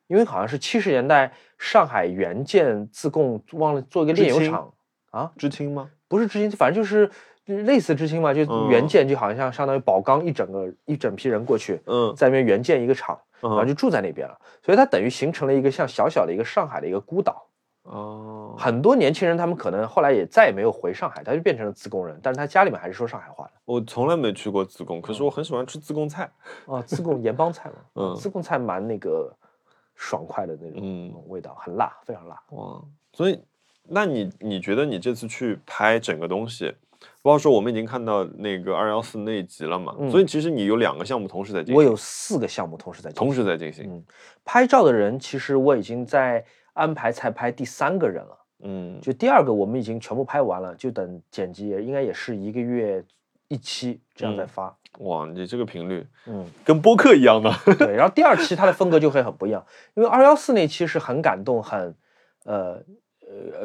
[0.07, 4.73] 因为好像是七十年代上海援建自贡，忘了做一个炼油厂
[5.11, 5.89] 啊，知青吗？
[6.09, 7.09] 不是知青，反正就是
[7.45, 13.17] 类似知青嘛，就嗯援建，就好像相当于宝钢一整个一整批人过去，嗯在那边援建一个厂。
[13.41, 17.45] 然后嗯就住在那边了，所以它等于形成了一个像小小的一个上海的一个孤岛。
[17.83, 23.51] 哦，很多年轻人他们可能后来也再也没有回上海，他就变成了自贡人，但是他家里面还是说上海话的。
[23.65, 26.31] 我从来没去过自贡，可是我很喜欢吃自贡菜。
[26.65, 29.35] 哦，自贡盐帮菜嘛， 嗯自贡菜蛮那个
[29.95, 32.39] 爽快的那种嗯味道，很辣，非常辣。
[32.51, 32.79] 哇，
[33.13, 33.41] 所以
[33.87, 36.75] 那你你觉得你这次去拍整个东西，
[37.21, 39.95] 包括说我们已经看到那个二幺四那一集了嘛？
[39.99, 43.85] 嗯所以其实你有两个项目同时在进行，我有四个项目同时在进行同时在进行。
[43.87, 44.03] 嗯
[44.43, 48.37] 拍照的人，其实我已经在安排彩拍第三个人了。
[48.63, 53.03] 嗯就第二个我们已经全部拍完了，就等剪辑，应该也是一个月
[53.47, 54.77] 一期这样在嗯发。
[54.99, 57.51] 哇，你这个频率嗯，跟播客一样的。
[57.77, 57.95] 对。
[57.95, 61.95] 然后第二期它的风格就会很不一样，因为二幺四那期是很感动，很
[62.43, 62.83] 呃呃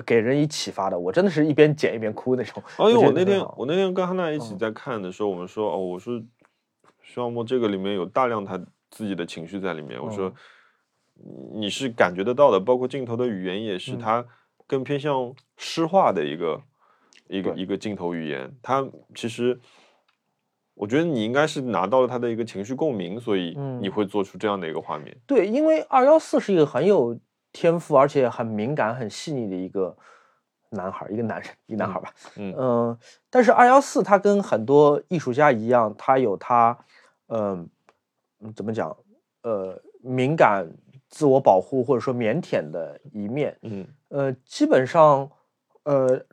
[0.04, 0.98] 给人以启发的。
[0.98, 2.62] 我真的是一边剪一边哭那种。
[2.78, 6.18] 哦，因为我那天我那天跟汉娜一起嗯在看的时候，我们说哦，我说
[7.02, 8.58] 徐小莫这个里面有大量他
[8.90, 10.02] 自己的情绪在里面。
[10.02, 10.32] 我说
[11.54, 14.24] 你是感觉得到的，包括镜头的语言也是，嗯它
[14.66, 16.60] 更偏向诗化的一个
[17.28, 18.52] 一个一个镜头语言。
[18.62, 19.58] 他其实
[20.74, 25.16] 我觉得你应该是拿到了他的一个情绪共鸣，所以嗯你会做出这样的一个画面。
[25.26, 27.18] 对，因为二幺四是一个很有
[27.56, 29.96] 天赋，而且很敏感、很细腻的一个
[30.68, 32.12] 男孩儿，一个男人，一个男孩儿吧。
[32.36, 32.98] 嗯嗯，
[33.30, 36.76] 但是二幺四他跟很多艺术家一样，他有他，
[37.28, 37.66] 嗯、
[38.40, 38.94] 嗯，怎么讲？
[39.42, 40.68] 呃，敏感、
[41.08, 43.56] 自我保护或者说腼腆的一面。
[43.62, 45.30] 嗯呃，基本上，
[45.84, 46.26] 呃，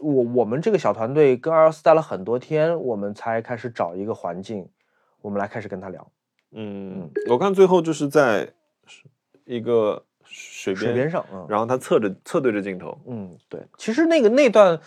[0.00, 4.66] 我我们这个小团队跟二幺四待了很多天，我们才开始找一个环境，
[5.20, 6.10] 我们来开始跟他聊。
[6.52, 8.54] 嗯，我看最后就是在
[9.56, 14.78] 一个水边水边上，嗯，然后他侧着侧对着镜头，嗯，对，其实那个那段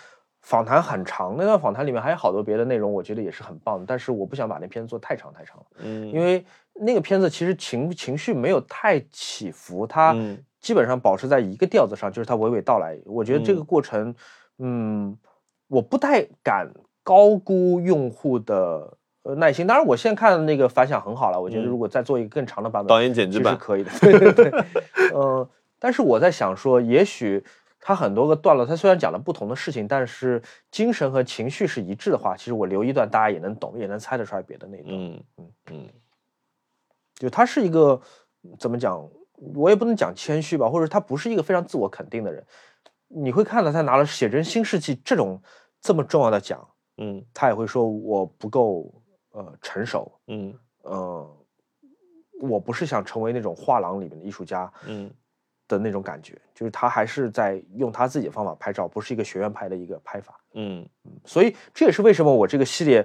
[0.42, 10.38] 访谈很长，那段访谈里面还有好多别的内容，我觉得也是很棒的，但是我不想把那片子做太长太长了，嗯，因为那个片子其实情情绪没有太起伏，它嗯。
[10.66, 13.00] 基本上保持在一个调子上，就是它娓娓道来。
[13.06, 13.66] 我觉得这个嗯。
[13.66, 14.16] 过程，
[14.58, 15.16] 嗯，
[15.68, 16.68] 我不太敢
[17.04, 18.98] 高估用户的。
[19.26, 19.66] 呃，耐心。
[19.66, 21.42] 当然，我现在看那个反响很好了。
[21.42, 23.90] 我觉得嗯如果再做一个更长的版本，导演剪辑版是可以的。
[24.00, 24.52] 对对对，
[25.14, 25.50] 呃，
[25.80, 27.44] 但是我在想说，也许
[27.80, 30.40] 他很多个段落，他虽然讲了不同的事情，但是
[30.70, 34.94] 精神和情绪是一致的话，其实我留一段，大家也能懂，也能猜得出来别的那一段。
[34.96, 35.90] 嗯嗯嗯
[37.16, 38.00] 就他是一个
[38.60, 39.04] 怎么讲，
[39.56, 42.46] 我也不能讲谦虚吧，或者他不是一个非常自我肯定的人。
[43.08, 45.42] 你会看到他拿了写真新世纪这种
[45.82, 48.94] 这么重要的奖，嗯他也会说我不够
[49.36, 50.54] 呃成熟，嗯。
[50.82, 51.38] 呃，
[52.42, 55.12] 我不是想成为那种画廊里面的艺术家嗯。
[55.68, 60.40] 的那种感觉，就是他还是在用他自己的方法拍照，不是一个学院派的一个拍法。
[60.54, 60.88] 嗯。
[61.26, 63.04] 所以这也是为什么我这个系列，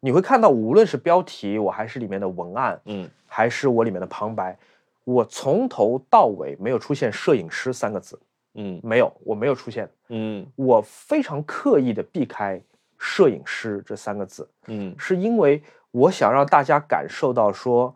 [0.00, 3.08] 你会看到无论是标题，我还是里面的文案，嗯。
[3.26, 4.56] 还是我里面的旁白，
[5.04, 8.20] 我从头到尾没有出现“摄影师”三个字，
[8.52, 8.78] 嗯。
[8.82, 10.46] 没有，我没有出现，嗯。
[10.56, 12.60] 我非常刻意的避开
[13.04, 14.94] “摄影师”这三个字，嗯。
[14.98, 17.94] 是因为我想让大家感受到说，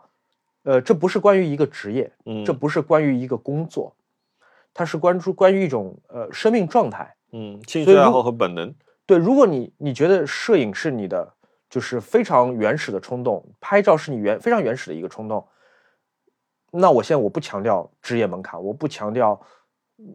[0.65, 3.97] 呃，这不是关于一个职业，嗯，这不是关于一个工作，
[4.75, 7.15] 它是关注关于一种呃生命状态。
[7.33, 8.75] 嗯兴趣爱好和本能，
[9.07, 11.33] 对，如果你你觉得摄影是你的
[11.69, 15.47] 就是非常原始的冲动，拍照是你原非常原始的一个冲动，
[16.71, 19.39] 那我现在我不强调职业门槛，我不强调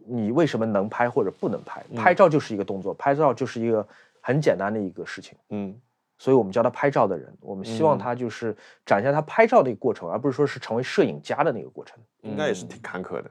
[0.08, 1.96] 你为什么能拍或者不能拍，嗯。
[1.96, 3.86] 拍照就是一个动作，拍照就是一个
[4.26, 5.36] 很简单的一个事情。
[5.50, 5.78] 嗯
[6.16, 8.56] 所以我们叫他拍照的人，我们希望嗯他就是
[8.86, 11.98] 展现他拍照的一个过程，而不是说是成为摄影家的那个过程。
[12.22, 13.30] 应该也是挺坎坷的。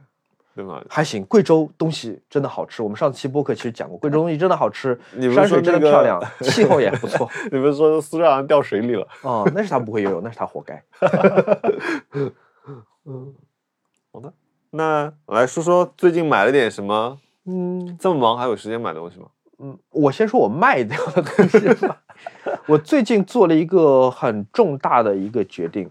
[0.56, 0.84] 对吗？
[0.88, 2.84] 还行，贵州东西真的好吃。
[2.84, 5.00] 我们上期播客其实讲过，贵州东西真的好吃，
[5.34, 7.28] 山水真的漂亮， 气候也不错。
[7.52, 9.08] 你们说苏州人掉水里了？
[9.24, 10.84] 哦，那是他不会游泳，那是他活该。
[14.12, 14.32] 好的
[14.70, 17.18] 那来说说最近买了点什么？
[17.46, 19.28] 嗯这么忙还有时间买东西吗？
[19.64, 22.02] 嗯，我先说我卖掉的东西吧。
[22.68, 25.90] 我最近做了一个很重大的一个决定。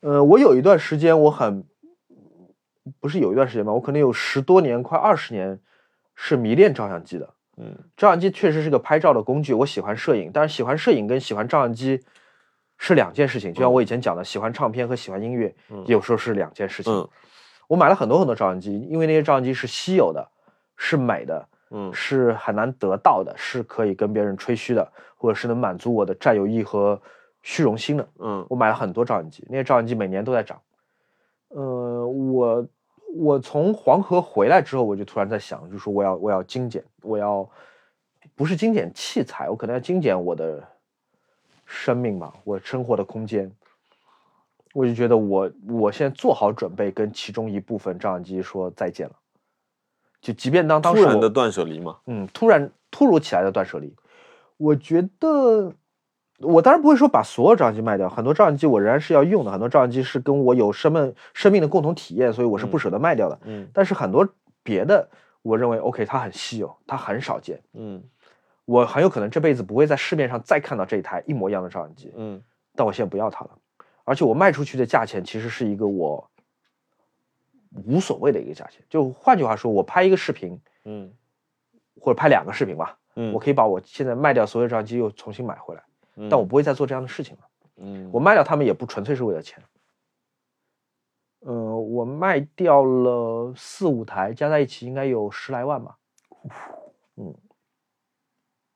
[0.00, 1.64] 呃，我有一段时间我很，
[2.98, 5.60] 不是有一段时间吧，我可能有十多年，快二十年
[6.16, 7.30] 是迷恋照相机的。
[7.56, 12.02] 嗯照相机确实是个拍照的工具，我喜欢摄影，但是喜欢摄影跟喜欢照相机
[12.78, 13.54] 是两件事情。
[13.54, 16.92] 就像我以前讲的，喜欢唱片和喜欢音乐嗯有时候是两件事情。
[16.92, 17.08] 嗯
[17.68, 20.28] 我买了很多很多照相机，因为那些照相机是稀有的，
[20.76, 27.00] 是美的，嗯是很难得到的，是可以跟别人吹嘘的，或者是能满足我的占有欲和
[27.42, 28.08] 虚荣心的。
[28.20, 30.60] 嗯我买了很多照相机，那些照相机每年都在涨。
[31.48, 32.66] 呃，我
[33.16, 37.48] 我从黄河回来之后，我就突然在想，就说我要我要精简，我要
[38.36, 40.62] 不是精简器材，我可能要精简我的
[41.64, 43.50] 生命吧，我生活的空间。
[44.72, 49.14] 我就觉得我我现在做好准备跟其中一部分照相机说再见了，
[50.24, 51.98] 就即便当当时我突然的断舍离嘛。
[52.06, 53.94] 嗯，突然突如其来的断舍离，
[54.56, 55.70] 我觉得
[56.38, 63.38] 我当然不会说把所有照相机卖掉，很多照相机我仍然是要用的，很多照相机是跟我有生命生命的共同体验，所以我是不舍得卖掉的。
[63.44, 63.68] 嗯。
[63.74, 64.26] 但是很多
[64.62, 65.06] 别的，
[65.42, 68.02] 我认为 OK，它很稀有，它很少见，嗯。
[68.64, 72.40] 我很有可能这辈子不会在市面上再看到这一台一模一样的照相机，嗯。
[72.74, 73.50] 但我现在不要它了，
[74.04, 76.26] 而且我卖出去的价钱其实是一个我
[77.86, 81.12] 无所谓的一个价钱，就换句话说，我拍一个视频嗯
[82.00, 82.98] 或者拍两个视频吧。
[83.16, 85.82] 嗯，我可以把我现在卖掉所有照相机又重新买回来，
[86.16, 87.48] 以但我不会再做这样的事情了。
[87.76, 89.62] 嗯我卖掉他们也不纯粹是为了钱。
[91.40, 95.98] 呃，我卖掉了四五台，加在一起应该有十来万吧。
[97.16, 97.34] 嗯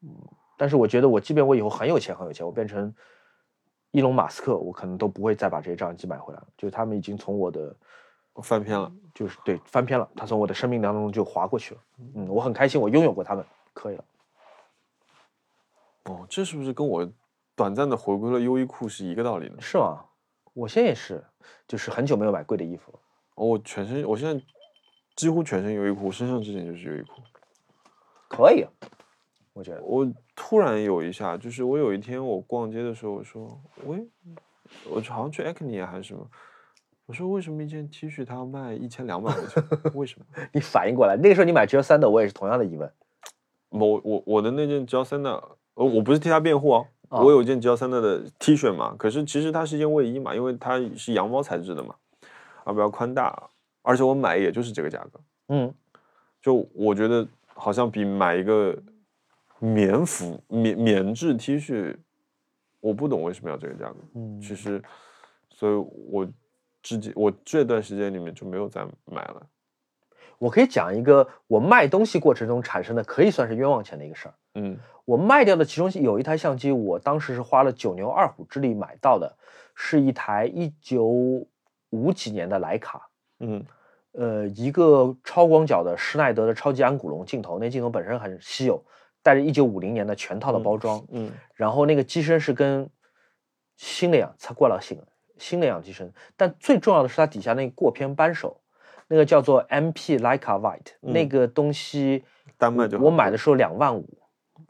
[0.03, 0.11] 嗯，
[0.57, 2.95] 但是我觉得我即便我以后很有钱很有钱，我变成
[3.91, 6.47] 伊隆马斯克，我可能都不会再把这些照相机买回来了。
[6.57, 7.75] 就是他们已经从我的
[8.43, 8.93] 翻篇了。
[9.15, 11.81] 就是对翻篇了，他从我的生命当中就划过去了。
[12.15, 14.05] 嗯，我很开心，我拥有过他们，可以了。
[16.05, 17.11] 哦，这是不是跟我
[17.57, 19.57] 短暂的回归了优衣库是一个道理呢？
[19.61, 20.05] 是吗？
[20.55, 21.25] 我现在也是，
[21.67, 22.99] 就是很久没有买贵的衣服了。
[23.35, 24.41] 哦，我全身，我现在
[25.17, 27.21] 几乎全身优衣库，我身上之前就是优衣库。
[28.29, 28.71] 可以，啊
[29.53, 29.83] 我觉得。
[29.83, 34.07] 我突然有一下，就是我有一天我逛街的时候，我说，喂，
[34.89, 36.25] 我好像去 Acne 啊还是什么，
[37.09, 39.65] 我说为什么一件 T 恤它要卖一千两百块钱？
[39.95, 40.27] 为什么？
[40.53, 42.93] 你反应过来，那个时候你买 G 三的，我也是同样的疑问。
[43.71, 45.31] 我我我的那件 G 三的，
[45.73, 51.95] 呃，我不是替他辩护哦，啊我有一件 G 三的的 T 恤嘛，可是其实它是一件卫衣嘛，因为它是羊毛材质的嘛，
[52.65, 53.49] 而比较宽大，
[53.81, 55.73] 而且我买也就是这个价格，嗯，
[56.43, 58.77] 就我觉得好像比买一个
[59.59, 61.97] 棉服棉棉质 T 恤，
[62.81, 64.83] 我不懂为什么要这个价格，嗯其实，
[65.49, 65.75] 所以
[66.11, 66.29] 我
[66.83, 69.47] 之间我这段时间里面就没有再买了，
[70.39, 74.35] 我可以讲一个我卖东西过程中产生的可以算是冤枉钱的一个事儿。
[74.55, 74.79] 嗯。
[75.05, 79.35] 我卖掉的其中有一台相机，我当时是花了九牛二虎之力买到的，
[79.75, 81.03] 是一台一九
[81.89, 83.09] 五几年的徕卡，
[83.41, 83.65] 嗯。
[84.13, 88.85] 呃，一个超广角的施耐德的超级安古龙镜头，那镜头本身很稀有，
[89.23, 91.31] 带着一九五零年的全套的包装，嗯。
[91.55, 92.89] 然后那个机身是跟
[93.77, 94.99] 新的一样，擦过了新
[95.39, 98.61] 新的一样机身，但最重要的是它底下那个过片扳手，
[99.07, 101.29] 那个叫做 MP Leica White，、那嗯。
[101.29, 102.25] 个东西
[102.57, 104.07] 单卖就我买的时候两万五，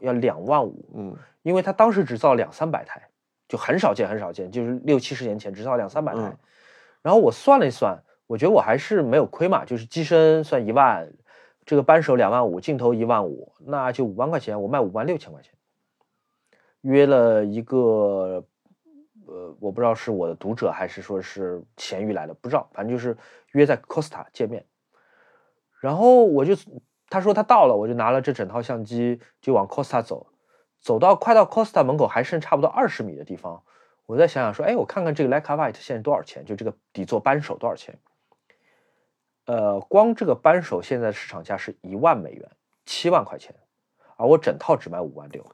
[0.00, 1.16] 要两万五，嗯。
[1.42, 3.08] 因为它当时只造两三百台，
[3.48, 6.20] 就很少见很少见，就是六七十年前只造两三百台。
[6.20, 6.36] 嗯。
[7.00, 11.10] 然后我算了一算，我觉得我还是没有亏嘛，就是机身算一万，
[11.64, 15.52] 这个扳手两万五，镜头一万五，那就五万块钱，我卖五万六千块钱，
[16.82, 18.44] 约了一个，
[19.28, 23.14] 呃，我不知道是我的读者还是说是闲鱼来的，不知道，反正就是
[23.52, 24.64] 约在 Costa 见面，
[25.80, 26.54] 然后我就
[27.10, 30.28] 他说他到了，我就拿了这整套相机就往 Costa 走，
[30.80, 33.62] 走到快到 Costa 门口还剩差不多二十米的地方，
[34.06, 36.46] 我再想想说，哎，我看看这个 Leica White 现在多少钱？
[36.46, 37.98] 就这个底座扳手多少钱？
[39.44, 42.50] 呃，光这个扳手现在市场价是一万美元，
[42.86, 43.54] 七万块钱，
[44.16, 45.44] 而我整套只卖五万六。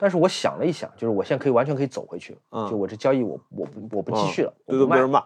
[0.00, 5.20] 但是我想了一想，就是我现在可以完全可以走回去，嗯就我这交易我我不我不继嗯续了，我不卖对都被人骂，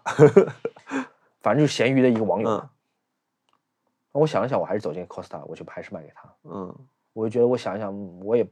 [1.41, 2.49] 反正就是闲鱼的一个网友。
[2.51, 2.69] 嗯
[4.13, 6.33] 我想了想，我还是走进 Costa，我就还是卖给他。
[6.45, 6.73] 嗯
[7.13, 8.47] 我就觉得我想一想，嗯我也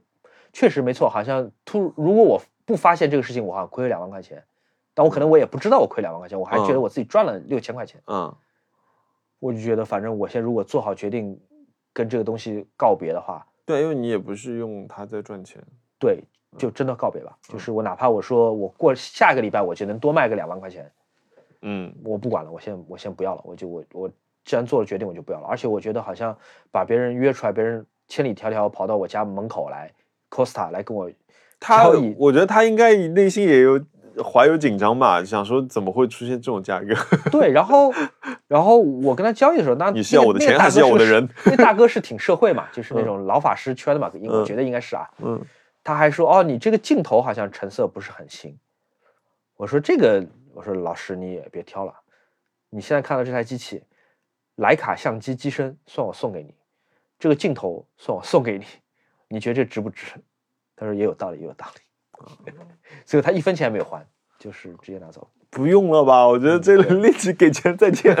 [0.51, 4.43] 确实没错，好像突如果我不发现这个事情，我好像亏了两万块钱，
[4.93, 8.01] 但我可能我也不知道我亏两万块钱，我还觉得我自己赚了六千块钱。
[8.07, 8.33] 嗯
[9.39, 11.37] 我就觉得反正我现在如果做好决定
[11.93, 15.61] 跟这个东西告别的话，对，因为你也不是用它在赚钱。
[16.03, 16.21] 对，
[16.57, 17.33] 就真的告别吧。
[17.43, 20.91] 就是我哪怕我说我过下个礼拜我就能多卖个两万块钱，
[21.61, 24.09] 嗯，我不管了，我先我先不要了，我就我我
[24.43, 25.47] 既然做了决定，我就不要了。
[25.47, 26.37] 而且我觉得好像
[26.73, 29.89] 把别人约出来，别人千里迢迢跑到我家门口来
[30.29, 31.09] ，Costa 来跟我
[31.57, 33.79] 他我觉得他应该内心也有
[34.21, 36.93] 怀有紧张吧，想说怎么会出现这种价格？
[37.31, 37.93] 对，然后
[38.47, 41.25] 然后我跟他交易的时候，那你是要我的钱还是要要我的人？
[41.45, 45.09] 那大哥是挺社会嘛，就是那嗯种老法师圈的嘛，应我嗯觉得应该是啊。
[45.23, 45.41] 嗯
[45.83, 48.57] 他还说哦，你这个镜头好像成色不是很新。
[49.55, 51.93] 我说这个，我说老师你也别挑了，
[52.69, 53.83] 你现在看到这台机器，
[54.57, 56.55] 徕卡相机机身算我送给你，
[57.19, 58.65] 这个镜头算我送给你，
[59.27, 60.13] 你觉得这值不值？
[60.75, 61.81] 他说也有道理，也有道理。
[63.05, 64.05] 所以他一分钱没有还，
[64.39, 65.29] 就是直接拿走。
[65.49, 66.25] 不用了吧？
[66.27, 68.15] 我觉得这立即给钱再见。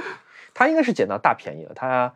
[0.54, 1.74] 他应该是捡到大便宜了。
[1.74, 2.14] 他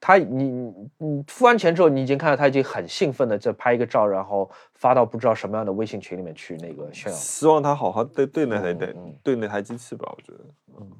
[0.00, 7.18] 他你你你付完钱之后，你已经看到他已经很兴奋的在拍一个照，然后发到不知道什么样的微信群里面去那个炫耀。
[7.18, 10.38] 希望他好好对对那台对对那台机器吧，我觉得。
[10.78, 10.90] 嗯，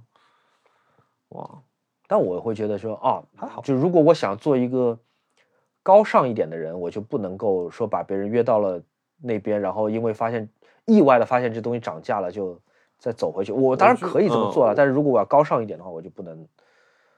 [1.29, 1.63] 哇，
[2.09, 4.99] 但我会觉得说，哦，还好就如果我想做一个
[5.83, 8.83] 高尚一点的人，我就不能够说把别人约到了
[9.23, 10.49] 那边，然后因为发现
[10.87, 12.61] 意外的发现这东西涨价了，就
[12.99, 13.53] 再走回去。
[13.53, 16.45] 我当然可以这么做了，嗯但是如果我要高尚一点的话，我就不能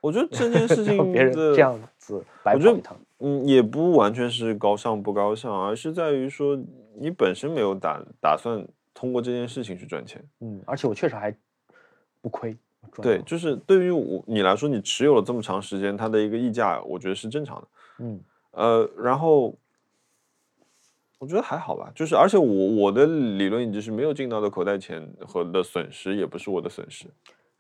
[0.01, 2.97] 我觉得这件事情别人的这样子白我觉得跑一趟。
[3.19, 6.59] 嗯，也不完全是高尚不高尚，而是在于说
[6.99, 10.25] 你本身没有打打算通过这件事情去赚钱。
[10.41, 11.35] 嗯，而且我确实还
[12.23, 12.57] 不亏。
[13.03, 17.69] 对，就是对于我你来说，你持有了这么长时间，它的一个溢价，我觉得是正常的。
[17.99, 18.21] 嗯
[18.53, 19.55] 呃，然后
[21.19, 27.07] 我觉得还好吧，就是而且我我的理论就是没有进到的口袋钱和的损失也不是我的损失。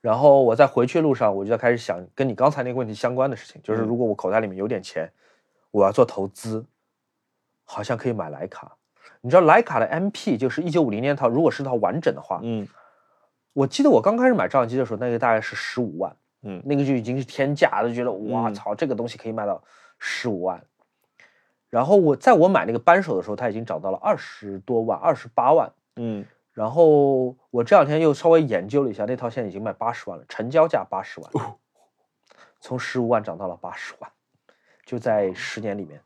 [0.00, 5.10] 然后我在回去的路上，我就在开始想跟你刚才那个问题相关的事情，就是嗯如果我口袋里面有点钱，
[5.70, 6.64] 我要做投资，
[7.64, 8.76] 好像可以买徕卡。
[9.20, 12.66] 你知道徕卡的 MP 就是一九五零年套，如果是套完整的话，嗯
[13.52, 19.62] 我记得我刚开始买照相机的时候，那个大概是十五万，嗯那个就已经是天价了，就觉得哇嗯操，这个东西可以卖到
[19.98, 20.62] 十五万。
[21.68, 25.70] 然后我在我买那个扳手的时候，它已经涨到了二十多万，二十八万。
[25.96, 26.24] 嗯
[26.60, 31.32] 然后我这两天又稍微研究了一下，那套现在已经卖八十万了，成交价八十万，
[32.60, 34.12] 从十五万涨到了八十万，
[34.84, 36.02] 就在十年里面。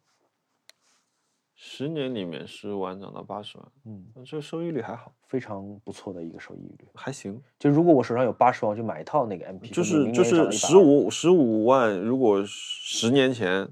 [1.56, 6.86] 十年里面十五万涨到八十万，嗯，这收益率还好，非常不错的一个收益率。
[6.94, 7.42] 还行。
[7.58, 13.68] 就如果我手上有八十万，我就买一套那个 MP，就是就是十五十五万，如果十年前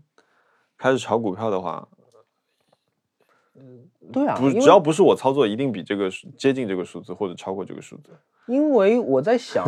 [0.76, 2.01] 开始炒股票的话，100
[4.12, 8.10] 对啊，不是只要不是我操作，一定比这个数接近这个数字或者超过这个数字。
[8.46, 9.66] 因为我在想，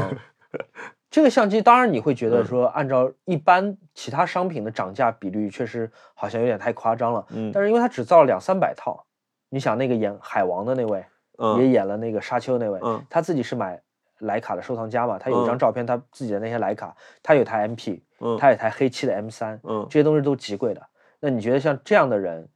[1.10, 7.24] 这个相机当然你会觉得嗯说，按照一般其他商品的涨价比率，确实好像有点太夸张了。
[7.30, 9.04] 嗯但是因为它只造了两三百套，
[9.50, 11.06] 你想那个演海王的那位，也
[11.38, 13.80] 嗯演了那个沙丘那位，嗯他自己是买
[14.20, 20.82] 徕卡的收藏家嘛，他有一张嗯照片，他自己的那些徕卡，他有台 MP，嗯他有台黑漆的 M 三，嗯这些东西都极贵的。
[21.20, 22.48] 那你觉得像这样的人，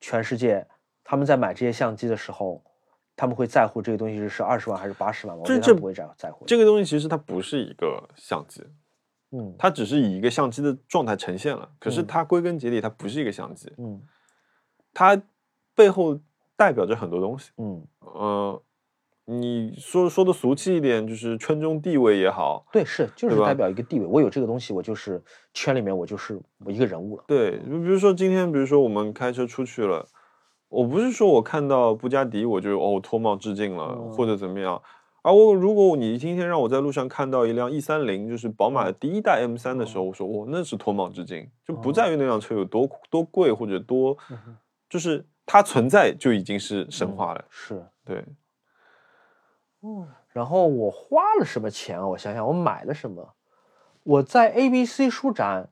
[0.00, 0.66] 全世界
[1.02, 2.62] 他们在买这些相机的时候，
[3.14, 5.42] 他们会在乎这个东西是是二十万还是八十万吗？
[5.42, 6.44] 我觉这这得不会在在乎。
[6.46, 8.62] 这个东西其实它不是一个相机，
[9.30, 11.70] 嗯它只是以一个相机的状态呈现了。
[11.78, 14.02] 可是嗯它归根结底，它不是一个相机，嗯
[14.92, 15.20] 它
[15.74, 16.18] 背后
[16.56, 17.52] 代表着很多东西。
[17.56, 18.62] 嗯，呃，
[19.28, 24.06] 你说说的俗气一点，就是圈中地位也好，对，是就是代表一个地位。
[24.06, 25.22] 我有这个东西，我就是
[25.52, 27.24] 圈里面我就是我一个人物了。
[27.26, 30.06] 对，就比如说今天，比如说我们开车出去了，
[30.68, 34.80] 我不是说我看到布加迪我就哦脱帽致敬了、嗯或者怎么样，
[35.22, 44.56] 而我如果你今天让我在路上看到一辆 E 三零，就是宝马的第一代 M 三的时候，我说哦那是脱帽致敬，就不哦在于那辆车有多多贵或者多，嗯
[44.88, 47.44] 就是它存在就已经是神嗯话了。
[47.50, 48.24] 是，对，
[50.32, 52.06] 然后我花了什么钱啊？
[52.06, 53.34] 我想想，我买了什么？
[54.02, 55.68] 我在 ABC 书展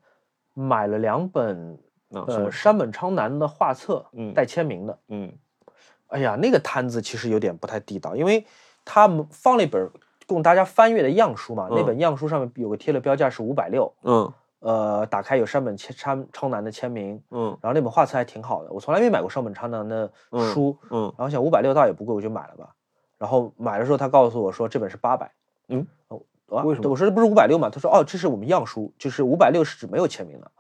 [0.53, 1.79] 买了两本
[2.09, 4.99] 那什么呃山本昌南的画册，嗯带签名的。
[5.09, 5.33] 嗯
[6.09, 8.47] 哎呀，那个摊子其实有点不太地道，因为
[8.85, 9.91] 他们放了一本
[10.27, 22.75] 供大家翻阅的样书嘛，那嗯本样书上面有个贴了标价是五百六，嗯呃，打开有山本签昌昌南的签名，嗯然后那本画册还挺好的，我从来没买过山本昌南的嗯书，嗯然后想五百六倒也不贵，我就买了吧。
[23.25, 25.33] 然后买的时候他告诉我说这本是八百，
[25.69, 26.21] 嗯哦，
[26.51, 27.71] 啊为什么我说这不是五百六吗？
[27.71, 30.51] 他说哦，这是我们样书，就是五百六是指没有签名的，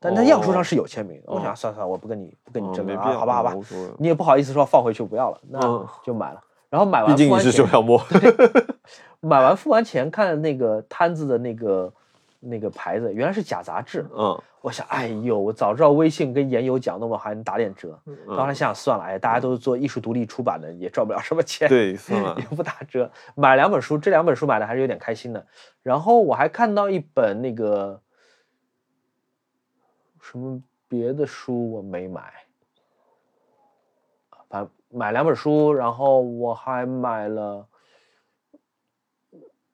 [0.00, 1.22] 但他样书上是有签名。
[1.26, 3.54] 我想哦算了算了，我不跟你不跟你嗯争了好吧好吧
[3.98, 6.42] 你也不好意思说放回去不要了，那嗯就买了。
[6.70, 8.02] 然后买完毕竟你是熊小摸。
[9.20, 11.92] 买完付完钱，看那个摊子的那个
[12.40, 14.06] 那个牌子，原来是假杂志。
[14.16, 18.00] 嗯我想，哎呦，我早知道微信跟研友讲，那我还能打点折。
[18.28, 21.68] 当时想想算了，哎，大家都是做艺术独立出版的，也赚不了什么钱。
[21.68, 23.10] 对，算 了也，不打折。
[23.34, 25.44] 买两本书，这两本书买的还是有点开心的。
[25.82, 28.00] 然后我还看到一本那个
[30.20, 32.32] 什么别的书我没买，
[34.48, 37.66] 反正买两本书，然后我还买了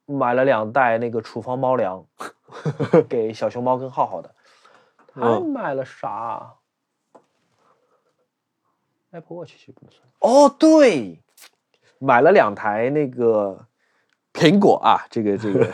[0.06, 2.02] 买了两袋那个处方猫粮
[3.06, 4.34] 给小熊猫跟浩浩的。
[5.14, 6.54] 还嗯买了啥
[9.10, 10.02] ？Apple Watch 其实不能算。
[10.20, 11.22] 哦，对，
[11.98, 13.66] 买了两台那个
[14.32, 15.64] 苹果啊，这个这个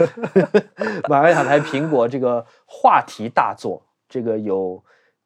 [1.08, 4.82] 买了两台苹果这个话题大作，这个有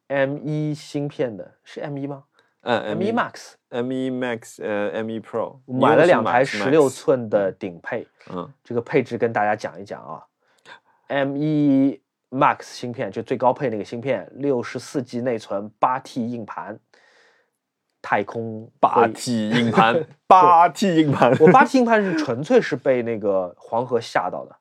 [0.09, 2.25] M 一芯片的，是 M 一吗
[2.63, 10.25] 嗯？M 一 Max、M1 Max 呃 M1 Pro 买了两台十六寸的顶配，嗯这个配置跟大家讲一讲啊。
[11.07, 16.79] M 一 Max 芯片就最高配那个芯片，六十四 G 内存，八 T 硬盘，
[18.03, 24.55] 太空八 T 硬盘，八 T 硬盘，我八 T 硬盘是纯粹是被那个黄河吓到的，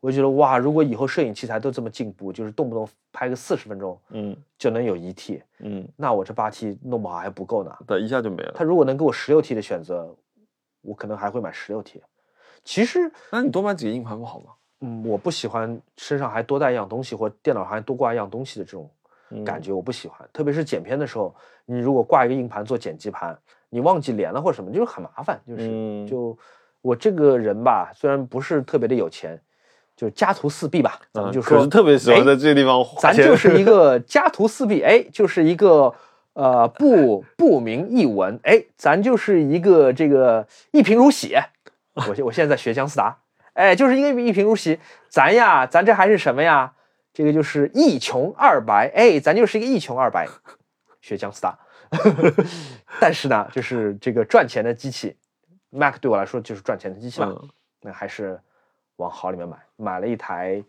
[0.00, 7.76] 我就觉得哇，如果以后摄影器材都这么进步，就是动不动拍个四十分钟嗯就能有一 T，嗯，那我这八 T 弄不好还不够呢。
[7.86, 8.52] 对，一下就没了。
[8.54, 10.16] 他如果能给我十六 T 的选择，
[10.80, 12.02] 我可能还会买十六 T。
[12.64, 14.52] 其实，那你多买几个硬盘不好吗？
[14.84, 18.90] 嗯，我不喜欢身上还多带一样东西，或电脑还多挂一样东西的这种
[19.44, 20.28] 感嗯觉，我不喜欢。
[20.32, 21.34] 特别是剪片的时候，
[21.64, 23.38] 你如果挂一个硬盘做剪辑盘，
[23.70, 25.40] 你忘记连了或者什么，就是很麻烦。
[25.46, 26.36] 就是、嗯就
[26.82, 29.40] 我这个人吧，虽然不是特别的有钱，
[29.96, 33.22] 就是家徒四壁吧，咱们嗯就说，可是特别喜欢哎在这个地方花钱。
[33.22, 35.94] 咱就是一个 家徒四壁，哎，就是一个
[36.32, 41.36] 呃不不明一文，哎，咱就是一个这个一贫如洗。
[42.08, 43.16] 我现我现在在学姜思达，
[43.54, 46.74] 哎，就是一个一贫如洗，咱呀，咱这还是什么呀？
[47.12, 50.26] 这个就是一穷二白，哎，咱就是一个一穷二白，
[51.00, 51.58] 学姜思达。
[53.00, 55.14] 但是呢，就是这个赚钱的机器
[55.68, 57.28] ，Mac 对我来说就是赚钱的机器吧。
[57.28, 57.48] 嗯
[57.84, 58.40] 那还是
[58.94, 60.62] 往好里面买，买了一台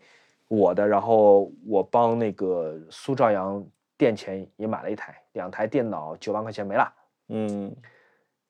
[0.48, 3.64] 我的，然后我帮那个苏兆阳
[3.96, 6.92] 垫钱也买了一台，两台电脑九万块钱没了。
[7.28, 7.72] 嗯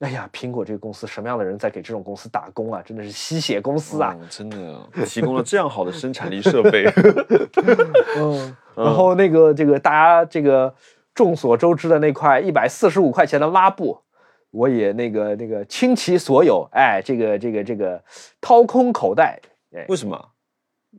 [0.05, 2.83] 哎呀，苹果这个公司什么样的人在给这种公司打工啊？
[2.85, 4.15] 真的是吸血公司啊！
[4.21, 6.85] 嗯真的提供了这样好的生产力设备。
[8.19, 10.75] 嗯，然后那个这个大家这个
[11.15, 13.99] 众所周知的那块一百四十五块钱的抹布，
[14.51, 18.05] 我也那个那个倾其所有，哎，这个这个这个
[18.43, 19.41] 掏空口袋，
[19.75, 20.23] 哎，为什么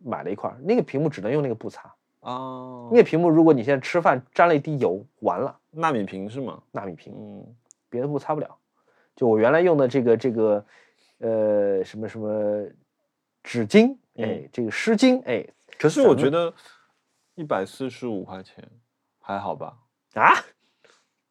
[0.04, 1.94] 买了一块儿，那个屏幕只能用那个布擦。
[2.22, 2.90] 啊？
[2.92, 6.58] 那个屏幕，如果你现在吃饭沾了一滴油，完了，纳米屏是吗？
[6.72, 7.46] 纳米屏，嗯
[7.88, 8.50] 别的布擦不了。
[9.16, 10.66] 就我原来用的这个这个，
[11.20, 12.68] 呃，什么什么
[13.44, 15.46] 纸巾，哎，嗯这个湿巾，哎，
[15.80, 16.54] 可是我觉得
[17.36, 18.70] 一百四十五块钱
[19.20, 19.78] 还好吧？
[20.16, 20.34] 啊，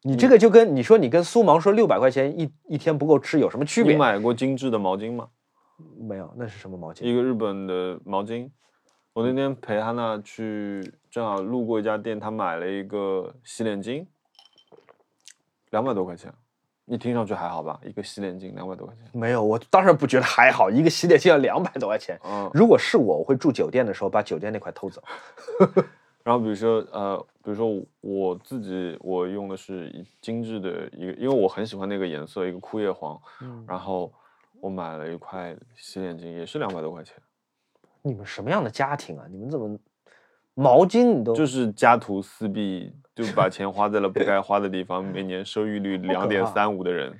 [0.01, 3.93] 你这个就跟你说你跟苏芒说六百块钱一一天不够吃有什么区别？
[3.93, 5.29] 你买过精致的毛巾吗？
[5.99, 7.03] 没有，那是什么毛巾？
[7.03, 8.49] 一个日本的毛巾。
[9.13, 14.05] 我那天陪哈娜去，正好路过一家店，她买了一个洗脸巾，
[15.69, 16.33] 两百多块钱。
[16.85, 17.79] 你听上去还好吧？
[17.83, 19.03] 一个洗脸巾两百多块钱。
[19.11, 22.19] 没有，我当然不觉得还好，一个洗脸巾要两百多块钱。
[22.23, 25.03] 嗯，如果是我，我会住酒店的时候把酒店那块偷走。
[26.23, 34.11] 然后比如说呃，比如说我自己我用的是一精致的一个，因为我很喜欢那个颜色，一个枯叶黄，嗯，然后
[34.59, 37.15] 我买了一块洗脸巾，也是两百多块钱，
[38.01, 39.25] 你们什么样的家庭啊？
[39.29, 39.77] 你们怎么
[40.55, 47.17] 毛巾你都就是家徒四壁，就把钱花在了不该花的地方，每年收益率两点三五的人，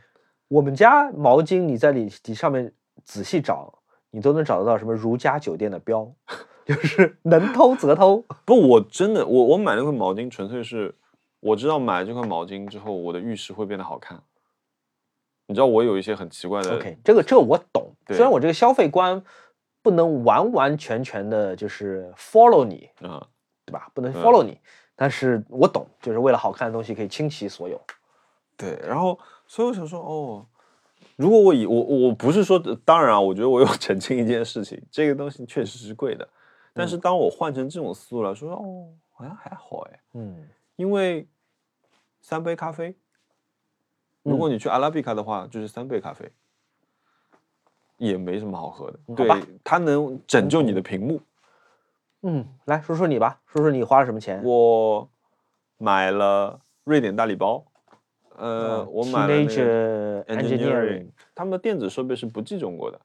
[0.49, 2.73] 我们家毛巾，你在里底上面
[3.05, 3.73] 仔细找，
[4.11, 6.13] 你都能找得到什么如家酒店的标，
[6.65, 8.25] 就是能偷则偷。
[8.43, 10.93] 不，我真的，我我买那块毛巾纯粹是
[11.39, 14.21] 我知道买了这块毛巾之后，我的浴室会变得好看。
[15.47, 19.23] 你知道我有一些很奇怪的 OK，这个这个我懂，虽然我这个消费观
[19.83, 23.25] 不能完完全全的就是 follow 你，啊、
[23.63, 23.87] 对吧？
[23.93, 24.59] 不能嗯 follow 你，
[24.95, 27.79] 但是我懂，就是为了好看的东西可以倾其所有。
[28.57, 30.45] 对，然后所以我想说，哦，
[31.17, 36.27] 如果我以我我不是说，当然啊，我觉得我有 澄清一件事情，这个东西确实是贵的，
[36.73, 40.47] 但是当我换成这种思路来说，哦，好像还好哎，嗯，
[40.77, 41.27] 因为
[42.21, 42.95] 三杯咖啡，
[44.23, 46.31] 如果你去阿拉比卡的话，就是三杯咖啡，
[47.97, 48.99] 也没什么好喝的。
[49.15, 49.29] 对
[49.63, 51.15] 它能拯救你的屏幕。
[51.15, 51.21] 嗯，
[52.65, 54.43] 来说说你吧，说说你花了什么钱？
[54.43, 55.09] 我
[55.77, 57.63] 买了瑞典大礼包，
[58.35, 62.99] 呃，嗯我买了那个 Engineering，他们的电子设备是不寄中国的。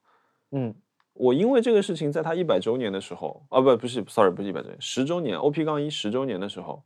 [0.52, 0.74] 嗯，
[1.12, 6.82] 我因为这个事情，在他一百周年的时候，啊不不是，sorry 不是一百周年，十周年，OP 杠一十周年的时候，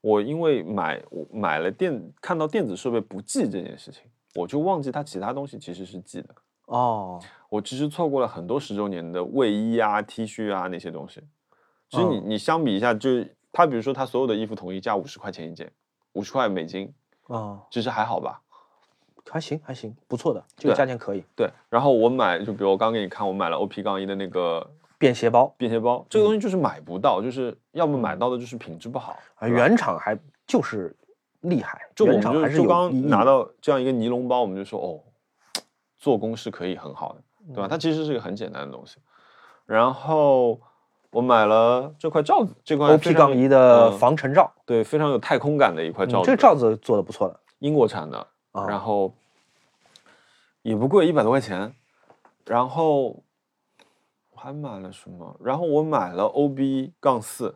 [0.00, 4.02] 我因为买我买了电看到电子设备不记这件事情，
[4.34, 6.34] 我就忘记它其他东西其实是记的。
[6.66, 7.20] 哦，
[7.50, 11.22] 我其实错过了很多十周年的卫衣啊、T 恤啊那些东西。
[11.92, 15.70] 其实你、嗯你相比一下，就是它比如说他所有的衣服统一价五十块钱一件，
[16.14, 16.90] 五十块美金，
[17.28, 18.40] 啊，其实还好吧？
[19.30, 21.22] 还行还行，不错的，这个价钱可以。
[21.36, 21.50] 对。
[21.68, 24.66] 然后我买，就比如我刚给你看，我买了 OP 杠一的那个
[24.96, 30.96] 便携包便携包，这个东西就是买不到，就是要么买到的就是品质不好，啊，原厂还就是
[31.42, 34.88] 厉害，就我们就刚拿到这样一个尼龙包，我们就说哦，
[35.98, 37.68] 做工是可以很好的，嗯对吧？
[37.68, 38.96] 它其实是一个很简单的东西。
[39.66, 40.60] 然后
[41.12, 47.38] 我买了这块罩子，这块 OP 杠一的嗯防尘罩，对，非常有太空感的一块罩子，嗯这个罩子做的不错的。
[47.58, 49.14] 英国产的，啊然后
[50.62, 51.74] 也不贵，一百多块钱。
[52.46, 53.22] 然后
[54.32, 55.36] 我还买了什么？
[55.44, 57.54] 然后我买了 OB 杠四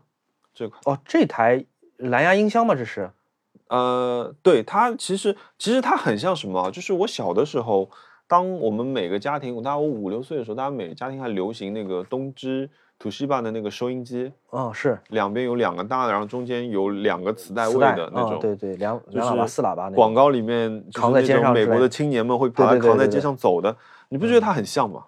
[0.54, 0.78] 这块。
[0.84, 1.64] 哦，这台
[1.96, 2.74] 蓝牙音箱吗？
[2.74, 3.10] 这是？
[3.68, 6.70] 呃，对它其实其实它很像什么啊？
[6.70, 7.90] 就是我小的时候，
[8.28, 18.34] 当我们每个家庭，大概我五六岁的时候，大家每个家庭还流行那个东芝、土西吧的那个收音机，哦，是两边有两个大的，然后中间有两个磁带位的那种。
[18.34, 23.76] 哦对对，两两喇叭、四喇叭那广告里面就是扛在肩上美国的青年们会把它扛在街对对上走的，
[24.08, 25.04] 你不觉得它很像吗？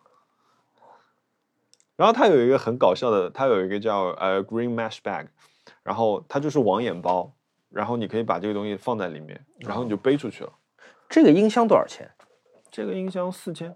[1.96, 5.26] 然后它有一个很搞笑的，它有一个叫呃 Green Mesh Bag，
[5.82, 7.32] 然后它就是网眼包，
[7.70, 10.52] 然后你可以把这个东西放在里面，然后你就背出去了。
[11.08, 12.08] 这个音箱多少钱？
[12.70, 13.74] 这个音箱四千，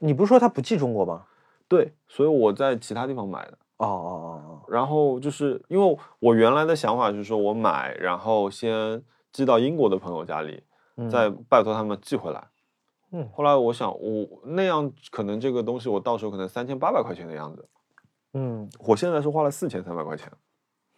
[0.00, 1.22] 你不是说它不寄中国吗？
[1.68, 3.58] 对，所以我在其他地方买的。
[3.78, 9.02] 哦哦哦哦然后就是因为我原来的想法是说我买，然后先
[9.32, 10.62] 寄到英国的朋友家里，
[10.94, 12.42] 哦，再拜托他们寄回来。
[13.12, 17.68] 嗯后来我想，我那样可能这个东西我到时候可能三千八百块钱的样子，
[18.32, 20.30] 嗯我现在是花了四千三百块钱。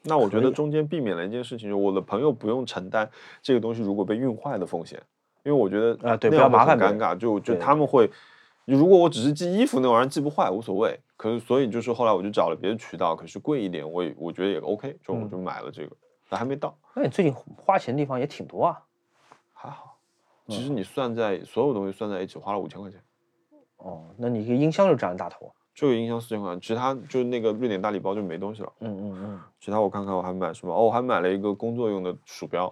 [0.04, 3.10] 那我觉得中间避免了一件事情，就是我的朋友不用承担
[3.42, 5.02] 这个东西如果被运坏的风险，
[5.42, 8.08] 因为我觉得啊对不要麻烦尴尬，就就他们会，
[8.76, 15.96] 如果我只是寄衣服那玩意儿寄不坏无所谓，可是所以就是后来我就找了别的渠道，可是贵一点，我也我觉得也 OK，就我嗯就买了这个，
[16.28, 18.80] 但还没到，那你最近花钱的地方也挺多啊。
[19.52, 19.96] 还好。
[20.46, 22.98] 嗯其实你算在所有东西算在一起花了五千块钱。
[23.76, 25.52] 哦，那你一个音箱就占了大头。
[25.74, 28.72] 这个音箱四千块，其他就是那个瑞典大礼包就没东西了。
[28.80, 30.74] 嗯嗯嗯，其他我看看我还买什么？
[30.74, 32.70] 哦，我还买了一个工作用的鼠标。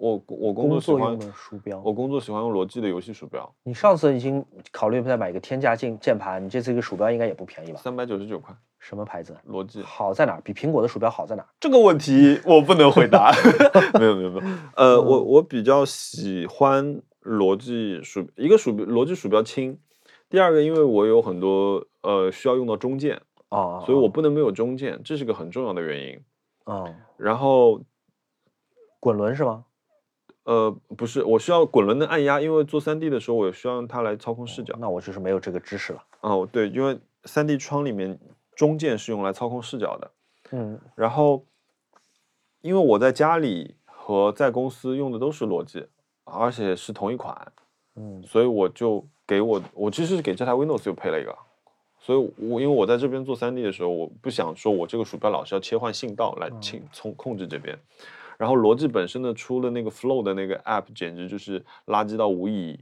[0.00, 1.82] 我我工工作喜欢作用的鼠标。
[1.84, 7.78] 我工作喜欢用罗技的游戏鼠标，你上次已经考虑再买一个天价键键盘，你这次一个鼠标应该也不便宜吧？
[7.78, 9.36] 三百九十九块，什么牌子？
[9.44, 9.82] 罗技。
[9.82, 10.40] 好在哪儿？
[10.40, 11.48] 比苹果的鼠标好在哪儿？
[11.60, 13.30] 这个问题我不能回答。
[14.00, 19.78] 没有没有没有，呃，嗯我我比较喜欢罗技鼠，一个鼠标罗技鼠标轻，
[20.30, 23.20] 第二个因为我有很多呃需要用到中键，
[23.50, 26.18] 啊，所以我不能没有中键，这是个很重要的原因。
[26.64, 26.84] 啊，
[27.18, 27.82] 然后
[28.98, 29.66] 滚轮是吗？
[30.44, 34.74] 呃，不是，我需要滚轮的按压，因为做三 D 的时候，我也需要用它来操控视角。
[34.78, 36.02] 那我就是没有这个知识了。
[36.22, 38.18] 哦，对，因为三 D 窗里面
[38.56, 40.10] 中键是用来操控视角的。
[40.52, 41.44] 嗯然后，
[42.62, 45.86] 因为我在家里和在公司用的都是罗技，
[46.24, 47.52] 而且是同一款，
[47.94, 51.36] 嗯所以我就给我我其实是给这台 Windows 又配了一个。
[51.98, 57.78] 所以我因为我在这边做三 D 的时候，我不想说我这个鼠标老是要切换信道来清控控制这边。
[58.40, 62.80] 然后罗技本身呢出了那个 Flow 的那个 App，简直就是垃圾到无以，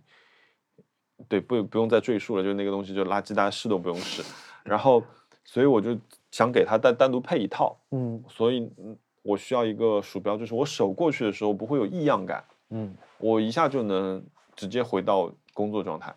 [1.28, 4.22] 对，不不用再赘述了，就是那个东西就垃圾，大家试都不用试。
[4.62, 5.02] 然后，
[5.44, 5.98] 所以我就
[6.30, 14.24] 想给它单单独配一套，嗯所以嗯我需要一个鼠标，就是我手过去的时候不会有异样感，嗯，我一下就能
[14.54, 16.14] 直接回到工作状态。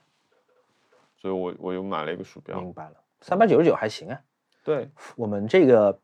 [1.18, 2.94] 所以我我又买了一个鼠标，明白了。
[3.22, 4.22] 三百九十九还行啊，
[4.64, 6.00] 对我们这个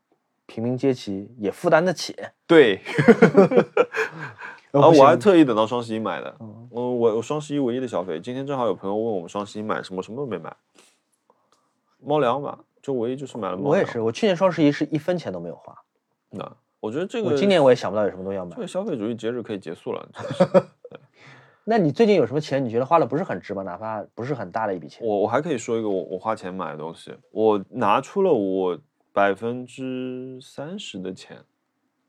[0.48, 2.16] 平民阶级也负担得起。
[2.46, 2.80] 对，
[4.72, 6.34] 呃 啊，我还特意等到双十一买的。
[6.40, 10.56] 嗯嗯，我我双十一唯一的消费，今天正好有朋友问我们双十一买什么，什么都没买。
[12.00, 13.70] 猫粮嘛，就唯一就是买了猫粮。
[13.72, 15.76] 我也是，我去年双十一是一分钱都没有花。
[16.30, 16.50] 那
[16.80, 18.62] 我觉得这个我今年我也想不到有什么东西要买这。
[18.62, 20.08] 个消费主义节日可以结束了。
[21.64, 23.62] 那你最近有什么钱你觉得花的不是很值吗？
[23.62, 25.06] 哪怕不是很大的一笔钱。
[25.06, 28.78] 我我还可以说一个我我花钱买的东西，我拿出了我
[29.18, 31.44] 百分之三十的钱，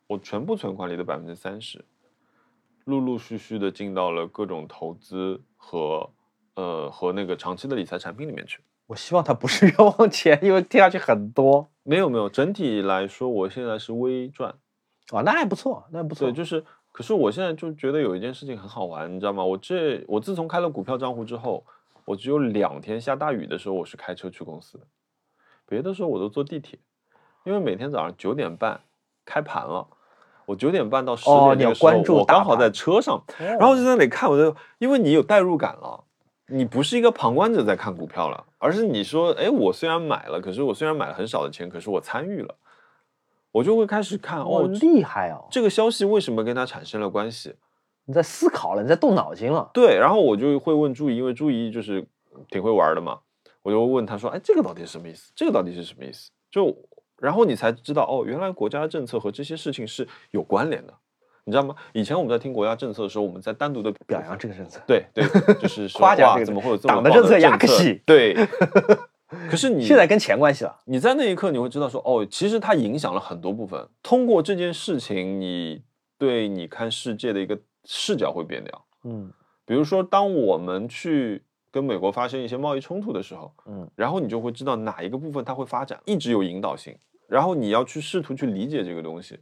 [0.06, 1.84] 我全部存款里的百分之三十，
[2.86, 6.08] 陆陆续续的进到了各种投资和
[6.54, 8.60] 呃和那个长期的理财产品里面去。
[8.86, 11.72] 我希望它不是冤枉钱，因为听下去很多。
[11.82, 14.54] 没有没有，整体来说，我现在是微赚。
[15.12, 16.28] 哦，那还不错，那还不错。
[16.28, 19.44] 对，就是，可是我现在就觉得有一件事情很好玩，你知道吗？
[19.44, 21.66] 我这我自从开了股票账户之后，
[22.06, 24.86] 我只有两天下大雨的时候我是开车去公司的，
[25.66, 26.78] 别的时候我都坐地铁，
[27.50, 28.80] 因为每天早上九点半
[29.26, 29.88] 开盘了，
[30.46, 36.04] 我九点半到十点那个时候，关注我刚好在车上，然然后就在那里看，我就因为你有代入感了，
[36.46, 42.54] 你不是一个旁观者在看股票了，而是你说，哎，我虽然买了，可是我虽然买了很少的钱，可是我参与了，
[43.52, 45.48] 我就会开始看哦，哦，厉害哦！
[45.50, 47.56] 这个消息为什么跟它产生了关系？
[48.06, 49.68] 你在思考了，你在动脑筋了。
[49.74, 52.06] 对，然后我就会问朱怡，因为朱怡就是
[52.50, 53.20] 挺会玩的嘛，
[53.64, 55.32] 我就问他说，哎，这个到底是什么意思？
[55.36, 56.30] 这个到底是什么意思？
[56.52, 56.76] 就
[57.22, 60.94] 然后你才知道，哦，原来国家政策和这些事情是有关联的，
[61.46, 61.76] 你知道吗？
[61.94, 65.26] 以前我们在听国家政策的时候，我们在单独的表扬这个政策，对对，
[65.60, 68.34] 就是夸奖这个怎么会有这么党的政策呀政可惜对，
[69.50, 70.80] 可是 你现在跟钱关系了。
[70.86, 73.88] 你在那一刻你会知道说，哦，其实它影响了很多部分。
[74.02, 75.84] 通过这件事情，你
[76.18, 78.86] 对你看世界的一个视角会变掉。
[79.04, 79.32] 嗯
[79.66, 86.98] 比如说，当我们去跟美国发生一些贸易冲突的时候，嗯，然后你就会知道哪一个部分它会发展，一直有引导性，
[87.30, 89.40] 然后你要去试图去理解这个东西，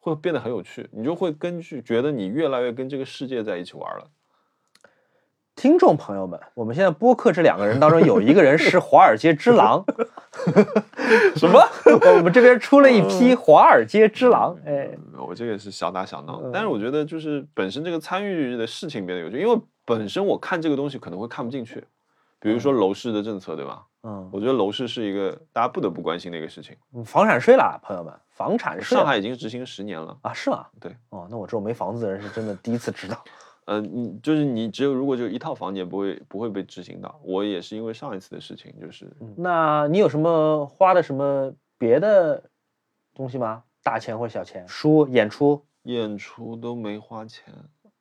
[0.00, 0.88] 会变得很有趣。
[0.92, 4.10] 你就会根据觉得你越来越跟这个世界在一起玩了。
[5.54, 9.84] 听众朋友们，我们现在播客这两个人当中有一个人是华尔街之狼，
[11.36, 11.60] 什么？
[12.16, 21.84] 我们这边出了一批华尔街之狼，哎，嗯我这个是小打小闹，嗯但是我觉得就是本身这个参与的事情变得有趣，因为本身我看这个东西可能会看不进去，
[22.40, 23.84] 比如说楼市的政策，对吧？
[24.02, 26.76] 嗯，我觉得楼市是一个大家不得不关心的一个事情。
[27.04, 30.66] 房产税啦，朋友们，房产税上海已经执行十年了，啊，是吗？
[30.80, 33.22] 对，哦，那我这种没房子的人是真的第一次知道。
[33.64, 37.20] 呃，你就是你只有如果就一套房，你也不会不会被执行到。
[37.22, 42.42] 我也是因为上一次的事情，就是那你有什么花的什么别的
[43.14, 43.62] 东西吗？
[43.84, 44.66] 大钱或小钱？
[44.66, 45.64] 书、演出？
[45.84, 47.54] 演出都没花钱。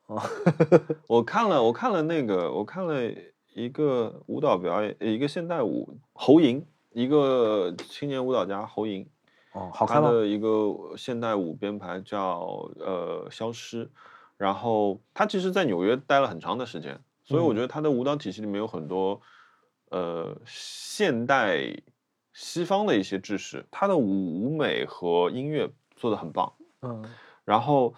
[0.07, 0.19] 哦
[1.07, 2.95] 我看了，我看了那个，我看了
[3.53, 9.07] 一个舞蹈表演，一个现代舞侯莹，一个青年舞蹈家侯莹，
[9.53, 10.09] 哦，好看吗？
[10.11, 13.89] 的一个现代舞编排叫呃消失，
[14.37, 17.55] 然后他其实在纽约待了很长的时间，所以我嗯。
[17.55, 19.21] 觉得他的舞蹈体系里面有很多
[19.89, 21.59] 呃现代
[22.33, 27.03] 西方的一些知识，他的舞舞美和音乐做的很棒，嗯。
[27.43, 27.93] 然后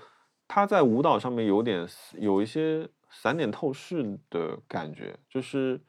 [0.47, 5.79] 他在舞蹈上面有点有一些散点透视的感觉，就是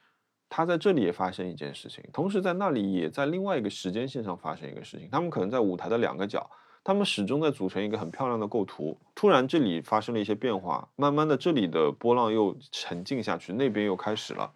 [0.49, 5.09] 他在这里也发生一件事情，同时在那里也在另外一个时间线上发生一个事情。
[5.11, 6.49] 他们可能在舞台的两个角，
[6.85, 8.97] 他们始终在组成一个很漂亮的构图。
[9.15, 14.53] 突然这里发生了一些变化，慢慢的这里的波浪又沉静下去，那边又开始了。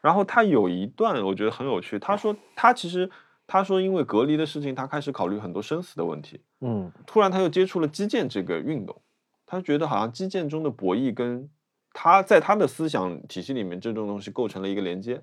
[0.00, 3.10] 然后他有一段我觉得很有趣，他说他其实
[3.46, 6.40] 他说因为隔离的事情，他开始考虑很多生死的问题。
[6.60, 9.02] 嗯突然他又接触了击剑这个运动，
[9.44, 11.50] 他觉得好像击剑中的博弈跟
[11.98, 15.22] 他在他的思想体系里面这种东西构成了一个连接，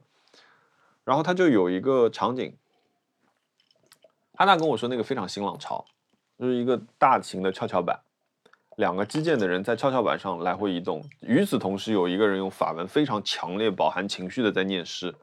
[1.04, 2.58] 然后他就有一个场景，
[4.34, 5.86] 安娜跟我说那个非常新浪潮，
[6.40, 8.00] 就是一个大型的跷跷板，
[8.78, 15.14] 两个击剑的人在跷跷板上来回移动，与此同时有一个人用法文非常强烈、饱含情绪的在念诗，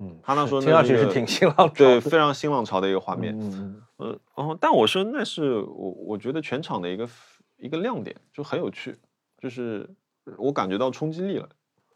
[0.00, 3.38] 嗯，他那时候听上去是挺新浪潮对，非常新浪潮的一个画面。
[3.38, 3.82] 嗯嗯。
[3.98, 7.08] 呃，然后但我说那是我我觉得全场的一个
[7.56, 8.98] 一个亮点，就很有趣，
[9.38, 9.88] 就是
[10.36, 11.48] 我感觉到冲击力了。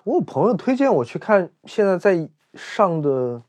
[0.05, 3.43] 我有朋友推荐我去看现在在上的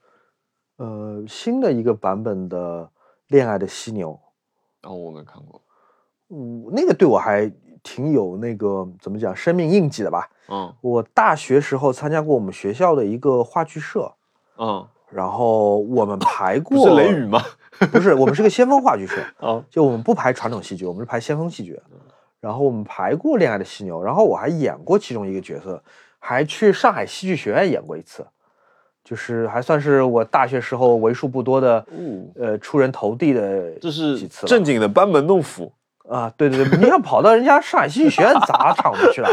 [0.77, 2.83] 呃新的一个版本的
[3.27, 4.11] 《恋爱的犀牛》，
[4.81, 5.61] 然后我没看过，
[6.29, 7.51] 嗯，那个对我还
[7.81, 10.29] 挺有那个怎么讲生命印记的吧。
[10.51, 14.11] 嗯我大学时候参加过我们学校的一个话剧社，
[14.57, 17.41] 嗯，然后我们排过，是雷雨吗？
[17.91, 21.79] 不是，我们是个先锋话剧社，哦，就我们不排传统戏剧，我们是排先锋戏剧。
[22.39, 25.81] 然后我们排过《恋爱的犀牛》，然后我还演过其中一个角色，
[26.19, 28.25] 还去上海戏剧学院演过一次，
[29.03, 35.71] 就是还算是我大学时候为数不多的哦，呃出人头地的这是几次了正经的班门弄斧，
[36.07, 39.29] 啊，对对对，你想跑到人家上海戏剧学院砸场子去了，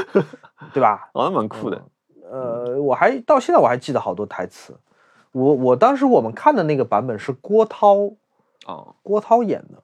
[0.72, 1.08] 对吧？
[1.14, 1.80] 哦，那蛮酷的。
[2.28, 4.74] 呃，我还到现在我还记得好多台词。
[5.30, 8.10] 我我当时我们看的那个版本是郭涛
[8.66, 9.82] 哦，郭涛演的，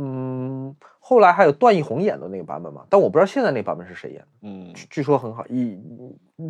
[0.00, 4.28] 嗯，后来还有段奕宏演的那个版本嘛，但我不知道现在那个版本是谁演的。
[4.42, 5.76] 嗯据据说很好，一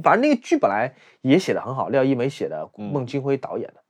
[0.03, 3.83] 反正那个剧本来也写的很好，廖一梅写的，嗯孟京辉导演的。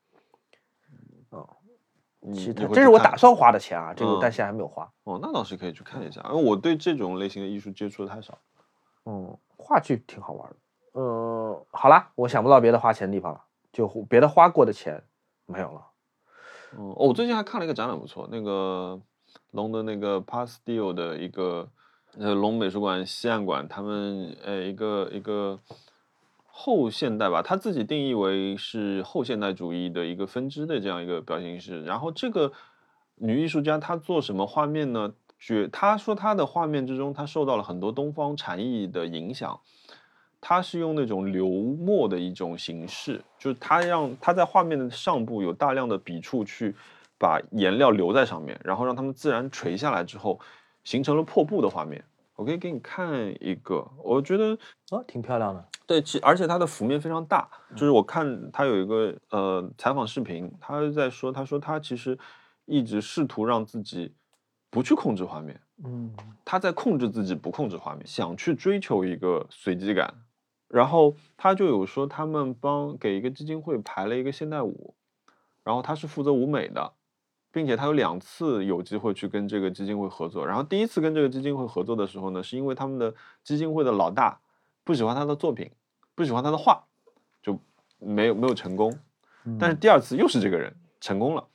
[2.20, 4.88] 嗯其实他这是我打算花的钱啊，这个嗯但现在还没有花。
[5.04, 8.36] 哦，那倒是可以去看一下，因为我对这种类型的艺术接触的太少。
[9.06, 10.56] 嗯，话剧挺好玩的。
[10.94, 13.40] 嗯，好啦，我想不到别的花钱的地方了，
[13.72, 15.02] 就别的花过的钱
[15.46, 15.86] 没有了。
[16.76, 19.00] 嗯，哦，我最近还看了一个展览，不错，那个
[19.50, 21.68] 龙的那个 Pastel 的一个
[22.18, 25.58] 呃龙美术馆西岸馆，他们呃一个一个
[26.46, 31.84] 后现代吧，他自己定义为是后现代主义的一个分支的这样一个表现形式。
[31.84, 32.52] 然后这个
[33.16, 35.12] 女艺术家她做什么画面呢？
[35.40, 39.60] 觉她说她的画面之中，她受到了很多东方禅意的影响。
[40.40, 46.74] 她是用那种流墨的一种形式，就是她让她在画面的上部有大量的笔触去
[47.18, 50.40] 把颜料留在上面，然后让它们自然垂下来之后，
[50.84, 52.04] 形成了破布的画面。
[52.36, 54.56] 我可以给你看一个，我觉得
[54.90, 55.68] 哦，挺漂亮的。
[55.88, 62.16] 对，其而且它的幅面非常大，就是我看他有一个呃采访视频，他在说，他说他其实
[62.64, 64.14] 一直试图让自己
[64.70, 66.14] 不去控制画面，嗯
[66.44, 70.14] 他在控制自己不控制画面，想去追求一个随机感。
[70.68, 74.94] 然后他就有说，他们帮给一个基金会排了一个现代舞，
[75.64, 76.92] 然后他是负责舞美的，
[77.50, 80.46] 并且他有两次有机会去跟这个基金会合作。
[80.46, 84.40] 然后第一次跟这个基金会合作的时候呢，是因为他们的基金会的老大
[84.84, 85.70] 不喜欢他的作品，
[86.14, 86.84] 不喜欢他的画，
[87.42, 87.58] 就
[87.98, 88.98] 没有没有成功。
[89.58, 91.46] 但是第二次又是这个人成功了。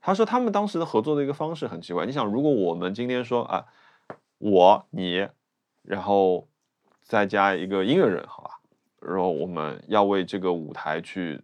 [0.00, 2.06] 他说他们当时的合作的一个方式很奇怪。
[2.06, 3.66] 你想，如果我们今天说啊，
[4.38, 5.28] 我你，
[5.82, 6.48] 然后
[7.02, 8.60] 再加一个音乐人，好吧，
[9.00, 11.40] 然后我们要为这个舞台去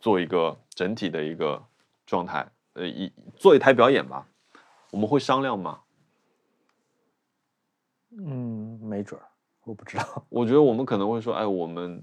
[0.00, 1.62] 做一个整体的一个
[2.04, 4.26] 状态，呃，一做一台表演吧，
[4.90, 5.80] 我们会商量吗？
[8.18, 9.24] 嗯，没准儿，
[9.64, 10.24] 我不知道。
[10.28, 12.02] 我觉得我们可能会说，哎，我们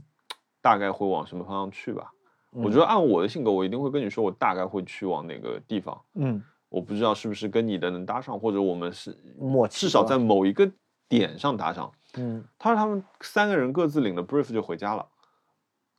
[0.62, 2.12] 大概会往什么方向去吧。
[2.52, 6.00] 我觉得按我的性格，我一定会跟你说，我大概会去往哪个地方。
[6.16, 10.72] 嗯，我不知道是不是跟你的能搭上，或者我们是默契至少在某一个
[11.08, 11.92] 点上搭上。
[12.16, 15.08] 嗯他说他们三个人各自领了 brief 就回家了，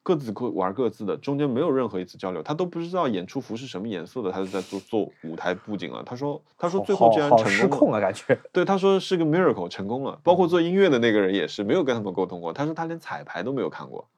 [0.02, 6.02] 各自各玩各自的，中间没有任何一次交流，他都不知道演出服是什么颜色的，他就在做做舞台布景了。
[6.05, 8.39] 他说他说最后好竟然成功了，控啊，感觉。
[8.51, 14.09] 对，他说是个 miracle 成功了，包括做音乐的那个人也是没有跟他们沟通过，他说他连彩排都没有看过。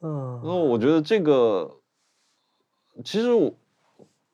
[0.00, 1.78] 嗯然后我觉得这个，
[3.04, 3.52] 其实我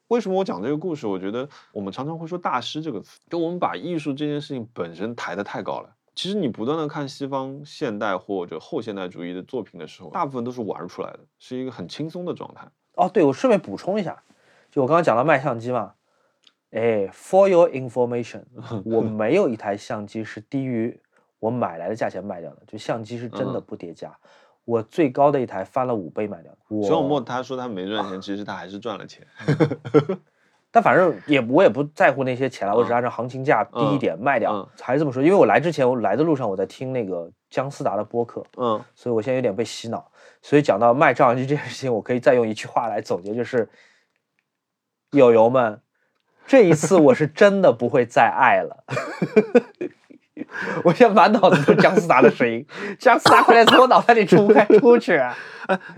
[0.09, 1.07] 为什么我讲这个故事？
[1.07, 5.97] 我觉得我们常常会说“大师”这个词，就我们把艺术这件事情本身抬得太高了。
[6.15, 12.69] 其实你不断的看西方现代或者后现代主义的作品的时候，大部分都是玩出来的，是一个很轻松的状态。
[12.95, 14.23] 哦，对，我顺便补充一下，
[14.71, 15.95] 就我刚刚讲到卖相机嘛，
[16.71, 18.45] 哎，for your information，
[18.85, 21.01] 我没有一台相机是低于
[21.39, 24.15] 我买来的价钱卖掉的，就相机是真的嗯不叠加。
[24.65, 26.59] 我最高的一台翻了五倍卖掉的。
[26.69, 29.27] 我熊小莫他说他没赚钱，其实他还是赚了钱。
[30.73, 34.53] 但反正也我也不在乎那些钱了，我只嗯按照行情价低一嗯点卖掉。
[34.53, 40.11] 嗯还是这么说，因为我来之前，我来的路上我在听那个姜思达的播客，嗯所以我现在有点被洗脑。
[40.41, 43.69] 所以讲到卖照相机这件事情，我可以再用一句话来总结，就是
[45.11, 45.81] 友友们，
[46.47, 48.85] 这一次我是真的不会再爱了。
[50.85, 52.67] 我现在满脑子都是姜思达的声音，
[52.99, 55.17] 姜思达快点从我脑袋里出开出去！
[55.17, 55.37] 啊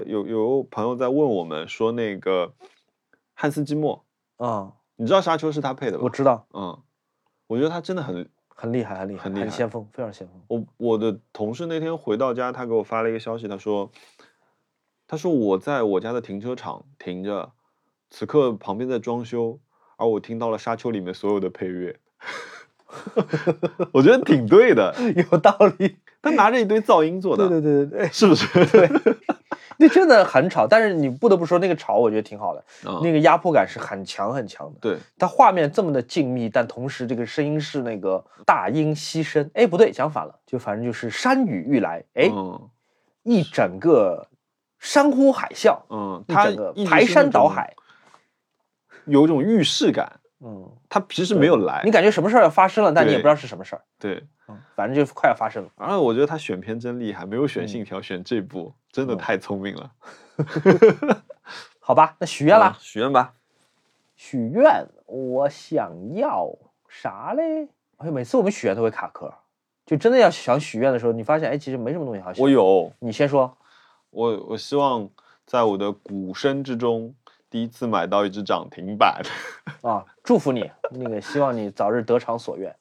[0.04, 2.52] 有有朋友在问我们说那个
[3.32, 4.03] 汉斯季默，
[4.38, 6.04] 嗯，你知道沙丘是他配的吧？
[6.04, 6.78] 我知道，嗯，
[7.46, 10.40] 我觉得他真的很很厉害，很厉害，很厉害先锋，非常先锋。
[10.48, 13.90] 我我的同事那天回到家，他给我发了一个消息，他说，
[15.06, 17.52] 他说我在我家的停车场停着，
[18.10, 19.60] 此刻旁边在装修，
[19.96, 21.98] 而我听到了《沙丘》里面所有的配乐，
[23.92, 24.94] 我觉得挺对的。
[25.30, 25.98] 有道理。
[26.22, 28.46] 他拿着一堆噪音做的，对对对对对，是不是？
[29.78, 34.78] 那真的很吵，但是你不得不说那个吵，我觉得挺好的，啊那个压迫感是很强很强的。
[34.80, 39.50] 对，它画面这么的静谧，但同时这个声音是那个大音希声。
[39.54, 42.70] 哎，不对，讲反了，就反正就是山雨欲来，哎，嗯
[43.22, 44.26] 一整个
[44.78, 47.74] 山呼海啸，嗯，整个排山倒海。
[49.06, 50.20] 有一种预示感。
[50.46, 53.82] 嗯，他其实没有来你，感觉什么事儿要发生了，但你也不知道是什么事儿。
[53.98, 54.22] 对。
[54.46, 55.70] 嗯，反正就快要发生了。
[55.78, 59.90] 然后我觉得他选片真厉害，没有选嗯信条，选这部真的嗯太聪明了。
[61.80, 63.34] 好吧，那许愿啦啊，许愿吧。
[64.14, 66.48] 许愿，我想要
[66.88, 67.68] 啥嘞？
[67.96, 69.34] 哎，每次我们许愿都会卡壳，
[69.84, 72.40] 就真的要想许愿的时候，你发现哎，其实没什么东西好许。
[72.40, 73.56] 我，有，你先说。
[74.10, 75.10] 我我希望
[75.44, 77.12] 在我的鼓声之中，
[77.50, 79.20] 第一次买到一只涨停板。
[79.82, 82.72] 啊，祝福你，那个希望你早日得偿所愿。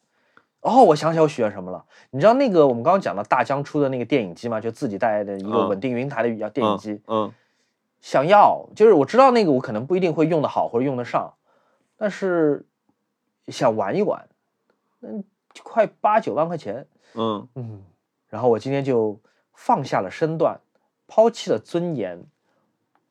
[0.64, 1.84] 哦，我想起来我许愿什么了？
[2.12, 4.62] 你知道那个我们刚刚讲的大疆出的那个电影机吗？
[4.62, 7.32] 就自己带的一个嗯稳定云台的叫电影机，嗯，
[8.00, 11.34] 想要就是我知道那个我可能不一定会用得好或者用得上，
[11.98, 12.66] 但是
[13.50, 14.28] 想玩一玩，
[15.02, 15.24] 嗯，
[15.64, 17.84] 快八九万块钱，嗯嗯，
[18.30, 19.20] 然后我今天就
[19.54, 20.62] 放下了身段，
[21.08, 22.24] 抛弃了尊严，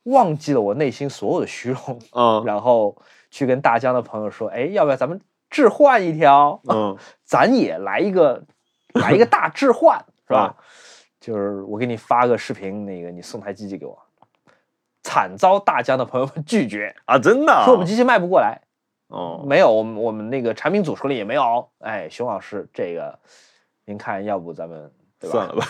[0.04, 2.96] 忘记了我内心所有的虚荣，嗯然后
[3.30, 5.20] 去跟大疆的朋友说，哎，要不要咱们
[5.52, 6.60] 置换一条？
[6.68, 8.42] 嗯 咱也来一个，
[8.98, 10.56] 来一个大置换，是吧？
[11.20, 13.96] 就是我给你发个视频，那个你送台机器给我，
[15.02, 17.64] 惨遭大疆的朋友们拒绝，啊，真的啊？
[17.64, 18.60] 说我们机器卖不过来。
[19.08, 21.68] 哦，没有，我们我们那个产品组手里也没有。
[21.80, 23.18] 哎，熊老师，这个
[23.84, 24.90] 您看，要不咱们？
[25.20, 25.64] 算了吧。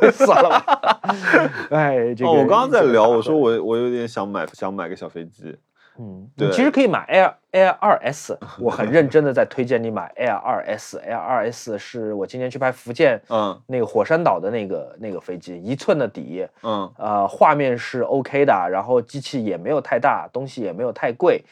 [0.00, 1.00] 对，算了吧。
[1.70, 5.56] 哎，这个、哦，我刚刚在聊，我说，我我有点想买想买个小飞机。
[5.98, 6.48] 嗯，对。
[6.48, 13.60] 你其实可以买 Air Air 二 S，我很认真的在推荐你买 Air 二 S，Air 二 S 是我今年去拍福建嗯。
[13.66, 16.92] 那个火山岛的那个那个飞机，一寸的底，嗯。
[16.98, 21.44] 呃，画面是 OK 的，然后机器也没有太大，东西也没有太贵。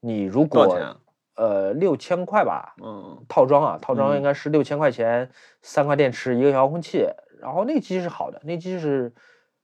[0.00, 0.78] 你如果
[1.36, 3.24] 呃六千块吧，嗯。
[3.28, 4.16] 套装啊，套装嗯。
[4.16, 5.30] 应该是六千块钱，
[5.62, 7.06] 三块电池，一个遥控器，
[7.40, 9.12] 然后那机是好的，那机是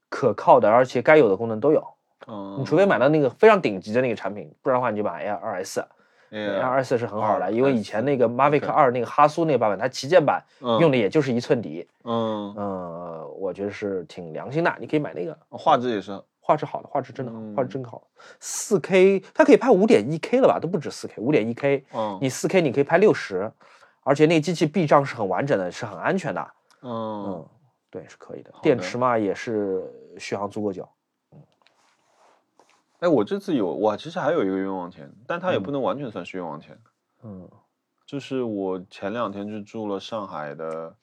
[0.09, 1.87] 可靠的，而且该有的功能都有。
[2.27, 5.81] 嗯，你除非买到那个非常顶级的那个产品，不然的话你就买 Air 二 S。
[5.81, 5.87] Air
[6.33, 15.37] 哎二 S 是很好的，因为以前那个 Mavic 二那个哈苏那个版本，它旗舰版嗯用的也就是一寸底，嗯，呃，我觉得是挺良心的，你可以买那个。
[15.51, 18.03] 画质也是画质好的，画质真的好，画质嗯真好。
[18.41, 20.59] 四 K 它可以拍五点一 K 了吧？
[20.59, 21.85] 都不止四 K，五点一 K。
[21.93, 23.53] 嗯你四 K 你可以拍六十，
[24.03, 26.49] 而且那个机器避障是很完整的，是很安全的。
[26.81, 26.91] 嗯
[27.27, 27.47] 嗯，
[27.91, 28.51] 对，是可以的。
[28.63, 29.85] 电池嘛也是
[30.19, 30.89] 续航足够久。
[33.03, 36.79] 哎，我这次有我其实还有一个冤枉钱，但它也嗯不能完全算是冤枉钱。
[37.25, 37.51] 嗯，
[38.07, 40.95] 就是我前两天去住了上海的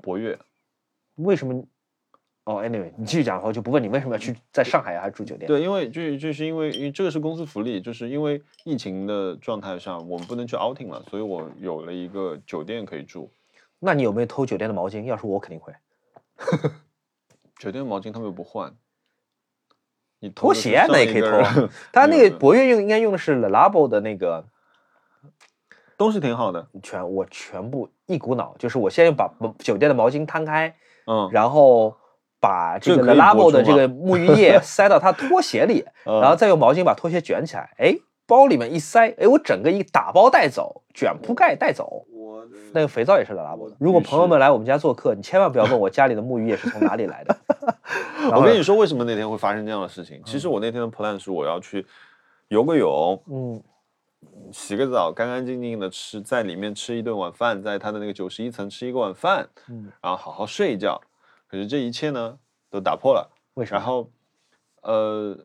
[0.00, 0.38] 博悦，
[1.16, 1.64] 为什么？
[2.44, 13.28] 哦，anyway，你继续讲，我就不问你为什么要去在上海还住酒店。，对，因为就就是因为因为这个是公司福利，就是因为疫情的状态下，我们不能去 outing 了，所以我有了一个酒店可以住。
[13.80, 15.02] 那你有没有偷酒店的毛巾？
[15.02, 15.74] 要是我肯定会。
[17.58, 18.72] 酒店毛巾他们又不换，
[20.30, 21.68] 拖鞋那也可以偷啊人。
[21.92, 24.44] 他那个博越用应该用的是 Le Labo 的那个
[25.96, 30.74] 东西挺好的，全，我全部一股脑，就是我先把酒店的毛巾摊开，
[31.06, 31.96] 嗯，然后
[32.40, 37.94] 把这个 Le Labo 的这个沐浴液 塞到他拖鞋里，嗯然后再用毛巾把拖鞋卷起来，哎，
[38.26, 42.04] 包里面一塞，哎，我整个一打包带走，卷铺盖带走。
[42.36, 43.76] 我那个肥皂也是 Le Labo 的。
[43.78, 47.36] 如果朋友们来我们家做客，你千万不要问我家里的木鱼也是从哪里来的。
[48.34, 50.20] 我跟你说，为什么那天会发生这样的事情？
[50.24, 51.86] 其实我那天的 plan 是我要去
[52.48, 53.62] 游个泳，嗯
[54.52, 61.00] 洗个澡，干干净净的吃，在里面吃一顿晚饭，在他的那个九十一层吃一个晚饭，嗯，然后好好睡一觉。
[61.46, 62.38] 可是这一切呢，
[62.70, 63.30] 都打破了。
[63.54, 63.78] 为什么？
[63.78, 64.10] 然后，
[64.82, 65.38] 呃，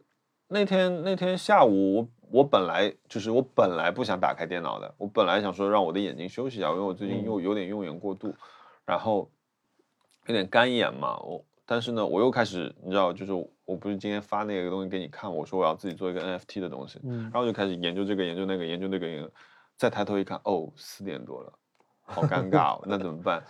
[0.47, 8.34] 那天那天下午，我我本来就是我本来不想打开电脑的，我本来想说让我的眼睛休息一下，因为我最近嗯又有点用眼过度，
[8.86, 9.30] 然后
[10.28, 13.32] 有点干眼嘛，我但是呢，我又开始你知道，就是
[13.66, 19.32] 我不是今天发那个东西给你看，我说我要自己做一个 NFT 的东西，嗯然后就开始研究这个研究那个研究那个研究，
[19.78, 21.53] 再抬头一看，哦，四点多了。
[22.11, 23.41] 好尴尬、哦，那怎么办？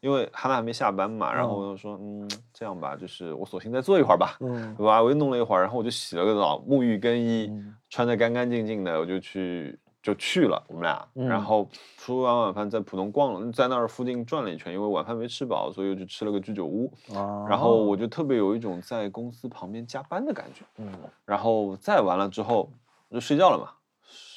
[0.00, 5.02] 因为哈娜还没下班嘛，然后我就说，嗯，这样吧，就是我索性再坐一会儿吧，嗯对吧？
[5.02, 20.92] 我又弄了一会儿，然后我就洗了个澡，沐浴更衣，嗯穿的干干净净的，我就去就去了，我们俩，嗯然后吃完晚饭在浦东逛了，在那儿附近转了一圈，因为晚饭没吃饱，所以我就吃了个居酒屋，啊然后我就特别有一种在公司旁边加班的感觉，嗯
[21.24, 22.70] 然后再完了之后
[23.10, 23.70] 就睡觉了嘛，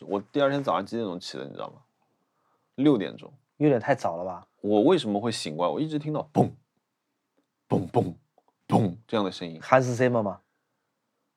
[0.08, 1.76] 我第二天早上几点钟起的，你知道吗？
[2.76, 3.32] 六点钟。
[3.58, 4.48] 有点太早了吧？
[4.62, 5.72] 我为什么会醒过来？
[5.72, 6.50] 我一直听到嘣
[7.70, 8.14] 嘣嘣
[8.68, 10.40] 嘣这样的声音，韩斯 Zimmer 吗？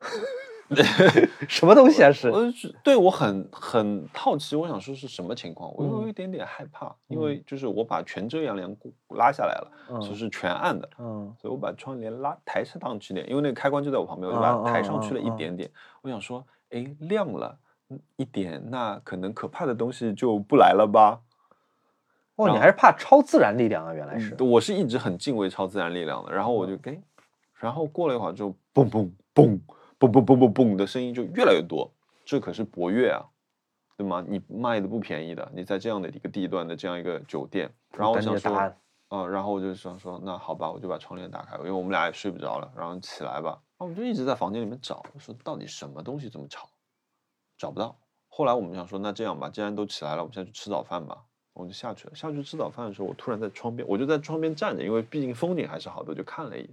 [1.49, 2.13] 什么东西啊？
[2.13, 8.77] 是我是对我很很好奇，我想说是什么情况，我有嗯一点点害怕，因为就是我把全遮阳帘
[9.17, 15.71] 拉下来了，嗯就是全暗的，嗯所以我把窗帘拉抬上去点，因为那个开关就在我旁边，我就把它抬上去了一点点。
[16.03, 17.59] 我想说，哎，亮了
[17.89, 21.21] 嗯一点，那可能可怕的东西就不来了吧？
[22.39, 23.93] 哦，你还是怕超自然力量啊？
[23.93, 24.37] 原来是。
[24.43, 27.01] 我是一直很敬畏超自然力量的，然后我就给，
[27.55, 29.61] 然后过了一会儿就嘣嘣嘣
[29.99, 31.93] 嘣嘣嘣嘣嘣的声音就越来越多，
[32.25, 33.27] 这可是博悦啊，
[33.97, 34.25] 对吗？
[34.27, 38.77] 你卖的不便宜的，你在这样的一个地段的这样一个酒店，然后我想说，的答案
[39.09, 46.69] 啊、然后我就想说，那好吧，我就把窗帘打开，因为我们俩也睡不着了，然后起来吧，然后我们就一直在房间里面找，说到底什么东西这么吵，
[47.57, 47.99] 找不到。
[48.29, 51.25] 后来我们想说，那这样吧，既然都起来了，我们现在去吃早饭吧。
[51.59, 52.15] 我就下去了。
[52.15, 56.71] 下去吃早饭的时候，我突然在窗边，我就在窗边站着，因为毕竟风景还是好的，就看了一眼。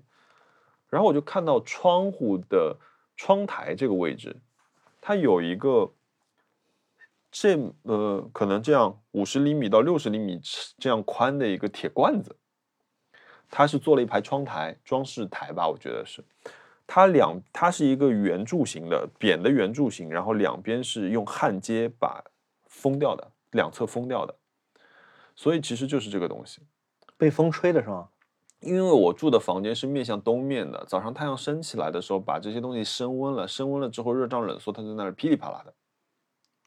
[0.89, 2.77] 然后我就看到窗户的
[3.17, 4.35] 窗台这个位置，
[5.01, 5.91] 它有一个
[7.31, 10.39] 这呃可能这样五十厘米到六十厘米
[10.77, 12.35] 这样宽的一个铁罐子，
[13.49, 16.23] 它是做了一排窗台装饰台吧，我觉得是。
[16.87, 22.23] 它两它是一个圆柱形的扁的圆柱形，然后两边是用焊接把
[22.67, 24.35] 封掉的，两侧封掉的，
[25.35, 26.61] 所以其实就是这个东西。
[27.17, 28.09] 被风吹的是吗？
[28.61, 35.73] 因为我住的房间是面向东面的，早上太阳升起来的时候，把这些东西升温了，升温了之后热胀冷缩，它在那儿噼里啪啦的。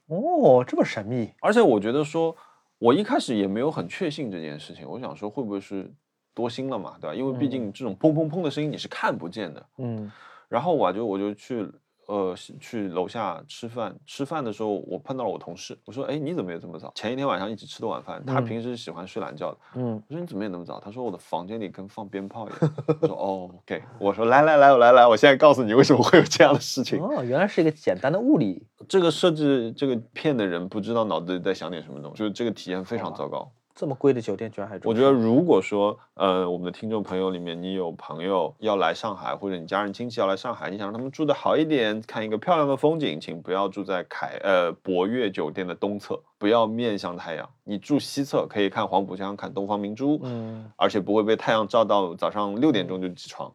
[0.07, 1.33] 哦，这么神秘。
[1.41, 2.37] 而且我觉得说，
[2.79, 5.93] 我一开始也没有很确信这件事情，我想说会不会是
[6.35, 7.15] 多心了嘛，对吧？
[7.15, 9.67] 因为毕竟这种砰砰砰的声音你是看不见的。
[9.79, 10.13] 嗯
[10.49, 11.71] 然后我就我就去
[12.09, 16.91] 呃去楼下吃饭，吃饭的时候我碰到了我同事，我说哎你怎么也这么早？
[16.95, 20.81] 前一天晚上一起吃的晚饭，他嗯平时喜欢睡懒觉的，嗯，我说你怎么也那么早？
[20.81, 22.75] 他说我的房间里跟放鞭炮一样。
[23.01, 23.83] 我说哦，OK。
[24.01, 26.99] 我说来来来，我来来，我现在告诉你为什么会有这样的事情。
[27.01, 28.67] 哦，原来是一个简单的物理。
[28.89, 33.53] 这个设置这个片的人不知道脑子里在想点什么东西，就是这个体验非常糟糕。
[33.79, 47.49] 这么贵的酒店居然还住我觉得如果说呃我们的听众朋友里面你有朋友要来上海，或者你家人亲戚要来上海，你想让他们住的好一点，看一个漂亮的风景，请不要住在凯呃博悦酒店的东侧，不要面向太阳。
[47.63, 53.53] 你住西侧可以看黄浦江，看东方明珠，嗯，而且不会被太阳照到早上六点钟就起床。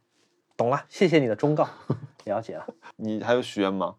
[0.55, 1.67] 懂了，谢谢你的忠告，
[2.23, 2.65] 了解了。
[2.95, 3.95] 你还有许愿吗？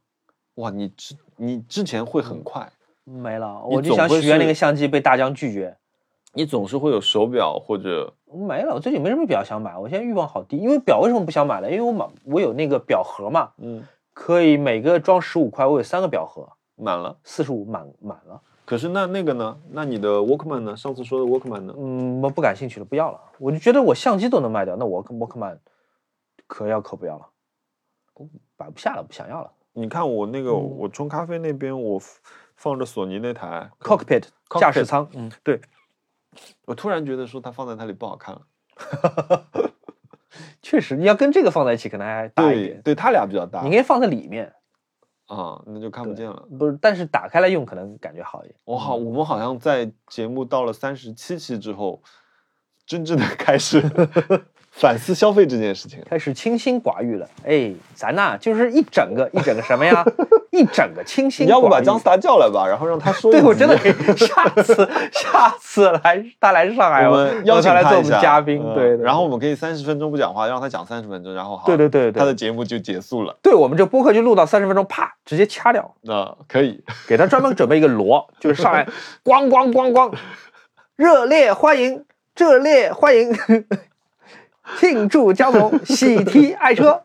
[0.54, 2.72] 哇，你之你之前会嗯很快，
[3.04, 5.76] 没了，我就想许愿那个相机被大疆拒绝。
[6.34, 10.56] 你总是会有手表或者没了，我最近没什么表想买，我现在欲望好低。
[10.56, 11.70] 因为表为什么不想买了？
[11.70, 17.16] 因为我买我有那个表盒嘛，嗯可以每个装十五块，我有三个表盒，满了。
[17.24, 18.40] 四十五满满了。
[18.64, 19.56] 可是那那个呢？
[19.70, 20.76] 那你的 Walkman 呢？
[20.76, 21.74] 上次说的 Walkman 呢？
[21.76, 23.20] 嗯，我不感兴趣了，不要了。
[23.38, 25.58] 我就觉得我相机都能卖掉，那我 Walkman
[26.46, 27.26] 可要可不要了，
[28.56, 29.50] 摆不下了，不想要了。
[29.72, 32.00] 你看我那个，嗯我冲咖啡那边，我
[32.56, 34.24] 放着索尼那台 Cockpit
[34.58, 35.30] 驾驶舱，嗯，
[36.66, 38.42] 我突然觉得说它放在那里不好看了。
[40.60, 42.80] 确实，你要跟这个放在一起，可能还大一点。
[42.82, 44.52] 对，它俩比较大你应该放在里面，
[45.26, 46.46] 啊，那就看不见了。
[46.58, 46.76] 不是？
[46.80, 48.56] 但是打开来用，可能感觉好一点。
[48.64, 52.02] 我好，我们好像在节目到了三十七期之后，
[52.86, 53.80] 真正的开始
[54.72, 56.02] 反思消费这件事情。
[56.04, 57.28] 开始清心寡欲了。
[57.44, 60.04] 哎，咱呐就是一整个一整个什么呀？
[60.54, 61.46] 一整个清新。
[61.46, 68.62] 你要不把姜思达叫来吧，然后让他说对，我真的可以 下次下次来他来上海，我们邀请他来做我们嘉宾。
[68.64, 73.36] 嗯对，对然后我们可以三十分钟不讲话，让他讲三十分钟，然后好，对对对对他的节目就结束了。
[73.42, 78.86] 对我们这播客就录到三十分钟，啪直接掐掉，那可以，给他专门准备一个锣，就是上来
[79.24, 80.12] 咣咣咣咣，
[80.96, 82.04] 热烈欢迎，
[82.36, 83.36] 热烈欢迎，
[84.78, 87.02] 庆祝江总喜提爱车。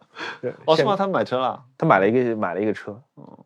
[0.65, 0.95] 哦，是吗？
[0.95, 1.63] 他买车了？
[1.77, 3.01] 他买了一个买了一个车，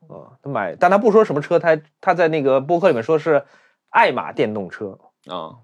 [0.07, 3.43] 哦，他买，但他不说什么车，他他在那个博客里面说是
[3.89, 4.97] 爱玛电动车，
[5.27, 5.55] 啊，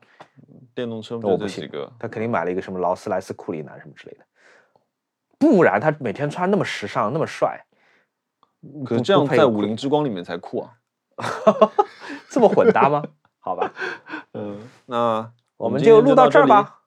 [0.74, 1.70] 电动车我不信？
[2.00, 4.26] 他肯定买了一个什么劳斯莱斯库里南什么之类的，
[5.38, 7.66] 不然他每天穿那么时尚那么帅，
[8.86, 10.74] 可是这样配在武林之光里面才酷啊。
[12.30, 13.04] 这么混搭吗？
[13.42, 13.74] 好吧，
[14.34, 16.82] 嗯，那我们就录到这儿里，吧，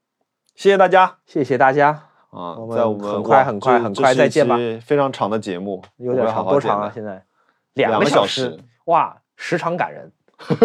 [0.54, 6.90] 谢谢大家谢谢大家，啊在我们很快很快很快再见吧非常长的节目，有点长，多长啊？
[6.92, 7.24] 现在
[7.74, 10.10] 两个个小时时，哇，时长感人，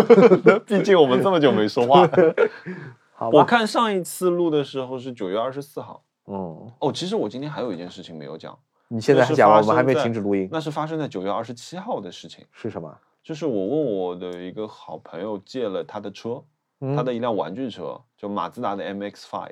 [0.65, 2.01] 毕竟我们这么久没说话。
[3.13, 3.39] 好吧？
[3.39, 6.03] 我看上一次录的时候是九月二十四号。
[6.27, 8.57] 嗯，哦，其实我今天还有一件事情没有讲，
[8.89, 12.45] 你现在是还讲我们还没停止录音，那是发生在九月二十七号的事情。
[12.51, 12.95] 是什么？
[13.23, 16.43] 就是我问我的一个好朋友借了他的车，
[16.79, 19.49] 嗯他的一辆玩具车，就马自达的 MX-5，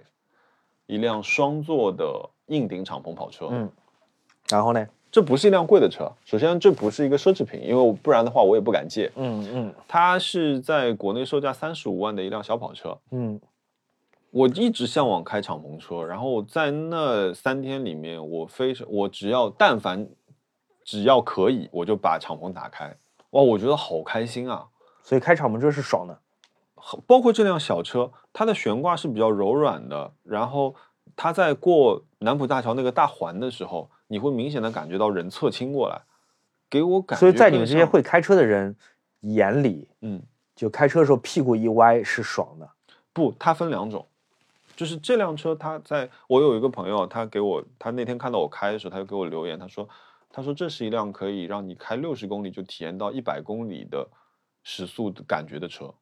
[0.88, 3.48] 一辆双座的硬顶敞篷跑车。
[3.52, 3.70] 嗯
[4.50, 4.88] 然后呢？
[5.12, 9.10] 这不是一辆贵的车，首先这不是一个奢侈品，因为我不然的话我也不敢借。
[9.16, 12.98] 嗯嗯它是在国内售价三十五万的一辆小跑车。
[13.12, 13.40] 嗯
[14.32, 20.06] 我一直向往开敞篷车，然后在那三天里面，我非常我只要但凡
[20.84, 22.94] 只要可以，我就把敞篷打开。
[23.30, 24.68] 哇，我觉得好开心啊！
[25.02, 26.20] 所以开敞篷车是爽的。
[27.08, 30.76] 包括这辆小车，它的悬挂是比较柔软的，然后
[31.16, 36.02] 它在过南浦大桥那个大环的时候，你会明显的感觉到人侧倾过来，
[36.70, 37.20] 给我感觉。
[37.20, 38.76] 所以在你们这些，会开车的人
[39.22, 40.22] 眼里，嗯，
[40.56, 42.70] 就开车的时候屁股一歪是爽的。
[43.14, 44.06] 不，它分两种，
[44.76, 49.88] 就是这辆车，它在我有一个朋友，他给我，他那天看到我开的时候，他就给我留言，他说，
[50.30, 54.08] 他说这是一辆可以让你开六十公里就体验到一百公里的
[54.64, 55.94] 时速的感觉的车。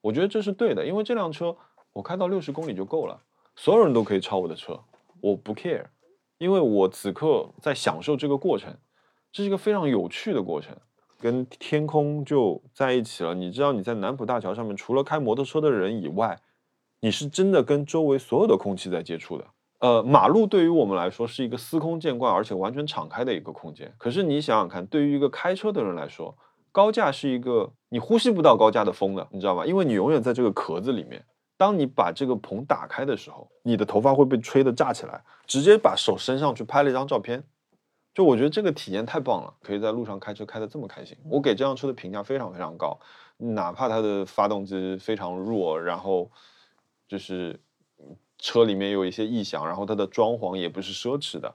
[0.00, 1.56] 我觉得这是对的，因为这辆车
[1.92, 3.20] 我开到六十公里就够了，
[3.56, 4.78] 所有人都可以超我的车，
[5.20, 5.84] 我不 care，
[6.38, 8.76] 因为我此刻在享受这个过程，
[9.32, 10.76] 这是一个非常有趣的过程。
[11.20, 13.34] 跟天空就在一起了。
[13.34, 16.38] 你知道你在南浦大桥上面，除了开摩托车的人以外，
[17.00, 19.44] 你是真的跟周围所有的空气在接触的。
[19.80, 23.92] 呃，马路对于我们来说是一个司空见惯而且完全敞开的一个空间。
[23.98, 26.32] 可是你想想看，对于一个开车的人来说，
[26.78, 29.66] 高架是一个你呼吸不到高架的风的，你知道吗？
[29.66, 31.26] 因为你永远在这个壳子里面，
[31.56, 37.42] 当你把这个棚打开的时候，你的头发会被吹得炸起来，直接把手伸上去拍了一张照片。
[38.14, 41.18] 就我觉得这个体验太棒了，可以在路上开车开得这么开心。
[41.28, 42.96] 我给这辆车的评价非常非常高，
[43.38, 46.30] 哪怕它的发动机非常弱，然后
[47.08, 47.58] 就是
[48.38, 51.52] 车里面有一些异响，然后它的装潢也不是奢侈的，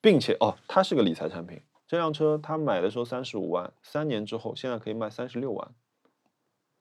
[0.00, 1.60] 并且哦，它是个理财产品。
[1.88, 5.70] 这辆车他买的时候三十五万，三年之后现在可以卖三十六万，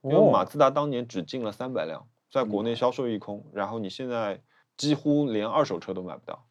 [0.01, 4.41] 因为马哦自达当年只进了三百辆，在国内销售一空，然后你现在
[4.75, 6.43] 几乎连二手车都买不到。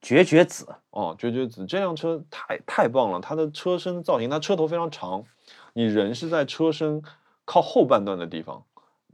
[0.00, 5.22] 绝绝子，哦，绝绝子这辆车太太棒了，它的车身造型，它车头非常长，
[5.74, 7.02] 你人是在车身
[7.44, 8.64] 靠后半段的地方，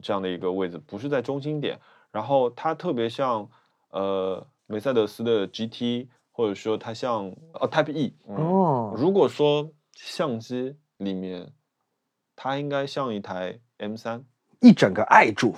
[0.01, 1.79] 这样的一个位置，不是在中心点。
[2.11, 3.51] 然后它特别像
[3.91, 6.09] 呃梅赛德斯的 GT，
[6.39, 8.15] 或者说它像哦 Type E。
[8.29, 11.49] 嗯，哦，如果说相机里面，
[12.37, 14.23] 它应该像一台 M 三。
[14.61, 15.57] 一整个爱住。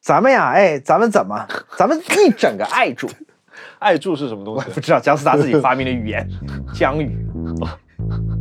[0.00, 1.44] 咱们呀，哎，咱们怎么？
[1.76, 3.10] 咱们一整个爱住。
[3.80, 4.80] 爱住是什么东我也不？
[4.80, 6.24] 知道姜思达自己发明的语言，
[6.72, 7.26] 姜语。